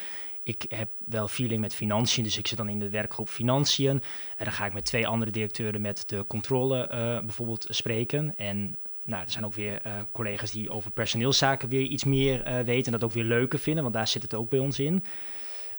ik 0.51 0.64
heb 0.68 0.88
wel 1.05 1.28
feeling 1.28 1.61
met 1.61 1.74
financiën, 1.74 2.24
dus 2.24 2.38
ik 2.38 2.46
zit 2.46 2.59
dan 2.59 2.68
in 2.68 2.78
de 2.78 2.90
werkgroep 2.90 3.28
financiën. 3.28 4.03
En 4.36 4.44
dan 4.44 4.53
ga 4.53 4.66
ik 4.66 4.72
met 4.72 4.84
twee 4.84 5.07
andere 5.07 5.30
directeuren 5.30 5.80
met 5.80 6.03
de 6.07 6.24
controle 6.26 6.88
bijvoorbeeld 7.24 7.66
spreken. 7.70 8.36
En 8.36 8.76
nou, 9.11 9.22
er 9.22 9.30
zijn 9.30 9.44
ook 9.44 9.55
weer 9.55 9.80
uh, 9.86 9.92
collega's 10.12 10.51
die 10.51 10.70
over 10.70 10.90
personeelszaken 10.90 11.68
weer 11.68 11.82
iets 11.82 12.05
meer 12.05 12.46
uh, 12.46 12.61
weten 12.61 12.92
en 12.92 12.98
dat 12.98 13.05
ook 13.05 13.12
weer 13.12 13.24
leuker 13.24 13.59
vinden, 13.59 13.82
want 13.82 13.94
daar 13.94 14.09
zit 14.09 14.22
het 14.22 14.34
ook 14.34 14.51
bij 14.51 14.59
ons 14.59 14.78
in. 14.78 15.05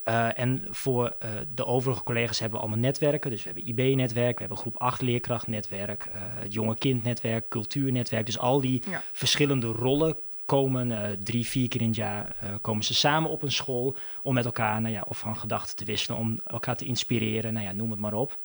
Uh, 0.08 0.38
en 0.38 0.66
voor 0.70 1.16
de 1.54 1.64
overige 1.64 2.02
collega's 2.02 2.38
hebben 2.38 2.58
we 2.58 2.64
allemaal 2.64 2.84
netwerken. 2.84 3.30
Dus 3.30 3.44
we 3.44 3.50
hebben 3.54 3.66
IB-netwerk, 3.66 4.34
we 4.34 4.40
hebben 4.40 4.58
groep 4.58 4.76
8 4.76 5.00
leerkrachtnetwerk, 5.00 6.08
het 6.12 6.52
jonge 6.52 6.76
kindnetwerk, 6.78 7.48
cultuurnetwerk. 7.48 8.26
Dus 8.26 8.38
al 8.38 8.60
die 8.60 8.82
ja. 8.88 9.02
verschillende 9.12 9.66
rollen 9.66 10.16
komen 10.44 11.18
drie, 11.24 11.46
vier 11.46 11.68
keer 11.68 11.80
in 11.80 11.86
het 11.86 11.96
jaar 11.96 12.36
komen 12.60 12.84
ze 12.84 12.94
samen 12.94 13.30
op 13.30 13.42
een 13.42 13.52
school 13.52 13.96
om 14.22 14.34
met 14.34 14.44
elkaar, 14.44 14.80
nou 14.80 14.94
ja, 14.94 15.04
of 15.08 15.18
van 15.18 15.36
gedachten 15.36 15.76
te 15.76 15.84
wisselen, 15.84 16.18
om 16.18 16.40
elkaar 16.44 16.76
te 16.76 16.84
inspireren, 16.84 17.52
nou 17.52 17.66
ja, 17.66 17.72
noem 17.72 17.90
het 17.90 18.00
maar 18.00 18.14
op. 18.14 18.38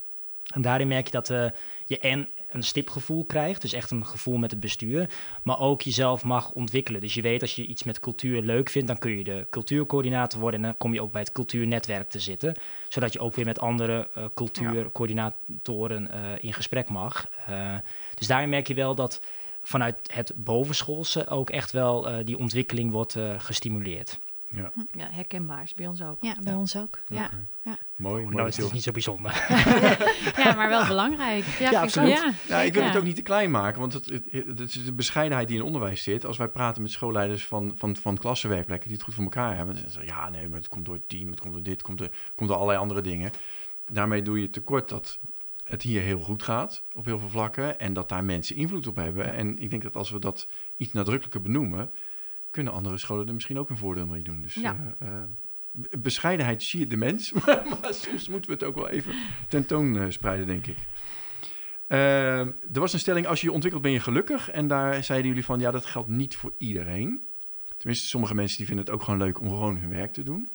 En 0.53 0.61
daarin 0.61 0.87
merk 0.87 1.05
je 1.05 1.11
dat 1.11 1.29
uh, 1.29 1.45
je 1.85 1.99
en 1.99 2.29
een 2.47 2.63
stipgevoel 2.63 3.25
krijgt, 3.25 3.61
dus 3.61 3.73
echt 3.73 3.91
een 3.91 4.05
gevoel 4.05 4.37
met 4.37 4.51
het 4.51 4.59
bestuur, 4.59 5.09
maar 5.43 5.59
ook 5.59 5.81
jezelf 5.81 6.23
mag 6.23 6.51
ontwikkelen. 6.51 7.01
Dus 7.01 7.13
je 7.13 7.21
weet 7.21 7.41
als 7.41 7.55
je 7.55 7.65
iets 7.65 7.83
met 7.83 7.99
cultuur 7.99 8.41
leuk 8.41 8.69
vindt, 8.69 8.87
dan 8.87 8.97
kun 8.97 9.17
je 9.17 9.23
de 9.23 9.47
cultuurcoördinator 9.49 10.39
worden 10.39 10.59
en 10.59 10.65
dan 10.65 10.77
kom 10.77 10.93
je 10.93 11.01
ook 11.01 11.11
bij 11.11 11.21
het 11.21 11.31
cultuurnetwerk 11.31 12.09
te 12.09 12.19
zitten, 12.19 12.55
zodat 12.89 13.13
je 13.13 13.19
ook 13.19 13.35
weer 13.35 13.45
met 13.45 13.59
andere 13.59 14.07
uh, 14.17 14.25
cultuurcoördinatoren 14.33 16.09
uh, 16.13 16.31
in 16.39 16.53
gesprek 16.53 16.89
mag. 16.89 17.29
dus 18.15 18.27
daarin 18.27 18.49
merk 18.49 18.67
je 18.67 18.73
wel 18.73 18.95
dat 18.95 19.21
vanuit 19.67 19.95
het 20.13 20.31
bovenschoolse 20.35 21.27
ook 21.27 21.49
echt 21.49 21.71
wel 21.71 22.25
die 22.25 22.37
ontwikkeling 22.37 22.91
wordt 22.91 23.17
gestimuleerd. 23.37 24.19
Ja. 24.49 24.71
ja, 24.91 25.07
herkenbaar 25.11 25.63
is 25.63 25.75
bij 25.75 25.87
ons 25.87 26.01
ook. 26.01 26.17
Ja, 26.21 26.35
bij 26.43 26.53
ons 26.53 26.77
ook. 26.77 26.99
Ja. 27.07 27.29
ja. 27.63 27.77
Mooi, 27.95 28.23
mooi. 28.23 28.35
Nou, 28.35 28.47
het 28.47 28.57
is 28.57 28.71
niet 28.71 28.83
zo 28.83 28.91
bijzonder. 28.91 29.31
ja, 30.43 30.53
maar 30.55 30.69
wel 30.69 30.87
belangrijk. 30.87 31.45
Ja, 31.45 31.81
absoluut. 31.81 32.09
Ja. 32.09 32.31
ja. 32.47 32.61
ik 32.61 32.73
wil 32.73 32.83
het 32.83 32.95
ook 32.95 33.03
niet 33.03 33.15
te 33.15 33.21
klein 33.21 33.51
maken, 33.51 33.79
want 33.79 33.93
het, 33.93 34.05
het, 34.05 34.23
het, 34.31 34.59
is 34.59 34.85
de 34.85 34.93
bescheidenheid 34.93 35.47
die 35.47 35.57
in 35.57 35.63
onderwijs 35.63 36.03
zit. 36.03 36.25
Als 36.25 36.37
wij 36.37 36.47
praten 36.47 36.81
met 36.81 36.91
schoolleiders 36.91 37.45
van, 37.45 37.73
van, 37.77 37.95
van 37.95 38.17
klassenwerkplekken 38.17 38.87
die 38.87 38.97
het 38.97 39.05
goed 39.05 39.15
voor 39.15 39.23
elkaar 39.23 39.55
hebben, 39.55 39.75
dan 39.75 39.83
zeggen 39.83 40.05
ja, 40.05 40.29
nee, 40.29 40.49
maar 40.49 40.59
het 40.59 40.67
komt 40.67 40.85
door 40.85 40.95
het 40.95 41.09
team, 41.09 41.29
het 41.29 41.39
komt 41.39 41.53
door 41.53 41.63
dit, 41.63 41.73
het 41.73 41.81
komt 41.81 41.97
door, 41.97 42.09
komt 42.35 42.49
door 42.49 42.57
allerlei 42.57 42.79
andere 42.79 43.01
dingen. 43.01 43.31
Daarmee 43.91 44.21
doe 44.21 44.41
je 44.41 44.49
tekort 44.49 44.89
dat 44.89 45.19
het 45.67 45.81
hier 45.81 46.01
heel 46.01 46.19
goed 46.19 46.43
gaat 46.43 46.83
op 46.93 47.05
heel 47.05 47.19
veel 47.19 47.29
vlakken 47.29 47.79
en 47.79 47.93
dat 47.93 48.09
daar 48.09 48.23
mensen 48.23 48.55
invloed 48.55 48.87
op 48.87 48.95
hebben. 48.95 49.33
En 49.33 49.57
ik 49.57 49.69
denk 49.69 49.83
dat 49.83 49.95
als 49.95 50.09
we 50.09 50.19
dat 50.19 50.47
iets 50.77 50.93
nadrukkelijker 50.93 51.41
benoemen, 51.41 51.91
kunnen 52.49 52.73
andere 52.73 52.97
scholen 52.97 53.27
er 53.27 53.33
misschien 53.33 53.59
ook 53.59 53.69
een 53.69 53.77
voordeel 53.77 54.05
mee 54.05 54.21
doen. 54.21 54.41
Dus 54.41 54.53
ja. 54.53 54.95
uh, 55.03 55.23
bescheidenheid 55.99 56.63
zie 56.63 56.79
je 56.79 56.87
de 56.87 56.97
mens, 56.97 57.31
maar, 57.81 57.87
soms 57.89 58.27
moeten 58.27 58.49
we 58.49 58.55
het 58.55 58.63
ook 58.63 58.75
wel 58.75 58.89
even 58.89 59.13
tentoon 59.47 60.11
spreiden, 60.11 60.47
denk 60.47 60.67
ik. 60.67 60.77
Uh, 61.87 62.39
er 62.39 62.79
was 62.79 62.93
een 62.93 62.99
stelling, 62.99 63.27
als 63.27 63.41
je 63.41 63.47
je 63.47 63.53
ontwikkelt 63.53 63.83
ben 63.83 63.91
je 63.91 63.99
gelukkig. 63.99 64.49
En 64.49 64.67
daar 64.67 65.03
zeiden 65.03 65.27
jullie 65.27 65.45
van, 65.45 65.59
ja, 65.59 65.71
dat 65.71 65.85
geldt 65.85 66.09
niet 66.09 66.35
voor 66.35 66.53
iedereen. 66.57 67.21
Tenminste, 67.77 68.07
sommige 68.07 68.35
mensen 68.35 68.57
die 68.57 68.65
vinden 68.65 68.85
het 68.85 68.93
ook 68.93 69.03
gewoon 69.03 69.19
leuk 69.19 69.39
om 69.39 69.47
gewoon 69.47 69.77
hun 69.77 69.89
werk 69.89 70.13
te 70.13 70.23
doen. 70.23 70.49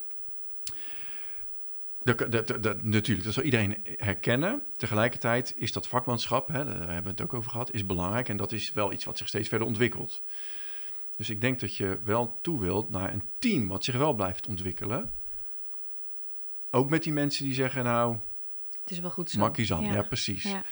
Dat, 2.04 2.32
dat, 2.32 2.62
dat, 2.62 2.82
natuurlijk, 2.82 3.24
dat 3.24 3.34
zal 3.34 3.42
iedereen 3.42 3.76
herkennen. 3.96 4.62
Tegelijkertijd 4.76 5.54
is 5.56 5.72
dat 5.72 5.88
vakmanschap, 5.88 6.48
hè, 6.48 6.64
daar 6.64 6.78
hebben 6.78 7.02
we 7.02 7.10
het 7.10 7.20
ook 7.20 7.34
over 7.34 7.50
gehad, 7.50 7.72
is 7.72 7.86
belangrijk. 7.86 8.28
En 8.28 8.36
dat 8.36 8.52
is 8.52 8.72
wel 8.72 8.92
iets 8.92 9.04
wat 9.04 9.18
zich 9.18 9.28
steeds 9.28 9.48
verder 9.48 9.66
ontwikkelt. 9.66 10.22
Dus 11.16 11.30
ik 11.30 11.40
denk 11.40 11.60
dat 11.60 11.76
je 11.76 11.98
wel 12.04 12.38
toe 12.40 12.60
wilt 12.60 12.90
naar 12.90 13.12
een 13.12 13.22
team 13.38 13.68
wat 13.68 13.84
zich 13.84 13.96
wel 13.96 14.12
blijft 14.12 14.46
ontwikkelen. 14.46 15.12
Ook 16.70 16.90
met 16.90 17.02
die 17.02 17.12
mensen 17.12 17.44
die 17.44 17.54
zeggen, 17.54 17.84
nou... 17.84 18.16
Het 18.80 18.90
is 18.90 19.00
wel 19.00 19.10
goed 19.10 19.30
zo. 19.30 19.38
Makkie 19.38 19.66
ja. 19.66 19.80
ja, 19.80 20.02
precies. 20.02 20.42
Ja. 20.42 20.64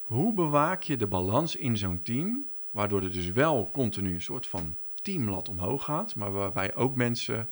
Hoe 0.00 0.34
bewaak 0.34 0.82
je 0.82 0.96
de 0.96 1.06
balans 1.06 1.56
in 1.56 1.76
zo'n 1.76 2.02
team, 2.02 2.46
waardoor 2.70 3.02
er 3.02 3.12
dus 3.12 3.30
wel 3.30 3.70
continu 3.72 4.14
een 4.14 4.22
soort 4.22 4.46
van 4.46 4.76
teamlat 5.02 5.48
omhoog 5.48 5.84
gaat, 5.84 6.14
maar 6.14 6.32
waarbij 6.32 6.74
ook 6.74 6.94
mensen 6.94 7.50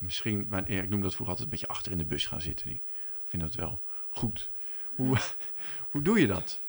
misschien, 0.00 0.52
ik 0.66 0.88
noem 0.88 1.00
dat 1.00 1.14
vroeger 1.14 1.28
altijd, 1.28 1.40
een 1.40 1.48
beetje 1.48 1.68
achter 1.68 1.92
in 1.92 1.98
de 1.98 2.04
bus 2.04 2.26
gaan 2.26 2.40
zitten. 2.40 2.66
Die 2.66 2.82
vinden 3.26 3.48
het 3.48 3.56
wel 3.56 3.82
goed. 4.08 4.50
Hoe, 4.94 5.16
hoe 5.90 6.02
doe 6.02 6.20
je 6.20 6.26
dat? 6.26 6.60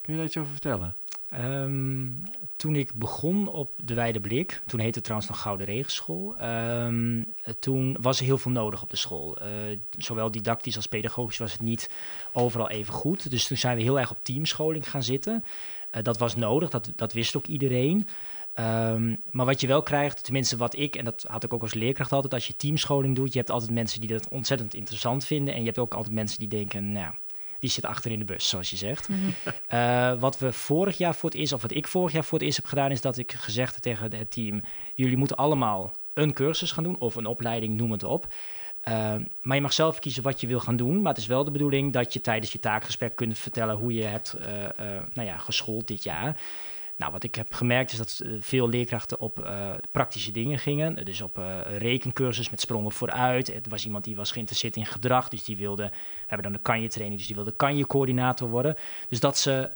Kun 0.00 0.12
je 0.12 0.18
daar 0.18 0.28
iets 0.28 0.36
over 0.36 0.52
vertellen? 0.52 0.96
Um, 1.40 2.20
toen 2.56 2.76
ik 2.76 2.94
begon 2.94 3.48
op 3.48 3.70
de 3.84 3.94
Wijde 3.94 4.20
Blik, 4.20 4.62
toen 4.66 4.80
heette 4.80 4.94
het 4.94 5.04
trouwens 5.04 5.30
nog 5.30 5.40
Gouden 5.40 5.66
Regenschool, 5.66 6.36
um, 6.42 7.32
toen 7.58 7.96
was 8.00 8.18
er 8.18 8.24
heel 8.24 8.38
veel 8.38 8.52
nodig 8.52 8.82
op 8.82 8.90
de 8.90 8.96
school. 8.96 9.42
Uh, 9.42 9.46
zowel 9.98 10.30
didactisch 10.30 10.76
als 10.76 10.86
pedagogisch 10.86 11.38
was 11.38 11.52
het 11.52 11.60
niet 11.60 11.90
overal 12.32 12.70
even 12.70 12.94
goed. 12.94 13.30
Dus 13.30 13.46
toen 13.46 13.56
zijn 13.56 13.76
we 13.76 13.82
heel 13.82 14.00
erg 14.00 14.10
op 14.10 14.18
teamscholing 14.22 14.90
gaan 14.90 15.02
zitten. 15.02 15.44
Uh, 15.94 16.02
dat 16.02 16.18
was 16.18 16.36
nodig, 16.36 16.70
dat, 16.70 16.92
dat 16.96 17.12
wist 17.12 17.36
ook 17.36 17.46
iedereen. 17.46 18.06
Um, 18.60 19.22
maar 19.30 19.46
wat 19.46 19.60
je 19.60 19.66
wel 19.66 19.82
krijgt, 19.82 20.24
tenminste 20.24 20.56
wat 20.56 20.76
ik, 20.78 20.96
en 20.96 21.04
dat 21.04 21.24
had 21.28 21.44
ik 21.44 21.52
ook 21.52 21.62
als 21.62 21.74
leerkracht 21.74 22.12
altijd, 22.12 22.34
als 22.34 22.46
je 22.46 22.56
teamscholing 22.56 23.16
doet, 23.16 23.32
je 23.32 23.38
hebt 23.38 23.50
altijd 23.50 23.70
mensen 23.70 24.00
die 24.00 24.10
dat 24.10 24.28
ontzettend 24.28 24.74
interessant 24.74 25.24
vinden. 25.24 25.54
En 25.54 25.60
je 25.60 25.66
hebt 25.66 25.78
ook 25.78 25.94
altijd 25.94 26.14
mensen 26.14 26.38
die 26.38 26.48
denken, 26.48 26.92
nou, 26.92 27.14
die 27.58 27.70
zit 27.70 27.84
achter 27.84 28.10
in 28.10 28.18
de 28.18 28.24
bus, 28.24 28.48
zoals 28.48 28.70
je 28.70 28.76
zegt. 28.76 29.08
Mhm. 29.08 29.20
Eh, 29.66 30.20
wat 30.20 30.38
we 30.38 30.52
vorig 30.52 30.98
jaar 30.98 31.14
voor 31.14 31.30
het 31.30 31.38
eerst, 31.38 31.52
of 31.52 31.62
wat 31.62 31.74
ik 31.74 31.86
vorig 31.86 32.12
jaar 32.12 32.24
voor 32.24 32.38
het 32.38 32.46
eerst 32.46 32.56
heb 32.56 32.66
gedaan, 32.66 32.90
is 32.90 33.00
dat 33.00 33.18
ik 33.18 33.32
gezegd 33.32 33.72
heb 33.74 33.82
tegen 33.82 34.12
het 34.12 34.30
team: 34.30 34.60
jullie 34.94 35.16
moeten 35.16 35.36
allemaal 35.36 35.92
een 36.12 36.32
cursus 36.32 36.72
gaan 36.72 36.84
doen 36.84 36.98
of 36.98 37.14
een 37.14 37.26
opleiding, 37.26 37.76
noem 37.76 37.92
het 37.92 38.04
op. 38.04 38.26
Uh, 38.88 39.14
maar 39.42 39.56
je 39.56 39.62
mag 39.62 39.72
zelf 39.72 39.98
kiezen 39.98 40.22
wat 40.22 40.40
je 40.40 40.46
wil 40.46 40.60
gaan 40.60 40.76
doen. 40.76 41.02
Maar 41.02 41.12
het 41.12 41.20
is 41.20 41.26
wel 41.26 41.44
de 41.44 41.50
bedoeling 41.50 41.92
dat 41.92 42.12
je 42.12 42.20
tijdens 42.20 42.52
je 42.52 42.58
taakgesprek 42.58 43.16
kunt 43.16 43.38
vertellen 43.38 43.76
hoe 43.76 43.92
je 43.92 44.04
hebt 44.04 44.36
uh, 44.40 44.46
nou 45.14 45.28
ja, 45.28 45.36
geschoold 45.36 45.88
dit 45.88 46.02
jaar. 46.02 46.40
Nou, 46.96 47.12
wat 47.12 47.22
ik 47.22 47.34
heb 47.34 47.52
gemerkt 47.52 47.92
is 47.92 47.98
dat 47.98 48.20
eh, 48.24 48.30
veel 48.40 48.68
leerkrachten 48.68 49.20
op 49.20 49.38
uh, 49.38 49.70
praktische 49.92 50.32
dingen 50.32 50.58
gingen. 50.58 51.04
Dus 51.04 51.20
op 51.20 51.40
rekencursus 51.78 52.50
met 52.50 52.60
sprongen 52.60 52.92
vooruit. 52.92 53.54
Er 53.54 53.60
was 53.68 53.84
iemand 53.84 54.04
die 54.04 54.16
was 54.16 54.32
geïnteresseerd 54.32 54.76
in 54.76 54.86
gedrag, 54.86 55.28
dus 55.28 55.44
die 55.44 55.56
wilde... 55.56 55.82
We 55.84 55.90
hebben 56.26 56.42
dan 56.42 56.52
de 56.52 56.68
kanje 56.68 56.88
training, 56.88 57.18
dus 57.18 57.26
die 57.26 57.36
wilde 57.36 57.56
kanje 57.56 57.86
coördinator 57.86 58.48
worden. 58.48 58.76
Dus 59.08 59.20
dat 59.20 59.38
ze 59.38 59.70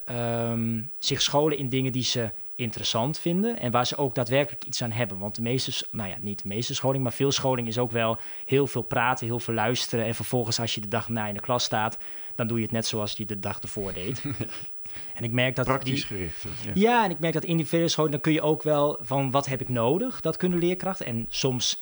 um, 0.51 0.91
zich 0.97 1.21
scholen 1.21 1.57
in 1.57 1.69
dingen 1.69 1.91
die 1.91 2.03
ze 2.03 2.31
interessant 2.59 3.19
vinden 3.19 3.59
en 3.59 3.71
waar 3.71 3.85
ze 3.85 3.97
ook 3.97 4.15
daadwerkelijk 4.15 4.65
iets 4.65 4.81
aan 4.81 4.91
hebben. 4.91 5.17
Want 5.17 5.35
de 5.35 5.41
meeste, 5.41 5.85
nou 5.91 6.09
ja, 6.09 6.17
niet 6.21 6.41
de 6.41 6.47
meeste 6.47 6.75
scholing, 6.75 7.03
maar 7.03 7.13
veel 7.13 7.31
scholing 7.31 7.67
is 7.67 7.77
ook 7.77 7.91
wel 7.91 8.17
heel 8.45 8.67
veel 8.67 8.81
praten, 8.81 9.25
heel 9.25 9.39
veel 9.39 9.53
luisteren. 9.53 10.05
En 10.05 10.15
vervolgens 10.15 10.59
als 10.59 10.75
je 10.75 10.81
de 10.81 10.87
dag 10.87 11.09
na 11.09 11.27
in 11.27 11.33
de 11.33 11.39
klas 11.39 11.63
staat, 11.63 11.97
dan 12.35 12.47
doe 12.47 12.57
je 12.57 12.63
het 12.63 12.71
net 12.71 12.85
zoals 12.85 13.13
je 13.13 13.25
de 13.25 13.39
dag 13.39 13.59
ervoor 13.59 13.93
deed. 13.93 14.23
En 15.15 15.23
ik 15.23 15.31
merk 15.31 15.55
dat 15.55 15.65
Praktisch 15.65 16.03
gericht. 16.03 16.43
Ja. 16.43 16.71
ja. 16.73 17.03
en 17.03 17.11
ik 17.11 17.19
merk 17.19 17.33
dat 17.33 17.43
individuele 17.43 17.87
scholen, 17.87 18.11
dan 18.11 18.21
kun 18.21 18.33
je 18.33 18.41
ook 18.41 18.63
wel 18.63 18.99
van 19.01 19.31
wat 19.31 19.45
heb 19.45 19.61
ik 19.61 19.69
nodig, 19.69 20.21
dat 20.21 20.37
kunnen 20.37 20.59
leerkrachten. 20.59 21.05
En 21.05 21.25
soms 21.29 21.81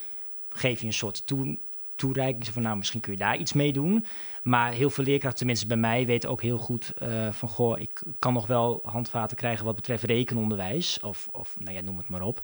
geef 0.50 0.80
je 0.80 0.86
een 0.86 0.94
soort 0.94 1.28
toe, 1.28 1.58
toereiking 1.96 2.48
van 2.48 2.62
nou, 2.62 2.78
misschien 2.78 3.00
kun 3.00 3.12
je 3.12 3.18
daar 3.18 3.38
iets 3.38 3.54
mee 3.54 3.74
doen. 3.74 4.06
Maar 4.44 4.72
heel 4.72 4.90
veel 4.90 5.04
leerkrachten, 5.04 5.38
tenminste 5.38 5.68
bij 5.68 5.78
mij, 5.78 6.06
weten 6.06 6.30
ook 6.30 6.42
heel 6.42 6.58
goed 6.58 6.94
uh, 7.04 7.32
van 7.32 7.50
goh, 7.50 7.80
ik 7.80 8.02
kan 8.20 8.34
nog 8.34 8.48
wel 8.48 8.80
handvaten 8.84 9.38
krijgen 9.38 9.66
wat 9.66 9.76
betreft 9.76 10.04
rekenonderwijs. 10.04 11.00
Of, 11.00 11.28
of 11.32 11.56
nou 11.60 11.76
ja, 11.76 11.82
noem 11.82 11.98
het 11.98 12.10
maar 12.10 12.22
op. 12.22 12.42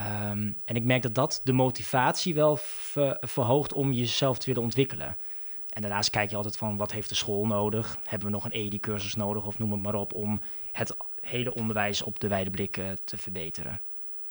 Um, 0.00 0.56
en 0.64 0.76
ik 0.76 0.82
merk 0.82 1.02
dat 1.02 1.14
dat 1.14 1.40
de 1.44 1.52
motivatie 1.52 2.34
wel 2.34 2.56
ver, 2.56 3.16
verhoogt 3.20 3.72
om 3.72 3.92
jezelf 3.92 4.38
te 4.38 4.46
willen 4.46 4.62
ontwikkelen. 4.62 5.16
En 5.74 5.82
daarnaast 5.82 6.10
kijk 6.10 6.30
je 6.30 6.36
altijd 6.36 6.56
van 6.56 6.76
wat 6.76 6.92
heeft 6.92 7.08
de 7.08 7.14
school 7.14 7.46
nodig? 7.46 7.98
Hebben 8.04 8.28
we 8.28 8.34
nog 8.34 8.44
een 8.44 8.50
EDI-cursus 8.50 9.14
nodig 9.14 9.46
of 9.46 9.58
noem 9.58 9.72
het 9.72 9.82
maar 9.82 9.94
op 9.94 10.12
om 10.12 10.40
het 10.72 10.96
hele 11.20 11.54
onderwijs 11.54 12.02
op 12.02 12.20
de 12.20 12.28
wijde 12.28 12.50
blik 12.50 12.76
uh, 12.76 12.90
te 13.04 13.16
verbeteren. 13.16 13.80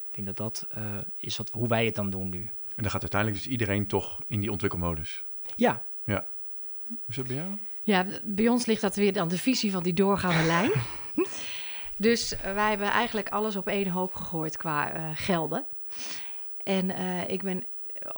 Ik 0.08 0.14
denk 0.14 0.26
dat 0.26 0.36
dat 0.36 0.66
uh, 0.78 0.84
is 1.16 1.36
wat, 1.36 1.50
hoe 1.50 1.68
wij 1.68 1.84
het 1.84 1.94
dan 1.94 2.10
doen 2.10 2.28
nu. 2.28 2.50
En 2.76 2.82
dan 2.82 2.90
gaat 2.90 3.00
uiteindelijk 3.00 3.42
dus 3.42 3.52
iedereen 3.52 3.86
toch 3.86 4.20
in 4.26 4.40
die 4.40 4.50
ontwikkelmodus? 4.50 5.24
Ja. 5.56 5.82
Ja. 6.04 6.26
Hoe 6.88 6.98
is 7.08 7.16
dat 7.16 7.26
bij 7.26 7.36
jou? 7.36 7.50
Ja, 7.82 8.06
bij 8.24 8.48
ons 8.48 8.66
ligt 8.66 8.80
dat 8.80 8.96
weer 8.96 9.12
dan 9.12 9.28
de 9.28 9.38
visie 9.38 9.70
van 9.72 9.82
die 9.82 9.94
doorgaande 9.94 10.46
lijn. 10.54 10.72
Dus 11.96 12.36
wij 12.42 12.68
hebben 12.68 12.90
eigenlijk 12.90 13.28
alles 13.28 13.56
op 13.56 13.68
één 13.68 13.88
hoop 13.88 14.14
gegooid 14.14 14.56
qua 14.56 14.96
uh, 14.96 15.10
gelden. 15.14 15.66
En 16.56 16.90
uh, 16.90 17.28
ik 17.28 17.42
ben 17.42 17.64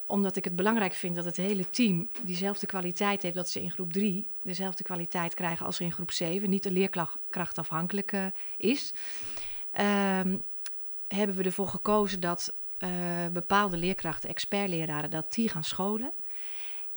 omdat 0.07 0.37
ik 0.37 0.45
het 0.45 0.57
belangrijk 0.57 0.93
vind 0.93 1.16
dat 1.16 1.24
het 1.24 1.37
hele 1.37 1.70
team 1.70 2.09
diezelfde 2.22 2.66
kwaliteit 2.66 3.22
heeft, 3.22 3.34
dat 3.34 3.51
ze 3.51 3.62
in 3.62 3.70
groep 3.70 3.93
3 3.93 4.30
dezelfde 4.43 4.82
kwaliteit 4.82 5.34
krijgen 5.34 5.66
als 5.66 5.80
in 5.80 5.93
groep 5.93 6.11
7, 6.11 6.51
niet 6.51 6.62
de 6.62 6.70
leerkracht 6.70 7.59
afhankelijk 7.59 8.12
uh, 8.12 8.26
is, 8.57 8.95
um, 9.72 10.43
hebben 11.09 11.37
we 11.37 11.43
ervoor 11.43 11.68
gekozen 11.68 12.20
dat 12.20 12.55
eh, 12.78 12.91
bepaalde 13.32 13.76
leerkrachten, 13.76 14.28
expertleraren, 14.28 15.11
dat 15.11 15.32
die 15.32 15.49
gaan 15.49 15.64
scholen. 15.64 16.12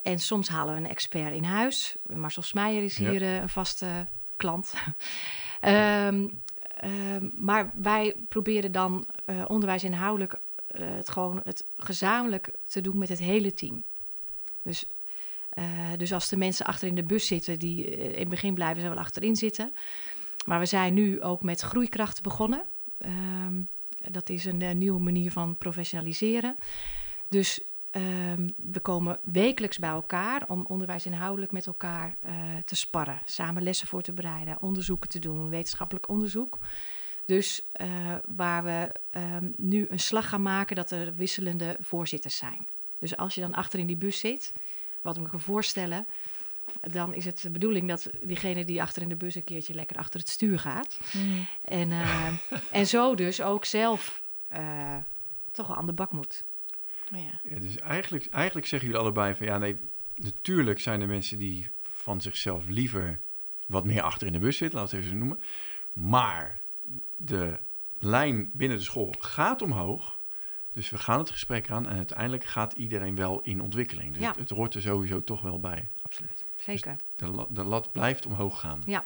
En 0.01 0.19
soms 0.19 0.47
halen 0.47 0.73
we 0.73 0.79
een 0.79 0.89
expert 0.89 1.33
in 1.33 1.43
huis. 1.43 1.97
Marcel 2.03 2.41
Smeijer 2.41 2.83
is 2.83 2.97
Ja. 2.97 3.09
hier 3.09 3.21
eh, 3.21 3.35
een 3.35 3.49
vaste 3.49 4.07
klant. 4.37 4.73
Ehm, 5.59 6.27
ehm, 6.77 7.29
maar 7.35 7.71
wij 7.75 8.15
proberen 8.29 8.71
dan 8.71 9.07
eh, 9.25 9.43
onderwijs 9.47 9.83
inhoudelijk 9.83 10.39
eh, 10.69 10.95
het 10.95 11.09
gewoon 11.09 11.41
het 11.43 11.65
gezamenlijk 11.77 12.51
te 12.65 12.81
doen 12.81 12.97
met 12.97 13.09
het 13.09 13.19
hele 13.19 13.53
team. 13.53 13.83
Dus, 14.61 14.87
eh, 15.49 15.65
dus 15.97 16.13
als 16.13 16.29
de 16.29 16.37
mensen 16.37 16.65
achter 16.65 16.87
in 16.87 16.95
de 16.95 17.03
bus 17.03 17.27
zitten, 17.27 17.59
die 17.59 17.85
eh, 17.85 18.11
in 18.11 18.19
het 18.19 18.29
begin 18.29 18.53
blijven 18.53 18.81
ze 18.81 18.89
wel 18.89 18.97
achterin 18.97 19.35
zitten. 19.35 19.71
Maar 20.45 20.59
we 20.59 20.65
zijn 20.65 20.93
nu 20.93 21.21
ook 21.21 21.43
met 21.43 21.61
groeikrachten 21.61 22.23
begonnen. 22.23 22.65
Ehm, 22.97 23.61
dat 24.11 24.29
is 24.29 24.45
een, 24.45 24.77
nieuwe 24.77 24.99
manier 24.99 25.31
van 25.31 25.57
professionaliseren. 25.57 26.55
Dus 27.29 27.61
ehm, 27.89 28.49
we 28.55 28.79
komen 28.79 29.19
wekelijks 29.23 29.77
bij 29.77 29.89
elkaar 29.89 30.43
om 30.47 30.65
onderwijs 30.65 31.05
inhoudelijk 31.05 31.51
met 31.51 31.67
elkaar 31.67 32.17
te 32.65 32.75
sparren. 32.75 33.21
Samen 33.25 33.63
lessen 33.63 33.87
voor 33.87 34.01
te 34.01 34.13
bereiden, 34.13 34.61
onderzoeken 34.61 35.09
te 35.09 35.19
doen, 35.19 35.49
wetenschappelijk 35.49 36.09
onderzoek. 36.09 36.57
Dus 37.29 37.69
eh, 37.71 38.15
waar 38.27 38.63
we 38.63 38.91
ehm, 39.09 39.49
nu 39.57 39.85
een 39.89 39.99
slag 39.99 40.29
gaan 40.29 40.41
maken 40.41 40.75
dat 40.75 40.91
er 40.91 41.15
wisselende 41.15 41.77
voorzitters 41.79 42.37
zijn. 42.37 42.67
Dus 42.99 43.17
als 43.17 43.35
je 43.35 43.41
dan 43.41 43.53
achter 43.53 43.79
in 43.79 43.87
die 43.87 43.97
bus 43.97 44.19
zit, 44.19 44.53
wat 45.01 45.15
ik 45.15 45.21
me 45.21 45.29
kan 45.29 45.39
voorstellen, 45.39 46.05
dan 46.81 47.13
is 47.13 47.25
het 47.25 47.41
de 47.41 47.49
bedoeling 47.49 47.87
dat 47.87 48.09
diegene 48.21 48.65
die 48.65 48.81
achter 48.81 49.01
in 49.01 49.09
de 49.09 49.15
bus 49.15 49.35
een 49.35 49.43
keertje 49.43 49.73
lekker 49.73 49.97
achter 49.97 50.19
het 50.19 50.29
stuur 50.29 50.59
gaat. 50.59 50.99
Mhm. 51.13 51.43
En, 51.61 51.91
eh, 51.91 52.27
en 52.71 52.87
zo 52.87 53.15
dus 53.15 53.41
ook 53.41 53.65
zelf 53.65 54.21
eh, 54.47 54.97
toch 55.51 55.67
wel 55.67 55.77
aan 55.77 55.85
de 55.85 55.93
bak 55.93 56.11
moet. 56.11 56.43
Oh 57.13 57.19
ja. 57.19 57.49
Ja, 57.53 57.59
dus 57.59 57.77
eigenlijk, 57.77 58.27
eigenlijk 58.31 58.67
zeggen 58.67 58.89
jullie 58.89 59.03
allebei 59.03 59.35
van 59.35 59.45
ja, 59.45 59.57
nee, 59.57 59.77
natuurlijk 60.15 60.79
zijn 60.79 61.01
er 61.01 61.07
mensen 61.07 61.37
die 61.37 61.69
van 61.81 62.21
zichzelf 62.21 62.67
liever 62.67 63.19
wat 63.67 63.85
meer 63.85 64.01
achter 64.01 64.27
in 64.27 64.33
de 64.33 64.39
bus 64.39 64.57
zitten, 64.57 64.79
laten 64.79 64.95
we 64.95 65.03
het 65.03 65.05
even 65.05 65.27
noemen. 65.27 65.39
Maar 65.93 66.59
de 67.21 67.59
lijn 67.99 68.51
binnen 68.53 68.77
de 68.77 68.83
school 68.83 69.13
gaat 69.19 69.61
omhoog. 69.61 70.17
Dus 70.71 70.89
we 70.89 70.97
gaan 70.97 71.19
het 71.19 71.29
gesprek 71.29 71.69
aan 71.69 71.87
en 71.87 71.97
uiteindelijk 71.97 72.43
gaat 72.45 72.73
iedereen 72.73 73.15
wel 73.15 73.41
in 73.41 73.61
ontwikkeling. 73.61 74.13
Dus 74.13 74.21
Ja. 74.21 74.27
het, 74.29 74.37
het 74.39 74.49
hoort 74.49 74.73
er 74.75 74.81
sowieso 74.81 75.23
toch 75.23 75.41
wel 75.41 75.59
bij. 75.59 75.89
Absoluut. 76.01 76.43
Zeker. 76.63 76.95
De, 77.15 77.45
de 77.49 77.63
lat 77.63 77.91
blijft 77.91 78.25
omhoog 78.25 78.59
gaan. 78.59 78.81
Ja. 78.85 79.05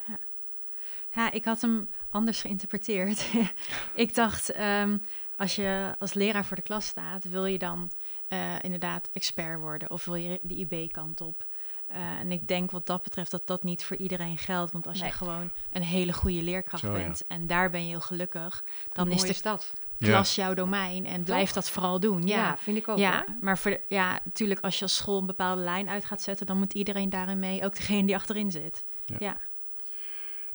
Ja, 1.15 1.31
ik 1.31 1.45
had 1.45 1.61
hem 1.61 1.89
anders 2.09 2.41
geïnterpreteerd. 2.41 3.31
ik 3.93 4.15
dacht, 4.15 4.49
ehm, 4.51 4.97
als 5.35 5.55
je 5.55 5.95
als 5.99 6.13
leraar 6.13 6.45
voor 6.45 6.55
de 6.55 6.61
klas 6.63 6.87
staat, 6.87 7.23
wil 7.23 7.45
je 7.45 7.57
dan 7.57 7.91
eh, 8.27 8.55
inderdaad 8.61 9.09
expert 9.13 9.59
worden 9.59 9.89
of 9.91 10.05
wil 10.05 10.15
je 10.15 10.39
de 10.43 10.55
IB-kant 10.55 11.21
op? 11.21 11.45
Eh, 11.87 12.19
en 12.19 12.31
ik 12.31 12.47
denk 12.47 12.71
wat 12.71 12.85
dat 12.85 13.03
betreft 13.03 13.31
dat 13.31 13.47
dat 13.47 13.63
niet 13.63 13.83
voor 13.85 13.97
iedereen 13.97 14.37
geldt. 14.37 14.71
Want 14.71 14.87
als 14.87 14.99
Nee. 14.99 15.07
je 15.09 15.15
gewoon 15.15 15.49
een 15.71 15.81
hele 15.81 16.13
goede 16.13 16.41
leerkracht 16.43 16.83
Zo, 16.83 16.91
ja. 16.91 17.03
bent 17.03 17.23
en 17.27 17.47
daar 17.47 17.69
ben 17.69 17.81
je 17.83 17.87
heel 17.89 18.01
gelukkig, 18.01 18.63
dan 18.93 19.11
is 19.11 19.21
de 19.21 19.39
dat. 19.41 19.73
klas 19.97 20.35
jouw 20.35 20.53
domein 20.53 21.05
en 21.05 21.23
blijf 21.23 21.51
dat 21.51 21.69
vooral 21.69 21.99
doen. 21.99 22.21
Ja, 22.27 22.35
Ja, 22.35 22.57
vind 22.57 22.77
ik 22.77 22.87
ook. 22.87 22.97
ja, 22.97 23.11
hoor. 23.27 23.35
maar 23.41 23.57
voor 23.57 23.79
ja, 23.87 24.19
natuurlijk 24.23 24.59
als 24.59 24.75
je 24.77 24.81
als 24.83 24.95
school 24.95 25.19
een 25.19 25.25
bepaalde 25.25 25.61
lijn 25.61 25.89
uit 25.89 26.05
gaat 26.05 26.21
zetten, 26.21 26.45
dan 26.45 26.57
moet 26.57 26.73
iedereen 26.73 27.09
daarin 27.09 27.39
mee, 27.39 27.65
ook 27.65 27.75
degene 27.75 28.05
die 28.05 28.15
achterin 28.15 28.51
zit. 28.51 28.83
Ja. 29.05 29.15
Ja, 29.19 29.37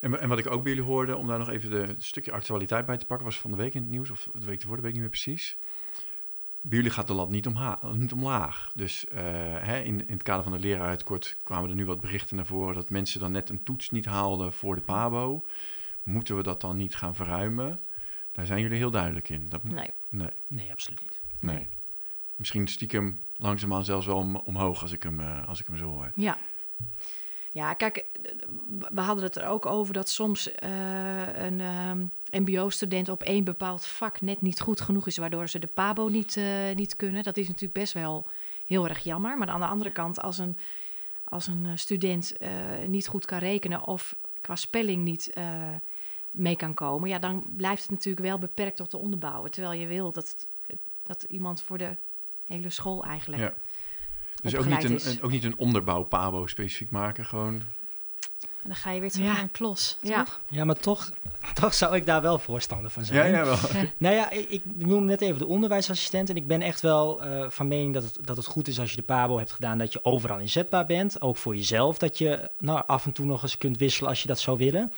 En, 0.00 0.20
en 0.20 0.28
wat 0.28 0.38
ik 0.38 0.50
ook 0.50 0.62
bij 0.62 0.72
jullie 0.72 0.88
hoorde, 0.88 1.16
om 1.16 1.26
daar 1.26 1.38
nog 1.38 1.48
even 1.48 1.70
de, 1.70 1.76
het 1.76 2.04
stukje 2.04 2.32
actualiteit 2.32 2.86
bij 2.86 2.96
te 2.96 3.06
pakken, 3.06 3.26
was 3.26 3.38
van 3.38 3.50
de 3.50 3.56
week 3.56 3.74
in 3.74 3.80
het 3.82 3.90
nieuws, 3.90 4.10
of 4.10 4.28
de 4.38 4.46
week 4.46 4.60
ervoor, 4.60 4.74
dat 4.76 4.84
weet 4.84 4.94
ik 4.94 5.00
niet 5.00 5.10
meer 5.10 5.20
precies. 5.22 5.56
Bij 6.68 6.76
jullie 6.76 6.92
gaat 6.92 7.06
de 7.06 7.12
lat 7.14 7.30
niet, 7.30 7.46
omha- 7.46 7.78
niet 7.92 8.12
omlaag. 8.12 8.72
Dus 8.74 9.06
eh, 9.08 9.22
hè, 9.58 9.80
in, 9.80 10.06
in 10.06 10.12
het 10.12 10.22
kader 10.22 10.42
van 10.42 10.52
de 10.52 10.58
leraaruitkort 10.58 11.36
kwamen 11.42 11.70
er 11.70 11.76
nu 11.76 11.86
wat 11.86 12.00
berichten 12.00 12.36
naar 12.36 12.46
voren 12.46 12.74
dat 12.74 12.90
mensen 12.90 13.20
dan 13.20 13.32
net 13.32 13.50
een 13.50 13.62
toets 13.62 13.90
niet 13.90 14.04
haalden 14.04 14.52
voor 14.52 14.74
de 14.74 14.80
PABO. 14.80 15.44
Moeten 16.02 16.36
we 16.36 16.42
dat 16.42 16.60
dan 16.60 16.76
niet 16.76 16.96
gaan 16.96 17.14
verruimen? 17.14 17.80
Daar 18.32 18.46
zijn 18.46 18.60
jullie 18.60 18.76
heel 18.78 18.90
duidelijk 18.90 19.28
in. 19.28 19.46
Dat, 19.48 19.64
Nee. 19.64 19.90
nee, 20.08 20.28
Nee, 20.46 20.72
absoluut 20.72 21.00
niet. 21.00 21.20
nee. 21.40 21.56
Nee. 21.56 21.68
Misschien 22.36 22.66
stiekem 22.66 23.20
langzaamaan 23.36 23.84
zelfs 23.84 24.06
wel 24.06 24.16
om, 24.16 24.36
omhoog 24.36 24.82
als 24.82 24.92
ik, 24.92 25.02
hem, 25.02 25.20
eh, 25.20 25.48
als 25.48 25.60
ik 25.60 25.66
hem 25.66 25.76
zo 25.76 25.84
hoor. 25.90 26.12
Ja. 26.14 26.38
Ja, 27.58 27.74
kijk, 27.74 27.96
eh, 27.96 28.32
we 28.90 29.00
hadden 29.00 29.24
het 29.24 29.36
er 29.36 29.46
ook 29.46 29.66
over 29.66 29.94
dat 29.94 30.08
soms 30.08 30.52
eh, 30.52 31.44
een 31.44 31.60
ehm, 31.60 32.06
MBO-student 32.30 33.08
op 33.08 33.22
één 33.22 33.44
bepaald 33.44 33.86
vak 33.86 34.20
net 34.20 34.40
niet 34.40 34.60
goed 34.60 34.80
genoeg 34.80 35.06
is, 35.06 35.16
waardoor 35.16 35.48
ze 35.48 35.58
de 35.58 35.66
PABO 35.66 36.08
niet, 36.08 36.36
eh, 36.36 36.74
niet 36.74 36.96
kunnen. 36.96 37.22
Dat 37.22 37.36
is 37.36 37.46
natuurlijk 37.46 37.78
best 37.78 37.92
wel 37.92 38.26
heel 38.66 38.88
erg 38.88 38.98
jammer. 38.98 39.38
Maar 39.38 39.48
aan 39.48 39.60
de 39.60 39.66
andere 39.66 39.92
kant, 39.92 40.22
als 40.22 40.38
een, 40.38 40.56
als 41.24 41.46
een 41.46 41.78
student 41.78 42.36
niet 42.86 43.06
goed 43.06 43.24
kan 43.24 43.38
rekenen 43.38 43.86
of 43.86 44.16
qua 44.40 44.56
spelling 44.56 45.04
niet 45.04 45.32
mee 46.30 46.56
kan 46.56 46.74
komen, 46.74 47.08
ja, 47.08 47.18
dan 47.18 47.44
blijft 47.56 47.82
het 47.82 47.90
natuurlijk 47.90 48.26
wel 48.26 48.38
beperkt 48.38 48.76
tot 48.76 48.90
de 48.90 48.98
onderbouwen. 48.98 49.50
Terwijl 49.50 49.80
je 49.80 49.86
wil 49.86 50.12
dat, 50.12 50.46
dat 51.02 51.22
iemand 51.22 51.62
voor 51.62 51.78
de 51.78 51.96
hele 52.46 52.70
school 52.70 53.04
eigenlijk. 53.04 53.42
Ja. 53.42 53.54
Dus 54.42 54.56
ook 54.56 54.66
niet, 54.66 54.84
een, 54.84 54.94
is. 54.94 55.04
een- 55.06 55.22
ook 55.22 55.30
niet 55.30 55.44
een 55.44 55.58
onderbouw 55.58 56.02
PABO 56.02 56.46
specifiek 56.46 56.90
maken, 56.90 57.24
gewoon 57.24 57.62
en 58.62 58.74
dan 58.74 58.82
ga 58.82 58.90
je 58.90 59.00
weer 59.00 59.10
terug 59.10 59.26
Ja. 59.26 59.32
naar 59.32 59.42
een 59.42 59.50
klos, 59.50 59.98
Ja. 60.02 60.24
toch? 60.24 60.40
Ja, 60.48 60.64
maar 60.64 60.76
toch, 60.76 61.12
toch 61.60 61.74
zou 61.74 61.96
ik 61.96 62.06
daar 62.06 62.22
wel 62.22 62.38
voorstander 62.38 62.90
van 62.90 63.04
zijn. 63.04 63.30
Ja, 63.30 63.38
ja, 63.38 63.44
wel. 63.44 63.56
Nou 63.96 64.14
ja, 64.14 64.30
ik, 64.30 64.48
ik 64.50 64.62
noem 64.74 65.04
net 65.04 65.20
even 65.20 65.38
de 65.38 65.46
onderwijsassistent. 65.46 66.30
En 66.30 66.36
ik 66.36 66.46
ben 66.46 66.62
echt 66.62 66.80
wel 66.80 67.22
eh, 67.22 67.50
van 67.50 67.68
mening 67.68 67.94
dat 67.94 68.02
het, 68.02 68.18
dat 68.26 68.36
het 68.36 68.46
goed 68.46 68.68
is 68.68 68.80
als 68.80 68.90
je 68.90 68.96
de 68.96 69.02
PABO 69.02 69.38
hebt 69.38 69.52
gedaan, 69.52 69.78
dat 69.78 69.92
je 69.92 70.04
overal 70.04 70.38
inzetbaar 70.38 70.86
bent. 70.86 71.20
Ook 71.22 71.36
voor 71.36 71.56
jezelf, 71.56 71.98
dat 71.98 72.18
je 72.18 72.50
nou, 72.58 72.82
af 72.86 73.04
en 73.04 73.12
toe 73.12 73.26
nog 73.26 73.42
eens 73.42 73.58
kunt 73.58 73.78
wisselen 73.78 74.08
als 74.08 74.22
je 74.22 74.28
dat 74.28 74.40
zou 74.40 74.58
willen. 74.58 74.92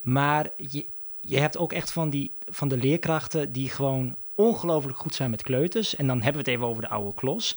Maar 0.00 0.48
je, 0.56 0.86
je 1.20 1.38
hebt 1.38 1.58
ook 1.58 1.72
echt 1.72 1.92
van, 1.92 2.10
die, 2.10 2.32
van 2.46 2.68
de 2.68 2.76
leerkrachten 2.76 3.52
die 3.52 3.68
gewoon 3.70 4.16
ongelooflijk 4.34 4.98
goed 4.98 5.14
zijn 5.14 5.30
met 5.30 5.42
kleuters. 5.42 5.96
En 5.96 6.06
dan 6.06 6.16
hebben 6.22 6.44
we 6.44 6.50
het 6.50 6.56
even 6.58 6.66
over 6.70 6.82
de 6.82 6.88
oude 6.88 7.14
klos. 7.14 7.56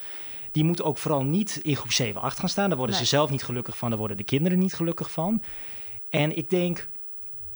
Die 0.54 0.64
moeten 0.64 0.86
ook 0.86 0.98
vooral 0.98 1.24
niet 1.24 1.60
in 1.64 1.76
groep 1.76 1.92
7, 1.92 2.22
8 2.22 2.40
gaan 2.40 2.50
staan. 2.50 2.68
Daar 2.70 2.78
worden 2.78 2.96
Nee. 2.96 3.06
ze 3.06 3.10
zelf 3.16 3.30
niet 3.30 3.44
gelukkig 3.44 3.78
van, 3.78 3.90
daar 3.90 4.00
worden 4.00 4.18
de 4.18 4.24
kinderen 4.24 4.60
niet 4.60 4.74
gelukkig 4.74 5.12
van. 5.12 5.42
En 6.10 6.38
ik 6.38 6.50
denk 6.50 6.90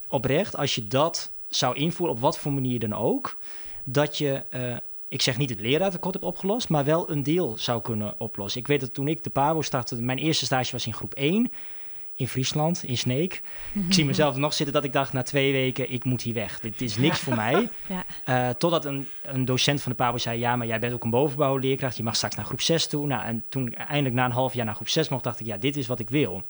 oprecht, 0.08 0.56
als 0.56 0.76
je 0.76 0.88
dat 0.88 1.32
zou 1.48 1.76
invoeren, 1.76 2.16
op 2.16 2.22
wat 2.22 2.38
voor 2.38 2.54
manier 2.54 2.80
dan 2.80 2.94
ook, 2.94 3.38
dat 3.84 4.18
je, 4.18 4.32
eh, 4.50 4.78
ik 5.08 5.22
zeg 5.22 5.38
niet 5.38 5.50
het 5.50 5.60
leraartekort 5.60 6.14
hebt 6.14 6.26
opgelost, 6.26 6.70
maar 6.70 6.86
wel 6.86 7.10
een 7.12 7.24
deel 7.24 7.58
zou 7.58 7.82
kunnen 7.82 8.16
oplossen. 8.20 8.62
Ik 8.62 8.68
weet 8.68 8.80
dat 8.80 8.94
toen 8.94 9.08
ik 9.08 9.24
de 9.24 9.30
PABO 9.30 9.62
startte, 9.62 10.02
mijn 10.02 10.18
eerste 10.18 10.46
stage 10.46 10.72
was 10.72 10.88
in 10.88 10.94
groep 10.94 11.14
1 11.14 11.52
in 12.18 12.28
Friesland, 12.28 12.84
in 12.84 12.98
Sneek. 12.98 13.42
Ik 13.88 13.94
zie 13.94 14.06
mezelf 14.06 14.36
nog 14.36 14.54
zitten 14.54 14.76
dat 14.76 14.84
ik 14.84 14.94
dacht 14.94 15.14
na 15.14 15.24
twee 15.24 15.52
weken, 15.52 15.92
ik 15.92 16.04
moet 16.04 16.22
hier 16.22 16.34
weg. 16.34 16.60
Dit 16.60 16.82
is 16.82 16.98
niks 16.98 17.20
voor 17.20 17.36
mij. 17.46 17.70
Ja. 17.88 18.06
Eh, 18.26 18.56
totdat 18.56 18.86
een, 18.86 19.08
een 19.24 19.46
docent 19.46 19.82
van 19.82 19.92
de 19.92 19.98
PABO 19.98 20.18
zei, 20.18 20.40
ja, 20.40 20.56
maar 20.56 20.68
jij 20.68 20.80
bent 20.80 20.94
ook 20.94 21.04
een 21.04 21.10
bovenbouwleerkracht, 21.10 21.98
je 21.98 22.04
mag 22.04 22.16
straks 22.16 22.36
naar 22.36 22.46
groep 22.46 22.62
6 22.62 22.88
toe. 22.88 23.08
Nou, 23.08 23.24
en 23.24 23.44
toen 23.50 23.68
ik 23.68 23.74
eindelijk 23.74 24.16
na 24.16 24.26
een 24.26 24.32
half 24.32 24.54
jaar 24.54 24.66
naar 24.66 24.76
groep 24.76 24.90
6 24.90 25.10
mocht, 25.10 25.24
dacht 25.24 25.40
ik, 25.40 25.46
ja, 25.46 25.58
dit 25.58 25.78
is 25.78 25.88
wat 25.88 26.00
ik 26.00 26.10
wil. 26.10 26.44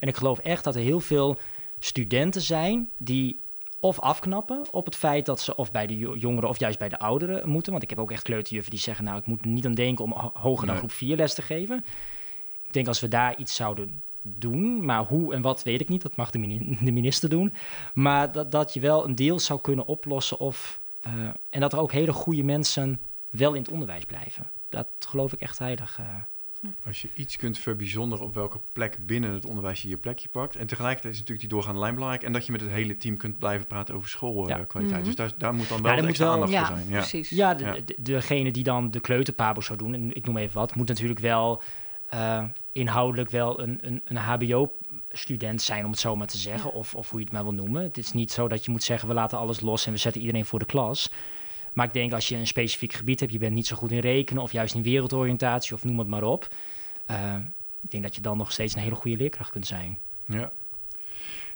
En 0.00 0.08
ik 0.08 0.16
geloof 0.16 0.38
echt 0.38 0.64
dat 0.64 0.74
er 0.74 0.80
heel 0.82 1.00
veel 1.00 1.38
studenten 1.78 2.40
zijn 2.42 2.88
die 2.98 3.40
of 3.80 4.00
afknappen 4.00 4.62
op 4.70 4.84
het 4.84 4.96
feit 4.96 5.26
dat 5.26 5.40
ze 5.40 5.56
of 5.56 5.70
bij 5.72 5.86
de 5.86 5.98
jo- 5.98 6.14
jongeren 6.16 6.48
of 6.48 6.58
juist 6.58 6.78
bij 6.78 6.88
de 6.88 6.98
ouderen 6.98 7.48
moeten. 7.48 7.72
Want 7.72 7.84
ik 7.84 7.90
heb 7.90 7.98
ook 7.98 8.10
echt 8.10 8.22
kleuterjuffen 8.22 8.70
die 8.70 8.80
zeggen, 8.80 9.04
nou, 9.04 9.18
ik 9.18 9.26
moet 9.26 9.44
niet 9.44 9.66
aan 9.66 9.74
denken 9.74 10.04
om 10.04 10.12
ho- 10.12 10.30
hoger 10.34 10.66
dan 10.66 10.74
Nee. 10.74 10.84
groep 10.84 10.92
4 10.96 11.16
les 11.16 11.34
te 11.34 11.42
geven. 11.42 11.84
Ik 12.66 12.72
denk 12.72 12.86
als 12.86 13.00
we 13.00 13.08
daar 13.08 13.36
iets 13.38 13.54
zouden 13.54 14.02
doen, 14.26 14.84
maar 14.84 15.04
hoe 15.04 15.34
en 15.34 15.42
wat 15.42 15.62
weet 15.62 15.80
ik 15.80 15.88
niet, 15.88 16.02
dat 16.02 16.16
mag 16.16 16.30
de, 16.30 16.38
mini- 16.38 16.78
de 16.80 16.92
minister 16.92 17.28
doen. 17.28 17.52
Maar 17.94 18.32
dat, 18.32 18.50
dat 18.50 18.74
je 18.74 18.80
wel 18.80 19.04
een 19.04 19.14
deel 19.14 19.38
zou 19.40 19.60
kunnen 19.60 19.86
oplossen 19.86 20.38
of, 20.38 20.80
eh, 21.00 21.12
en 21.50 21.60
dat 21.60 21.72
er 21.72 21.78
ook 21.78 21.92
hele 21.92 22.12
goede 22.12 22.42
mensen 22.42 23.00
wel 23.30 23.52
in 23.54 23.62
het 23.62 23.70
onderwijs 23.70 24.04
blijven. 24.04 24.50
Dat 24.68 24.86
geloof 24.98 25.32
ik 25.32 25.40
echt 25.40 25.58
heilig. 25.58 25.98
eh. 25.98 26.04
Als 26.86 27.02
je 27.02 27.08
iets 27.14 27.36
kunt 27.36 27.58
verbijzonderen 27.58 28.24
op 28.24 28.34
welke 28.34 28.60
plek 28.72 28.98
binnen 29.06 29.30
het 29.32 29.46
onderwijs 29.46 29.82
je 29.82 29.88
je 29.88 29.96
plekje 29.96 30.28
pakt. 30.28 30.56
En 30.56 30.66
tegelijkertijd 30.66 31.12
is 31.14 31.18
natuurlijk 31.20 31.48
die 31.48 31.56
doorgaande 31.56 31.80
lijn 31.80 31.94
belangrijk. 31.94 32.22
En 32.24 32.32
dat 32.32 32.46
je 32.46 32.52
met 32.52 32.60
het 32.60 32.70
hele 32.70 32.96
team 32.96 33.16
kunt 33.16 33.38
blijven 33.38 33.66
praten 33.66 33.94
over 33.94 34.08
schoolkwaliteit. 34.08 34.90
Ja. 34.90 34.96
Mhm. 34.96 35.04
Dus 35.04 35.14
daar, 35.14 35.32
daar 35.38 35.54
moet 35.54 35.68
dan 35.68 35.82
wel 35.82 35.92
Ja, 35.92 35.98
moet 35.98 36.08
extra 36.08 36.24
wel- 36.24 36.34
aandacht 36.34 36.52
Ja, 36.52 36.66
voor 36.66 36.76
zijn. 36.76 36.88
Ja. 36.88 36.98
precies. 36.98 37.28
Ja, 37.30 37.54
de, 37.54 37.64
Ja. 37.64 37.76
de- 37.84 37.96
degene 38.02 38.50
die 38.52 38.64
dan 38.64 38.90
de 38.90 39.00
kleuterpabo 39.00 39.60
zou 39.60 39.78
doen, 39.78 39.94
en 39.94 40.14
ik 40.16 40.26
noem 40.26 40.36
even 40.36 40.54
wat, 40.54 40.74
moet 40.74 40.88
natuurlijk 40.88 41.20
wel 41.20 41.62
eh, 42.14 42.44
inhoudelijk 42.72 43.30
wel 43.30 43.60
een, 43.60 43.78
een, 43.80 44.00
een 44.04 44.16
HBO-student 44.16 45.62
zijn, 45.62 45.84
om 45.84 45.90
het 45.90 46.00
zo 46.00 46.16
maar 46.16 46.26
te 46.26 46.38
zeggen, 46.38 46.72
of, 46.72 46.94
of 46.94 47.10
hoe 47.10 47.18
je 47.18 47.24
het 47.24 47.34
maar 47.34 47.42
wil 47.42 47.54
noemen. 47.54 47.82
Het 47.82 47.98
is 47.98 48.12
niet 48.12 48.32
zo 48.32 48.48
dat 48.48 48.64
je 48.64 48.70
moet 48.70 48.82
zeggen, 48.82 49.08
we 49.08 49.14
laten 49.14 49.38
alles 49.38 49.60
los 49.60 49.86
en 49.86 49.92
we 49.92 49.98
zetten 49.98 50.20
iedereen 50.20 50.44
voor 50.44 50.58
de 50.58 50.64
klas. 50.64 51.10
Maar 51.72 51.86
ik 51.86 51.92
denk 51.92 52.12
als 52.12 52.28
je 52.28 52.36
een 52.36 52.46
specifiek 52.46 52.92
gebied 52.92 53.20
hebt, 53.20 53.32
je 53.32 53.38
bent 53.38 53.54
niet 53.54 53.66
zo 53.66 53.76
goed 53.76 53.90
in 53.92 53.98
rekenen, 53.98 54.42
of 54.42 54.52
juist 54.52 54.74
in 54.74 54.82
wereldoriëntatie, 54.82 55.74
of 55.74 55.84
noem 55.84 55.98
het 55.98 56.08
maar 56.08 56.22
op. 56.22 56.48
eh, 57.06 57.34
ik 57.82 57.90
denk 57.90 58.02
dat 58.02 58.14
je 58.14 58.20
dan 58.20 58.36
nog 58.36 58.52
steeds 58.52 58.74
een 58.74 58.80
hele 58.82 58.94
goede 58.94 59.16
leerkracht 59.16 59.50
kunt 59.50 59.66
zijn. 59.66 59.98
Ja. 60.26 60.52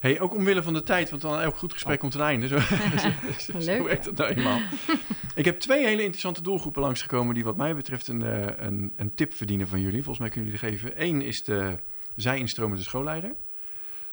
Hey, 0.01 0.21
ook 0.21 0.35
omwille 0.35 0.63
van 0.63 0.73
de 0.73 0.83
tijd, 0.83 1.11
want 1.11 1.23
dan 1.23 1.41
elk 1.41 1.57
goed 1.57 1.73
gesprek 1.73 1.95
Oh. 1.95 2.01
komt 2.01 2.15
een 2.15 2.21
einde. 2.21 2.49
Zo, 2.49 2.59
werkt 3.83 4.05
het 4.05 4.17
nou 4.17 4.35
eenmaal. 4.35 4.61
Ik 5.35 5.45
heb 5.45 5.61
twee 5.61 5.85
hele 5.87 6.03
interessante 6.03 6.43
doelgroepen 6.43 6.83
langsgekomen 6.83 7.35
die 7.35 7.45
wat 7.45 7.57
mij 7.57 7.75
betreft 7.75 8.09
een, 8.09 8.23
eh, 8.23 8.67
een, 8.67 8.93
een 8.97 9.15
tip 9.15 9.35
verdienen 9.35 9.69
van 9.69 9.81
jullie. 9.81 10.03
Volgens 10.03 10.19
mij 10.19 10.29
kunnen 10.29 10.51
jullie 10.51 10.69
die 10.69 10.79
geven. 10.79 11.03
Eén 11.03 11.23
is 11.23 11.45
de 11.45 11.79
zij-instromende 12.17 12.83
schoolleider. 12.83 13.35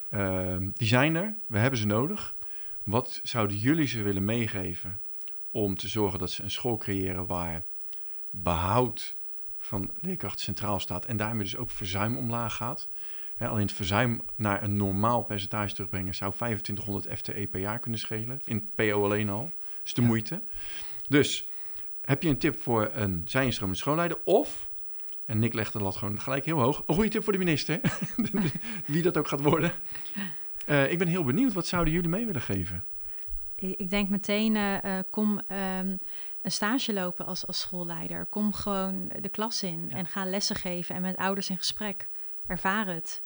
Ehm, 0.09 0.69
die 0.73 0.87
zijn 0.87 1.15
er, 1.15 1.35
we 1.47 1.57
hebben 1.57 1.79
ze 1.79 1.85
nodig. 1.85 2.35
Wat 2.83 3.19
zouden 3.23 3.57
jullie 3.57 3.87
ze 3.87 4.01
willen 4.01 4.25
meegeven 4.25 4.99
om 5.51 5.75
te 5.77 5.87
zorgen 5.87 6.19
dat 6.19 6.31
ze 6.31 6.43
een 6.43 6.51
school 6.51 6.77
creëren 6.77 7.25
waar 7.25 7.63
behoud 8.29 9.15
van 9.59 9.91
leerkrachten 10.01 10.41
centraal 10.41 10.79
staat 10.79 11.05
en 11.05 11.17
daarmee 11.17 11.43
dus 11.43 11.57
ook 11.57 11.69
verzuim 11.71 12.17
omlaag 12.17 12.55
gaat? 12.55 12.89
Alleen 13.39 13.61
het 13.65 13.71
verzuim 13.71 14.21
naar 14.35 14.63
een 14.63 14.77
normaal 14.77 15.23
percentage 15.23 15.73
terugbrengen 15.73 16.15
zou 16.15 16.33
2500 16.33 17.17
FTE 17.19 17.47
per 17.51 17.59
jaar 17.59 17.79
kunnen 17.79 17.99
schelen. 17.99 18.39
In 18.45 18.55
het 18.55 18.75
PO 18.89 19.03
alleen 19.03 19.29
al. 19.29 19.41
Dat 19.43 19.51
is 19.85 19.93
de 19.93 20.01
Ja. 20.01 20.07
moeite. 20.07 20.41
Dus 21.09 21.49
heb 22.01 22.23
je 22.23 22.29
een 22.29 22.37
tip 22.37 22.61
voor 22.61 22.89
een 22.93 23.21
zijinstromende 23.25 23.79
schoolleider? 23.79 24.17
Of, 24.23 24.69
en 25.25 25.39
Nick 25.39 25.53
legt 25.53 25.73
de 25.73 25.79
lat 25.81 25.95
gewoon 25.95 26.19
gelijk 26.21 26.45
heel 26.45 26.59
hoog, 26.59 26.83
een 26.87 26.93
goede 26.95 27.09
tip 27.09 27.23
voor 27.23 27.33
de 27.33 27.39
minister. 27.39 27.79
Wie 28.85 29.01
dat 29.01 29.17
ook 29.17 29.27
gaat 29.27 29.41
worden. 29.41 29.71
Eh, 30.65 30.91
ik 30.91 30.97
ben 30.97 31.07
heel 31.07 31.23
benieuwd, 31.23 31.53
wat 31.53 31.67
zouden 31.67 31.93
jullie 31.93 32.09
mee 32.09 32.25
willen 32.25 32.41
geven? 32.41 32.83
Ik, 33.55 33.89
denk 33.89 34.09
meteen, 34.09 34.55
eh, 34.55 34.97
eh, 34.97 35.03
kom 35.09 35.41
ehm, 35.47 35.95
een 36.41 36.51
stage 36.51 36.93
lopen 36.93 37.25
als, 37.25 37.47
als 37.47 37.59
schoolleider. 37.59 38.25
Kom 38.25 38.53
gewoon 38.53 39.11
de 39.21 39.29
klas 39.29 39.63
in 39.63 39.85
Ja. 39.89 39.95
en 39.95 40.05
ga 40.05 40.25
lessen 40.25 40.55
geven 40.55 40.95
en 40.95 41.01
met 41.01 41.15
ouders 41.17 41.49
in 41.49 41.57
gesprek. 41.57 42.07
Ervaar 42.47 42.87
het. 42.87 43.21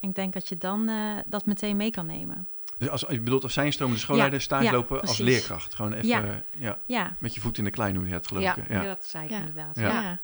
En 0.00 0.08
ik 0.08 0.14
denk 0.14 0.32
dat 0.32 0.48
je 0.48 0.58
dan 0.58 0.88
eh, 0.88 1.16
dat 1.26 1.46
meteen 1.46 1.76
mee 1.76 1.90
kan 1.90 2.06
nemen. 2.06 2.48
Dus 2.78 2.88
als, 2.88 3.04
je 3.08 3.20
bedoelt 3.20 3.42
als 3.42 3.52
zijinstromende 3.52 4.00
schoolleider 4.00 4.38
Ja, 4.38 4.44
stage 4.44 4.64
ja, 4.64 4.72
lopen 4.72 5.00
als 5.00 5.18
leerkracht. 5.18 5.74
Gewoon 5.74 5.92
even 5.92 6.08
Ja. 6.08 6.42
ja, 6.56 6.78
Ja, 6.86 7.16
met 7.18 7.34
je 7.34 7.40
voet 7.40 7.58
in 7.58 7.64
de 7.64 7.70
klei 7.70 7.92
doen, 7.92 8.06
het 8.06 8.26
geloof 8.26 8.42
Ja, 8.42 8.56
ik. 8.56 8.68
ja. 8.68 8.82
Ja. 8.82 8.86
dat 8.88 9.04
zei 9.06 9.24
ik 9.24 9.30
Ja. 9.30 9.38
inderdaad. 9.38 9.76
Ja. 9.78 10.18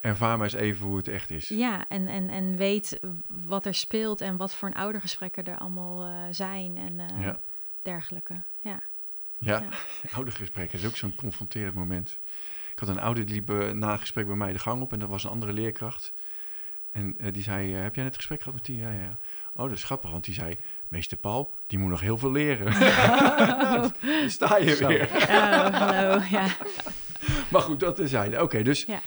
Ervaar 0.00 0.36
maar 0.36 0.46
eens 0.46 0.54
even 0.56 0.86
hoe 0.86 0.96
het 0.96 1.08
echt 1.08 1.30
is. 1.30 1.48
Ja, 1.48 1.88
en, 1.88 2.08
en, 2.08 2.28
en 2.30 2.56
weet 2.56 3.00
wat 3.26 3.66
er 3.66 3.74
speelt 3.74 4.20
en 4.20 4.36
wat 4.36 4.54
voor 4.54 4.68
een 4.68 4.74
oudergesprekken 4.74 5.44
er 5.44 5.58
allemaal 5.58 6.04
eh, 6.04 6.12
zijn 6.30 6.76
en 6.76 7.00
eh, 7.00 7.22
Ja. 7.22 7.40
dergelijke. 7.82 8.34
Ja. 8.60 8.80
Ja, 9.38 9.58
Ja. 9.60 9.68
oudergesprekken 10.16 10.78
is 10.78 10.86
ook 10.86 10.96
zo'n 10.96 11.14
confronterend 11.14 11.74
moment. 11.74 12.18
Ik 12.72 12.78
had 12.78 12.88
een 12.88 13.00
ouder 13.00 13.26
die 13.26 13.34
liep 13.34 13.72
na 13.74 13.92
een 13.92 13.98
gesprek 13.98 14.26
bij 14.26 14.36
mij 14.36 14.52
de 14.52 14.58
gang 14.58 14.82
op 14.82 14.92
en 14.92 14.98
dat 14.98 15.08
was 15.08 15.24
een 15.24 15.30
andere 15.30 15.52
leerkracht. 15.52 16.12
En 16.92 17.14
eh, 17.18 17.32
die 17.32 17.42
zei, 17.42 17.74
eh, 17.74 17.82
heb 17.82 17.94
jij 17.94 18.04
net 18.04 18.16
gesprek 18.16 18.38
gehad 18.38 18.54
met 18.54 18.64
die? 18.64 18.76
Ja, 18.78 18.90
ja. 18.90 19.18
Oh, 19.52 19.68
dat 19.68 19.76
is 19.76 19.84
grappig, 19.84 20.10
want 20.10 20.24
die 20.24 20.34
zei, 20.34 20.56
meester 20.88 21.16
Paul, 21.16 21.54
die 21.66 21.78
moet 21.78 21.90
nog 21.90 22.00
heel 22.00 22.18
veel 22.18 22.32
leren. 22.32 22.72
Daar 22.80 23.92
sta 24.26 24.56
je 24.56 24.74
Zo. 24.76 24.86
weer. 24.86 25.08
Oh, 25.28 25.68
hallo, 25.68 26.22
ja. 26.30 26.46
Maar 27.50 27.60
goed, 27.60 27.80
dat 27.80 27.98
is 27.98 28.12
hij. 28.12 28.40
Oké, 28.40 28.62
dus 28.62 28.84
Ja. 28.84 29.00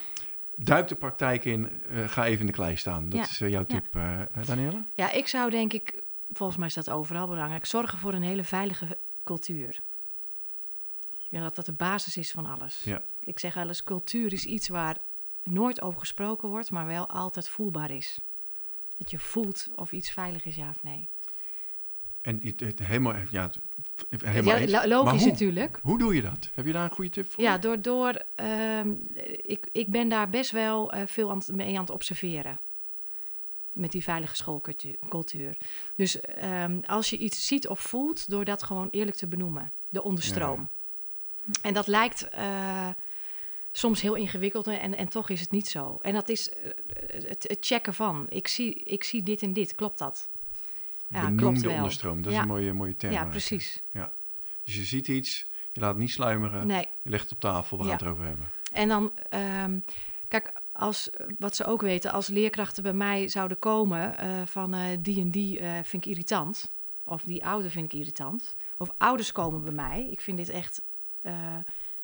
duik 0.55 0.87
de 0.87 0.95
praktijk 0.95 1.45
in, 1.45 1.69
eh, 1.89 2.07
ga 2.07 2.25
even 2.25 2.39
in 2.39 2.45
de 2.45 2.51
klei 2.51 2.75
staan. 2.77 3.09
Dat 3.09 3.19
Ja. 3.19 3.23
is 3.23 3.37
jouw 3.37 3.49
Ja. 3.49 3.63
tip, 3.63 3.95
eh 3.95 4.21
eh, 4.21 4.27
Danielle? 4.45 4.81
Ja, 4.93 5.11
ik 5.11 5.27
zou 5.27 5.49
denk 5.49 5.73
ik, 5.73 6.01
volgens 6.31 6.57
mij 6.57 6.67
is 6.67 6.73
dat 6.73 6.89
overal 6.89 7.27
belangrijk, 7.27 7.65
zorgen 7.65 7.97
voor 7.97 8.13
een 8.13 8.21
hele 8.23 8.43
veilige 8.43 8.97
cultuur. 9.23 9.79
Ja, 11.29 11.41
dat 11.41 11.55
dat 11.55 11.65
de 11.65 11.71
basis 11.73 12.17
is 12.17 12.31
van 12.31 12.45
alles. 12.45 12.81
Ja. 12.83 13.01
Ik 13.19 13.39
zeg 13.39 13.53
wel 13.53 13.67
eens, 13.67 13.83
cultuur 13.83 14.33
is 14.33 14.45
iets 14.45 14.67
waar 14.67 14.97
nooit 15.43 15.81
over 15.81 15.99
gesproken 15.99 16.49
wordt, 16.49 16.71
maar 16.71 16.85
wel 16.85 17.07
altijd 17.09 17.49
voelbaar 17.49 17.91
is. 17.91 18.19
Dat 18.97 19.11
je 19.11 19.19
voelt 19.19 19.69
of 19.75 19.91
iets 19.91 20.09
veilig 20.11 20.45
is, 20.45 20.55
ja 20.55 20.69
of 20.69 20.83
nee. 20.83 21.09
En 22.21 22.39
het, 22.43 22.59
het 22.59 22.79
helemaal, 22.79 23.15
ja, 23.29 23.51
het- 24.09 24.21
helemaal 24.25 24.57
Ja, 24.57 24.87
logisch 24.87 25.21
hoe? 25.21 25.31
natuurlijk. 25.31 25.79
Hoe 25.81 25.97
doe 25.97 26.15
je 26.15 26.21
dat? 26.21 26.49
Heb 26.53 26.65
je 26.65 26.71
daar 26.71 26.83
een 26.83 26.91
goede 26.95 27.09
tip 27.09 27.31
voor? 27.31 27.43
Ja, 27.43 27.57
door, 27.57 27.81
door 27.81 28.21
ehm, 28.35 28.89
ik, 29.41 29.69
ik 29.71 29.91
ben 29.91 30.09
daar 30.09 30.29
best 30.29 30.51
wel 30.51 30.91
eh, 30.91 31.07
veel 31.07 31.31
aan, 31.31 31.41
mee 31.51 31.75
aan 31.75 31.81
het 31.81 31.89
observeren. 31.89 32.59
Met 33.71 33.91
die 33.91 34.03
veilige 34.03 34.35
schoolcultuur. 34.35 34.95
cultuur. 35.09 35.57
Dus 35.95 36.21
ehm, 36.21 36.79
als 36.85 37.09
je 37.09 37.17
iets 37.17 37.47
ziet 37.47 37.67
of 37.67 37.79
voelt, 37.79 38.29
door 38.29 38.45
dat 38.45 38.63
gewoon 38.63 38.87
eerlijk 38.91 39.17
te 39.17 39.27
benoemen. 39.27 39.71
De 39.89 40.03
onderstroom. 40.03 40.69
En 41.61 41.73
dat 41.73 41.87
lijkt 41.87 42.29
eh, 42.29 42.89
soms 43.71 44.01
heel 44.01 44.15
ingewikkeld 44.15 44.67
en, 44.67 44.97
en 44.97 45.07
toch 45.07 45.29
is 45.29 45.39
het 45.39 45.51
niet 45.51 45.67
zo. 45.67 45.97
En 46.01 46.13
dat 46.13 46.29
is 46.29 46.49
eh, 46.53 46.69
het, 47.27 47.45
het 47.47 47.57
checken 47.59 47.93
van. 47.93 48.25
Ik 48.29 48.47
zie, 48.47 48.73
ik 48.73 49.03
zie 49.03 49.23
dit 49.23 49.41
en 49.41 49.53
dit, 49.53 49.75
klopt 49.75 49.97
dat? 49.97 50.29
Ja, 51.07 51.31
klopt 51.35 51.61
de 51.61 51.67
wel. 51.67 51.75
onderstroom. 51.75 52.21
Dat 52.21 52.31
is 52.31 52.37
Ja. 52.37 52.41
een 52.41 52.47
mooie, 52.47 52.73
mooie 52.73 52.95
term. 52.95 53.13
Ja, 53.13 53.25
precies. 53.25 53.83
Dus 54.63 54.75
je 54.75 54.83
ziet 54.83 55.07
iets, 55.07 55.49
je 55.71 55.79
laat 55.79 55.89
het 55.89 55.99
niet 55.99 56.11
sluimeren, 56.11 56.67
Nee. 56.67 56.87
je 57.03 57.09
legt 57.09 57.23
het 57.23 57.31
op 57.31 57.39
tafel, 57.39 57.77
we 57.77 57.83
gaan 57.83 57.91
Ja. 57.91 57.97
het 57.97 58.05
erover 58.07 58.25
hebben. 58.25 58.49
En 58.71 58.87
dan, 58.87 59.11
ehm, 59.29 59.79
kijk, 60.27 60.51
als, 60.71 61.09
wat 61.39 61.55
ze 61.55 61.65
ook 61.65 61.81
weten, 61.81 62.11
als 62.11 62.27
leerkrachten 62.27 62.83
bij 62.83 62.93
mij 62.93 63.27
zouden 63.27 63.59
komen 63.59 64.17
eh, 64.17 64.41
van 64.45 64.73
eh, 64.73 64.97
die 64.99 65.21
en 65.21 65.31
die 65.31 65.57
vind 65.83 66.05
ik 66.05 66.11
irritant, 66.11 66.69
of 67.03 67.23
die 67.23 67.45
ouder 67.45 67.71
vind 67.71 67.93
ik 67.93 67.99
irritant, 67.99 68.55
of 68.77 68.89
ouders 68.97 69.31
komen 69.31 69.63
bij 69.63 69.73
mij, 69.73 70.07
ik 70.11 70.21
vind 70.21 70.37
dit 70.37 70.49
echt 70.49 70.81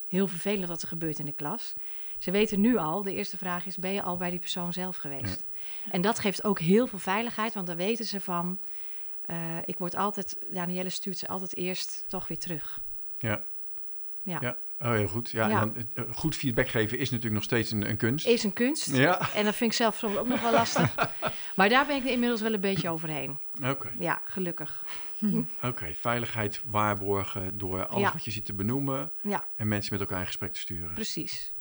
heel 0.07 0.27
vervelend 0.27 0.67
wat 0.67 0.81
er 0.81 0.87
gebeurt 0.87 1.19
in 1.19 1.25
de 1.25 1.31
klas. 1.31 1.73
Ze 2.17 2.31
weten 2.31 2.59
nu 2.59 2.77
al, 2.77 3.03
de 3.03 3.13
eerste 3.13 3.37
vraag 3.37 3.65
is, 3.65 3.77
ben 3.77 3.93
je 3.93 4.01
al 4.01 4.17
bij 4.17 4.29
die 4.29 4.39
persoon 4.39 4.73
zelf 4.73 4.95
geweest? 4.95 5.45
En 5.91 6.01
dat 6.01 6.19
geeft 6.19 6.43
ook 6.43 6.59
heel 6.59 6.87
veel 6.87 6.99
veiligheid, 6.99 7.53
want 7.53 7.67
dan 7.67 7.75
weten 7.75 8.05
ze 8.05 8.21
van, 8.21 8.59
eh, 9.21 9.57
ik 9.65 9.77
word 9.77 9.95
altijd, 9.95 10.37
Danielle 10.51 10.89
stuurt 10.89 11.17
ze 11.17 11.27
altijd 11.27 11.55
eerst 11.55 12.05
toch 12.07 12.27
weer 12.27 12.39
terug. 12.39 12.81
Ja. 13.17 13.43
Ja. 14.23 14.37
Ja. 14.41 14.57
Oh, 14.81 14.91
heel 14.91 15.07
goed. 15.07 15.29
Ja, 15.29 15.47
Ja. 15.47 15.61
En 15.61 15.73
dan, 15.73 16.05
eh, 16.05 16.13
goed 16.15 16.35
feedback 16.35 16.67
geven 16.67 16.97
is 16.97 17.05
natuurlijk 17.09 17.35
nog 17.35 17.43
steeds 17.43 17.71
een, 17.71 17.89
een 17.89 17.97
kunst. 17.97 18.25
Is 18.27 18.43
een 18.43 18.53
kunst. 18.53 18.95
Ja, 18.95 19.33
En 19.33 19.45
dat 19.45 19.55
vind 19.55 19.71
ik 19.71 19.77
zelf 19.77 19.97
soms 19.97 20.17
ook 20.17 20.27
nog 20.27 20.41
wel 20.41 20.51
lastig. 20.51 20.95
Maar 21.55 21.69
daar 21.69 21.85
ben 21.85 21.95
ik 21.95 22.03
inmiddels 22.03 22.41
wel 22.41 22.53
een 22.53 22.59
beetje 22.61 22.89
overheen. 22.89 23.37
oké. 23.63 23.91
Ja, 23.99 24.21
gelukkig. 24.23 24.85
Oké, 25.63 25.93
veiligheid 25.93 26.61
waarborgen 26.65 27.57
door 27.57 27.85
alles 27.87 28.01
Ja. 28.03 28.11
wat 28.13 28.25
je 28.25 28.31
ziet 28.31 28.45
te 28.45 28.53
benoemen 28.53 29.11
Ja, 29.21 29.47
en 29.55 29.67
mensen 29.67 29.91
met 29.93 30.01
elkaar 30.01 30.19
in 30.19 30.25
gesprek 30.25 30.53
te 30.53 30.59
sturen. 30.59 30.93
precies. 30.93 31.53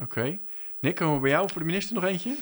Oké. 0.00 0.38
Nick, 0.78 0.94
komen 0.94 1.14
we 1.14 1.20
bij 1.20 1.30
jou 1.30 1.48
voor 1.50 1.60
de 1.60 1.66
minister 1.66 1.94
nog 1.94 2.04
eentje? 2.04 2.36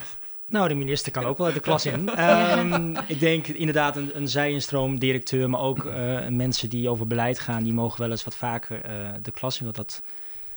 Nou, 0.50 0.68
de 0.68 0.74
minister 0.74 1.12
kan 1.12 1.24
ook 1.24 1.38
wel 1.38 1.52
de 1.52 1.60
klas 1.60 1.86
in. 1.86 2.08
Ehm, 2.16 2.96
ik 3.06 3.20
denk 3.20 3.46
inderdaad 3.46 3.96
een, 3.96 4.16
een 4.16 4.28
zij-instroom-directeur, 4.28 5.50
maar 5.50 5.60
ook 5.60 5.84
eh, 5.84 6.26
mensen 6.26 6.68
die 6.68 6.88
over 6.88 7.06
beleid 7.06 7.38
gaan, 7.38 7.62
die 7.62 7.72
mogen 7.72 8.00
wel 8.00 8.10
eens 8.10 8.24
wat 8.24 8.34
vaker 8.36 8.82
eh, 8.82 9.08
de 9.22 9.30
klas 9.30 9.58
in. 9.58 9.64
Want 9.64 9.76
dat, 9.76 10.02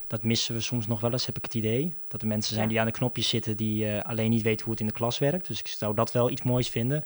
dat 0.07 0.23
missen 0.23 0.55
we 0.55 0.61
soms 0.61 0.87
nog 0.87 0.99
wel 0.99 1.11
eens, 1.11 1.25
heb 1.25 1.37
ik 1.37 1.43
het 1.43 1.53
idee. 1.53 1.95
Dat 2.07 2.21
er 2.21 2.27
mensen 2.27 2.53
zijn 2.53 2.63
Ja. 2.63 2.69
die 2.69 2.79
aan 2.79 2.85
de 2.85 2.91
knopjes 2.91 3.29
zitten, 3.29 3.57
die 3.57 3.87
eh, 3.89 4.09
alleen 4.09 4.29
niet 4.29 4.41
weten 4.41 4.63
hoe 4.63 4.71
het 4.71 4.81
in 4.81 4.87
de 4.87 4.93
klas 4.93 5.19
werkt. 5.19 5.47
Dus 5.47 5.59
ik 5.59 5.67
zou 5.67 5.95
dat 5.95 6.11
wel 6.11 6.29
iets 6.29 6.43
moois 6.43 6.69
vinden. 6.69 7.03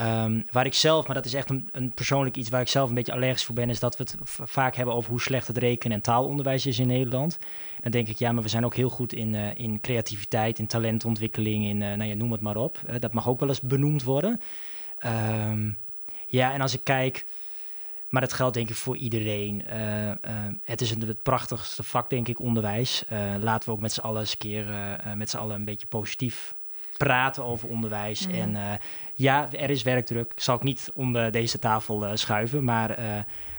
Ehm, 0.00 0.40
waar 0.50 0.66
ik 0.66 0.74
zelf, 0.74 1.06
maar 1.06 1.14
dat 1.14 1.24
is 1.24 1.34
echt 1.34 1.50
een, 1.50 1.68
een 1.72 1.94
persoonlijk 1.94 2.36
iets 2.36 2.48
waar 2.48 2.60
ik 2.60 2.68
zelf 2.68 2.88
een 2.88 2.94
beetje 2.94 3.12
allergisch 3.12 3.44
voor 3.44 3.54
ben, 3.54 3.70
is 3.70 3.80
dat 3.80 3.96
we 3.96 4.02
het 4.02 4.16
vaak 4.50 4.76
hebben 4.76 4.94
over 4.94 5.10
hoe 5.10 5.20
slecht 5.20 5.46
het 5.46 5.56
rekenen- 5.56 5.96
en 5.96 6.02
taalonderwijs 6.02 6.66
is 6.66 6.78
in 6.78 6.86
Nederland. 6.86 7.38
Dan 7.80 7.90
denk 7.90 8.08
ik, 8.08 8.18
ja, 8.18 8.32
maar 8.32 8.42
we 8.42 8.48
zijn 8.48 8.64
ook 8.64 8.74
heel 8.74 8.88
goed 8.88 9.12
in, 9.12 9.34
eh, 9.34 9.54
in 9.54 9.80
creativiteit, 9.80 10.58
in 10.58 10.66
talentontwikkeling, 10.66 11.64
in, 11.64 11.82
eh, 11.82 11.88
nou 11.88 12.08
ja, 12.10 12.14
noem 12.14 12.32
het 12.32 12.40
maar 12.40 12.56
op. 12.56 12.80
Dat 12.98 13.12
mag 13.12 13.28
ook 13.28 13.40
wel 13.40 13.48
eens 13.48 13.60
benoemd 13.60 14.02
worden. 14.02 14.40
Ehm, 14.98 15.70
ja, 16.26 16.52
en 16.52 16.60
als 16.60 16.74
ik 16.74 16.84
kijk, 16.84 17.24
maar 18.08 18.20
dat 18.20 18.32
geldt 18.32 18.54
denk 18.54 18.68
ik 18.68 18.74
voor 18.74 18.96
iedereen. 18.96 19.66
Eh, 19.66 20.12
het 20.62 20.80
is 20.80 20.90
het 20.90 21.22
prachtigste 21.22 21.82
vak, 21.82 22.10
denk 22.10 22.28
ik, 22.28 22.40
onderwijs. 22.40 23.04
Laten 23.40 23.68
we 23.68 23.74
ook 23.74 23.80
met 23.80 23.92
z'n 23.92 24.00
allen 24.00 24.20
eens 24.20 24.32
een 24.32 24.38
keer, 24.38 24.66
met 25.16 25.30
z'n 25.30 25.36
allen 25.36 25.56
een 25.56 25.64
beetje 25.64 25.86
positief 25.86 26.54
praten 27.04 27.44
over 27.44 27.68
onderwijs. 27.68 28.26
En 28.26 28.56
eh, 28.56 28.72
ja, 29.14 29.48
er 29.52 29.70
is 29.70 29.82
werkdruk. 29.82 30.32
Zal 30.36 30.56
ik 30.56 30.62
niet 30.62 30.90
onder 30.94 31.30
deze 31.30 31.58
tafel 31.58 32.06
eh, 32.06 32.10
schuiven, 32.14 32.64
maar 32.64 32.90
eh, 32.90 33.06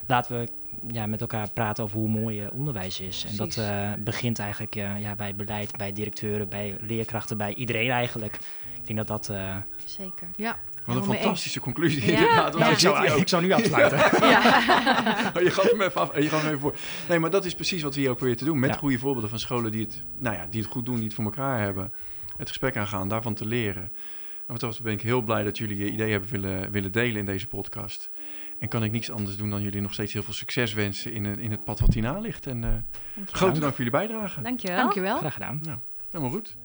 laten 0.07 0.39
we 0.39 0.47
ja, 0.93 1.05
met 1.05 1.21
elkaar 1.21 1.49
praten 1.51 1.83
over 1.83 1.97
hoe 1.97 2.07
mooi 2.09 2.47
onderwijs 2.53 2.99
is. 2.99 3.25
En 3.29 3.35
dat 3.35 3.57
eh, 3.57 3.91
begint 3.99 4.39
eigenlijk 4.39 4.75
eh, 4.75 4.99
ja, 5.01 5.15
bij 5.15 5.35
beleid, 5.35 5.77
bij 5.77 5.91
directeuren, 5.91 6.49
bij 6.49 6.77
leerkrachten, 6.81 7.37
bij 7.37 7.53
iedereen 7.53 7.89
eigenlijk. 7.89 8.35
Ik 8.81 8.87
denk 8.87 8.97
dat 8.97 9.07
dat... 9.07 9.29
eh, 9.37 9.55
Zeker. 9.85 10.27
Ja. 10.35 10.59
Wat 10.85 10.95
een 10.95 11.03
fantastische 11.03 11.59
conclusie 11.59 12.05
Ja. 12.05 12.11
inderdaad. 12.17 12.53
Want 12.53 12.65
Ja. 12.65 12.71
ik 12.71 13.27
zou, 13.27 13.43
ik 13.43 13.49
nu 13.49 13.53
afsluiten. 13.53 13.97
Ja. 14.29 15.31
Oh, 15.35 15.41
je 15.41 15.51
gaf 15.51 15.71
hem 15.71 15.81
even 15.81 16.01
af. 16.01 16.15
Je 16.15 16.29
gaf 16.29 16.39
hem 16.41 16.47
even 16.47 16.59
voor. 16.59 16.75
Nee, 17.09 17.19
maar 17.19 17.29
dat 17.29 17.45
is 17.45 17.55
precies 17.55 17.81
wat 17.81 17.93
we 17.95 17.99
hier 18.01 18.09
ook 18.09 18.15
proberen 18.15 18.39
te 18.39 18.45
doen. 18.45 18.59
Met 18.59 18.69
Ja. 18.69 18.75
goede 18.77 18.99
voorbeelden 18.99 19.29
van 19.29 19.39
scholen 19.39 19.71
die 19.71 19.81
het, 19.83 20.03
nou 20.17 20.35
ja, 20.35 20.47
die 20.49 20.61
het 20.61 20.71
goed 20.71 20.85
doen, 20.85 20.95
die 20.95 21.03
het 21.03 21.13
voor 21.13 21.23
elkaar 21.23 21.59
hebben. 21.59 21.91
Het 22.41 22.49
gesprek 22.49 22.77
aangaan, 22.77 23.07
daarvan 23.07 23.33
te 23.33 23.45
leren. 23.47 23.83
En 23.83 23.91
wat 24.47 24.59
dat 24.59 24.69
betreft 24.69 24.81
ben 24.83 24.93
ik 24.93 25.01
heel 25.01 25.21
blij 25.21 25.43
dat 25.43 25.57
jullie 25.57 25.77
je 25.77 25.91
ideeën 25.91 26.11
hebben 26.11 26.29
willen, 26.29 26.71
willen 26.71 26.91
delen 26.91 27.15
in 27.19 27.25
deze 27.25 27.47
podcast. 27.47 28.09
En 28.59 28.67
kan 28.67 28.83
ik 28.83 28.91
niets 28.91 29.11
anders 29.11 29.37
doen 29.37 29.49
dan 29.49 29.61
jullie 29.61 29.81
nog 29.81 29.93
steeds 29.93 30.13
heel 30.13 30.23
veel 30.23 30.33
succes 30.33 30.73
wensen 30.73 31.11
in, 31.13 31.25
het- 31.25 31.39
in 31.39 31.51
het 31.51 31.63
pad 31.63 31.79
wat 31.79 31.93
hierna 31.93 32.19
ligt. 32.19 32.47
En 32.47 32.63
eh, 32.63 32.69
grote 33.25 33.59
dank 33.59 33.73
voor 33.75 33.83
jullie 33.85 34.07
bijdrage. 34.07 34.41
Dankjewel. 34.41 34.77
Dankjewel. 34.77 35.17
Graag 35.17 35.33
gedaan. 35.33 35.61
Helemaal 36.09 36.31
goed. 36.33 36.57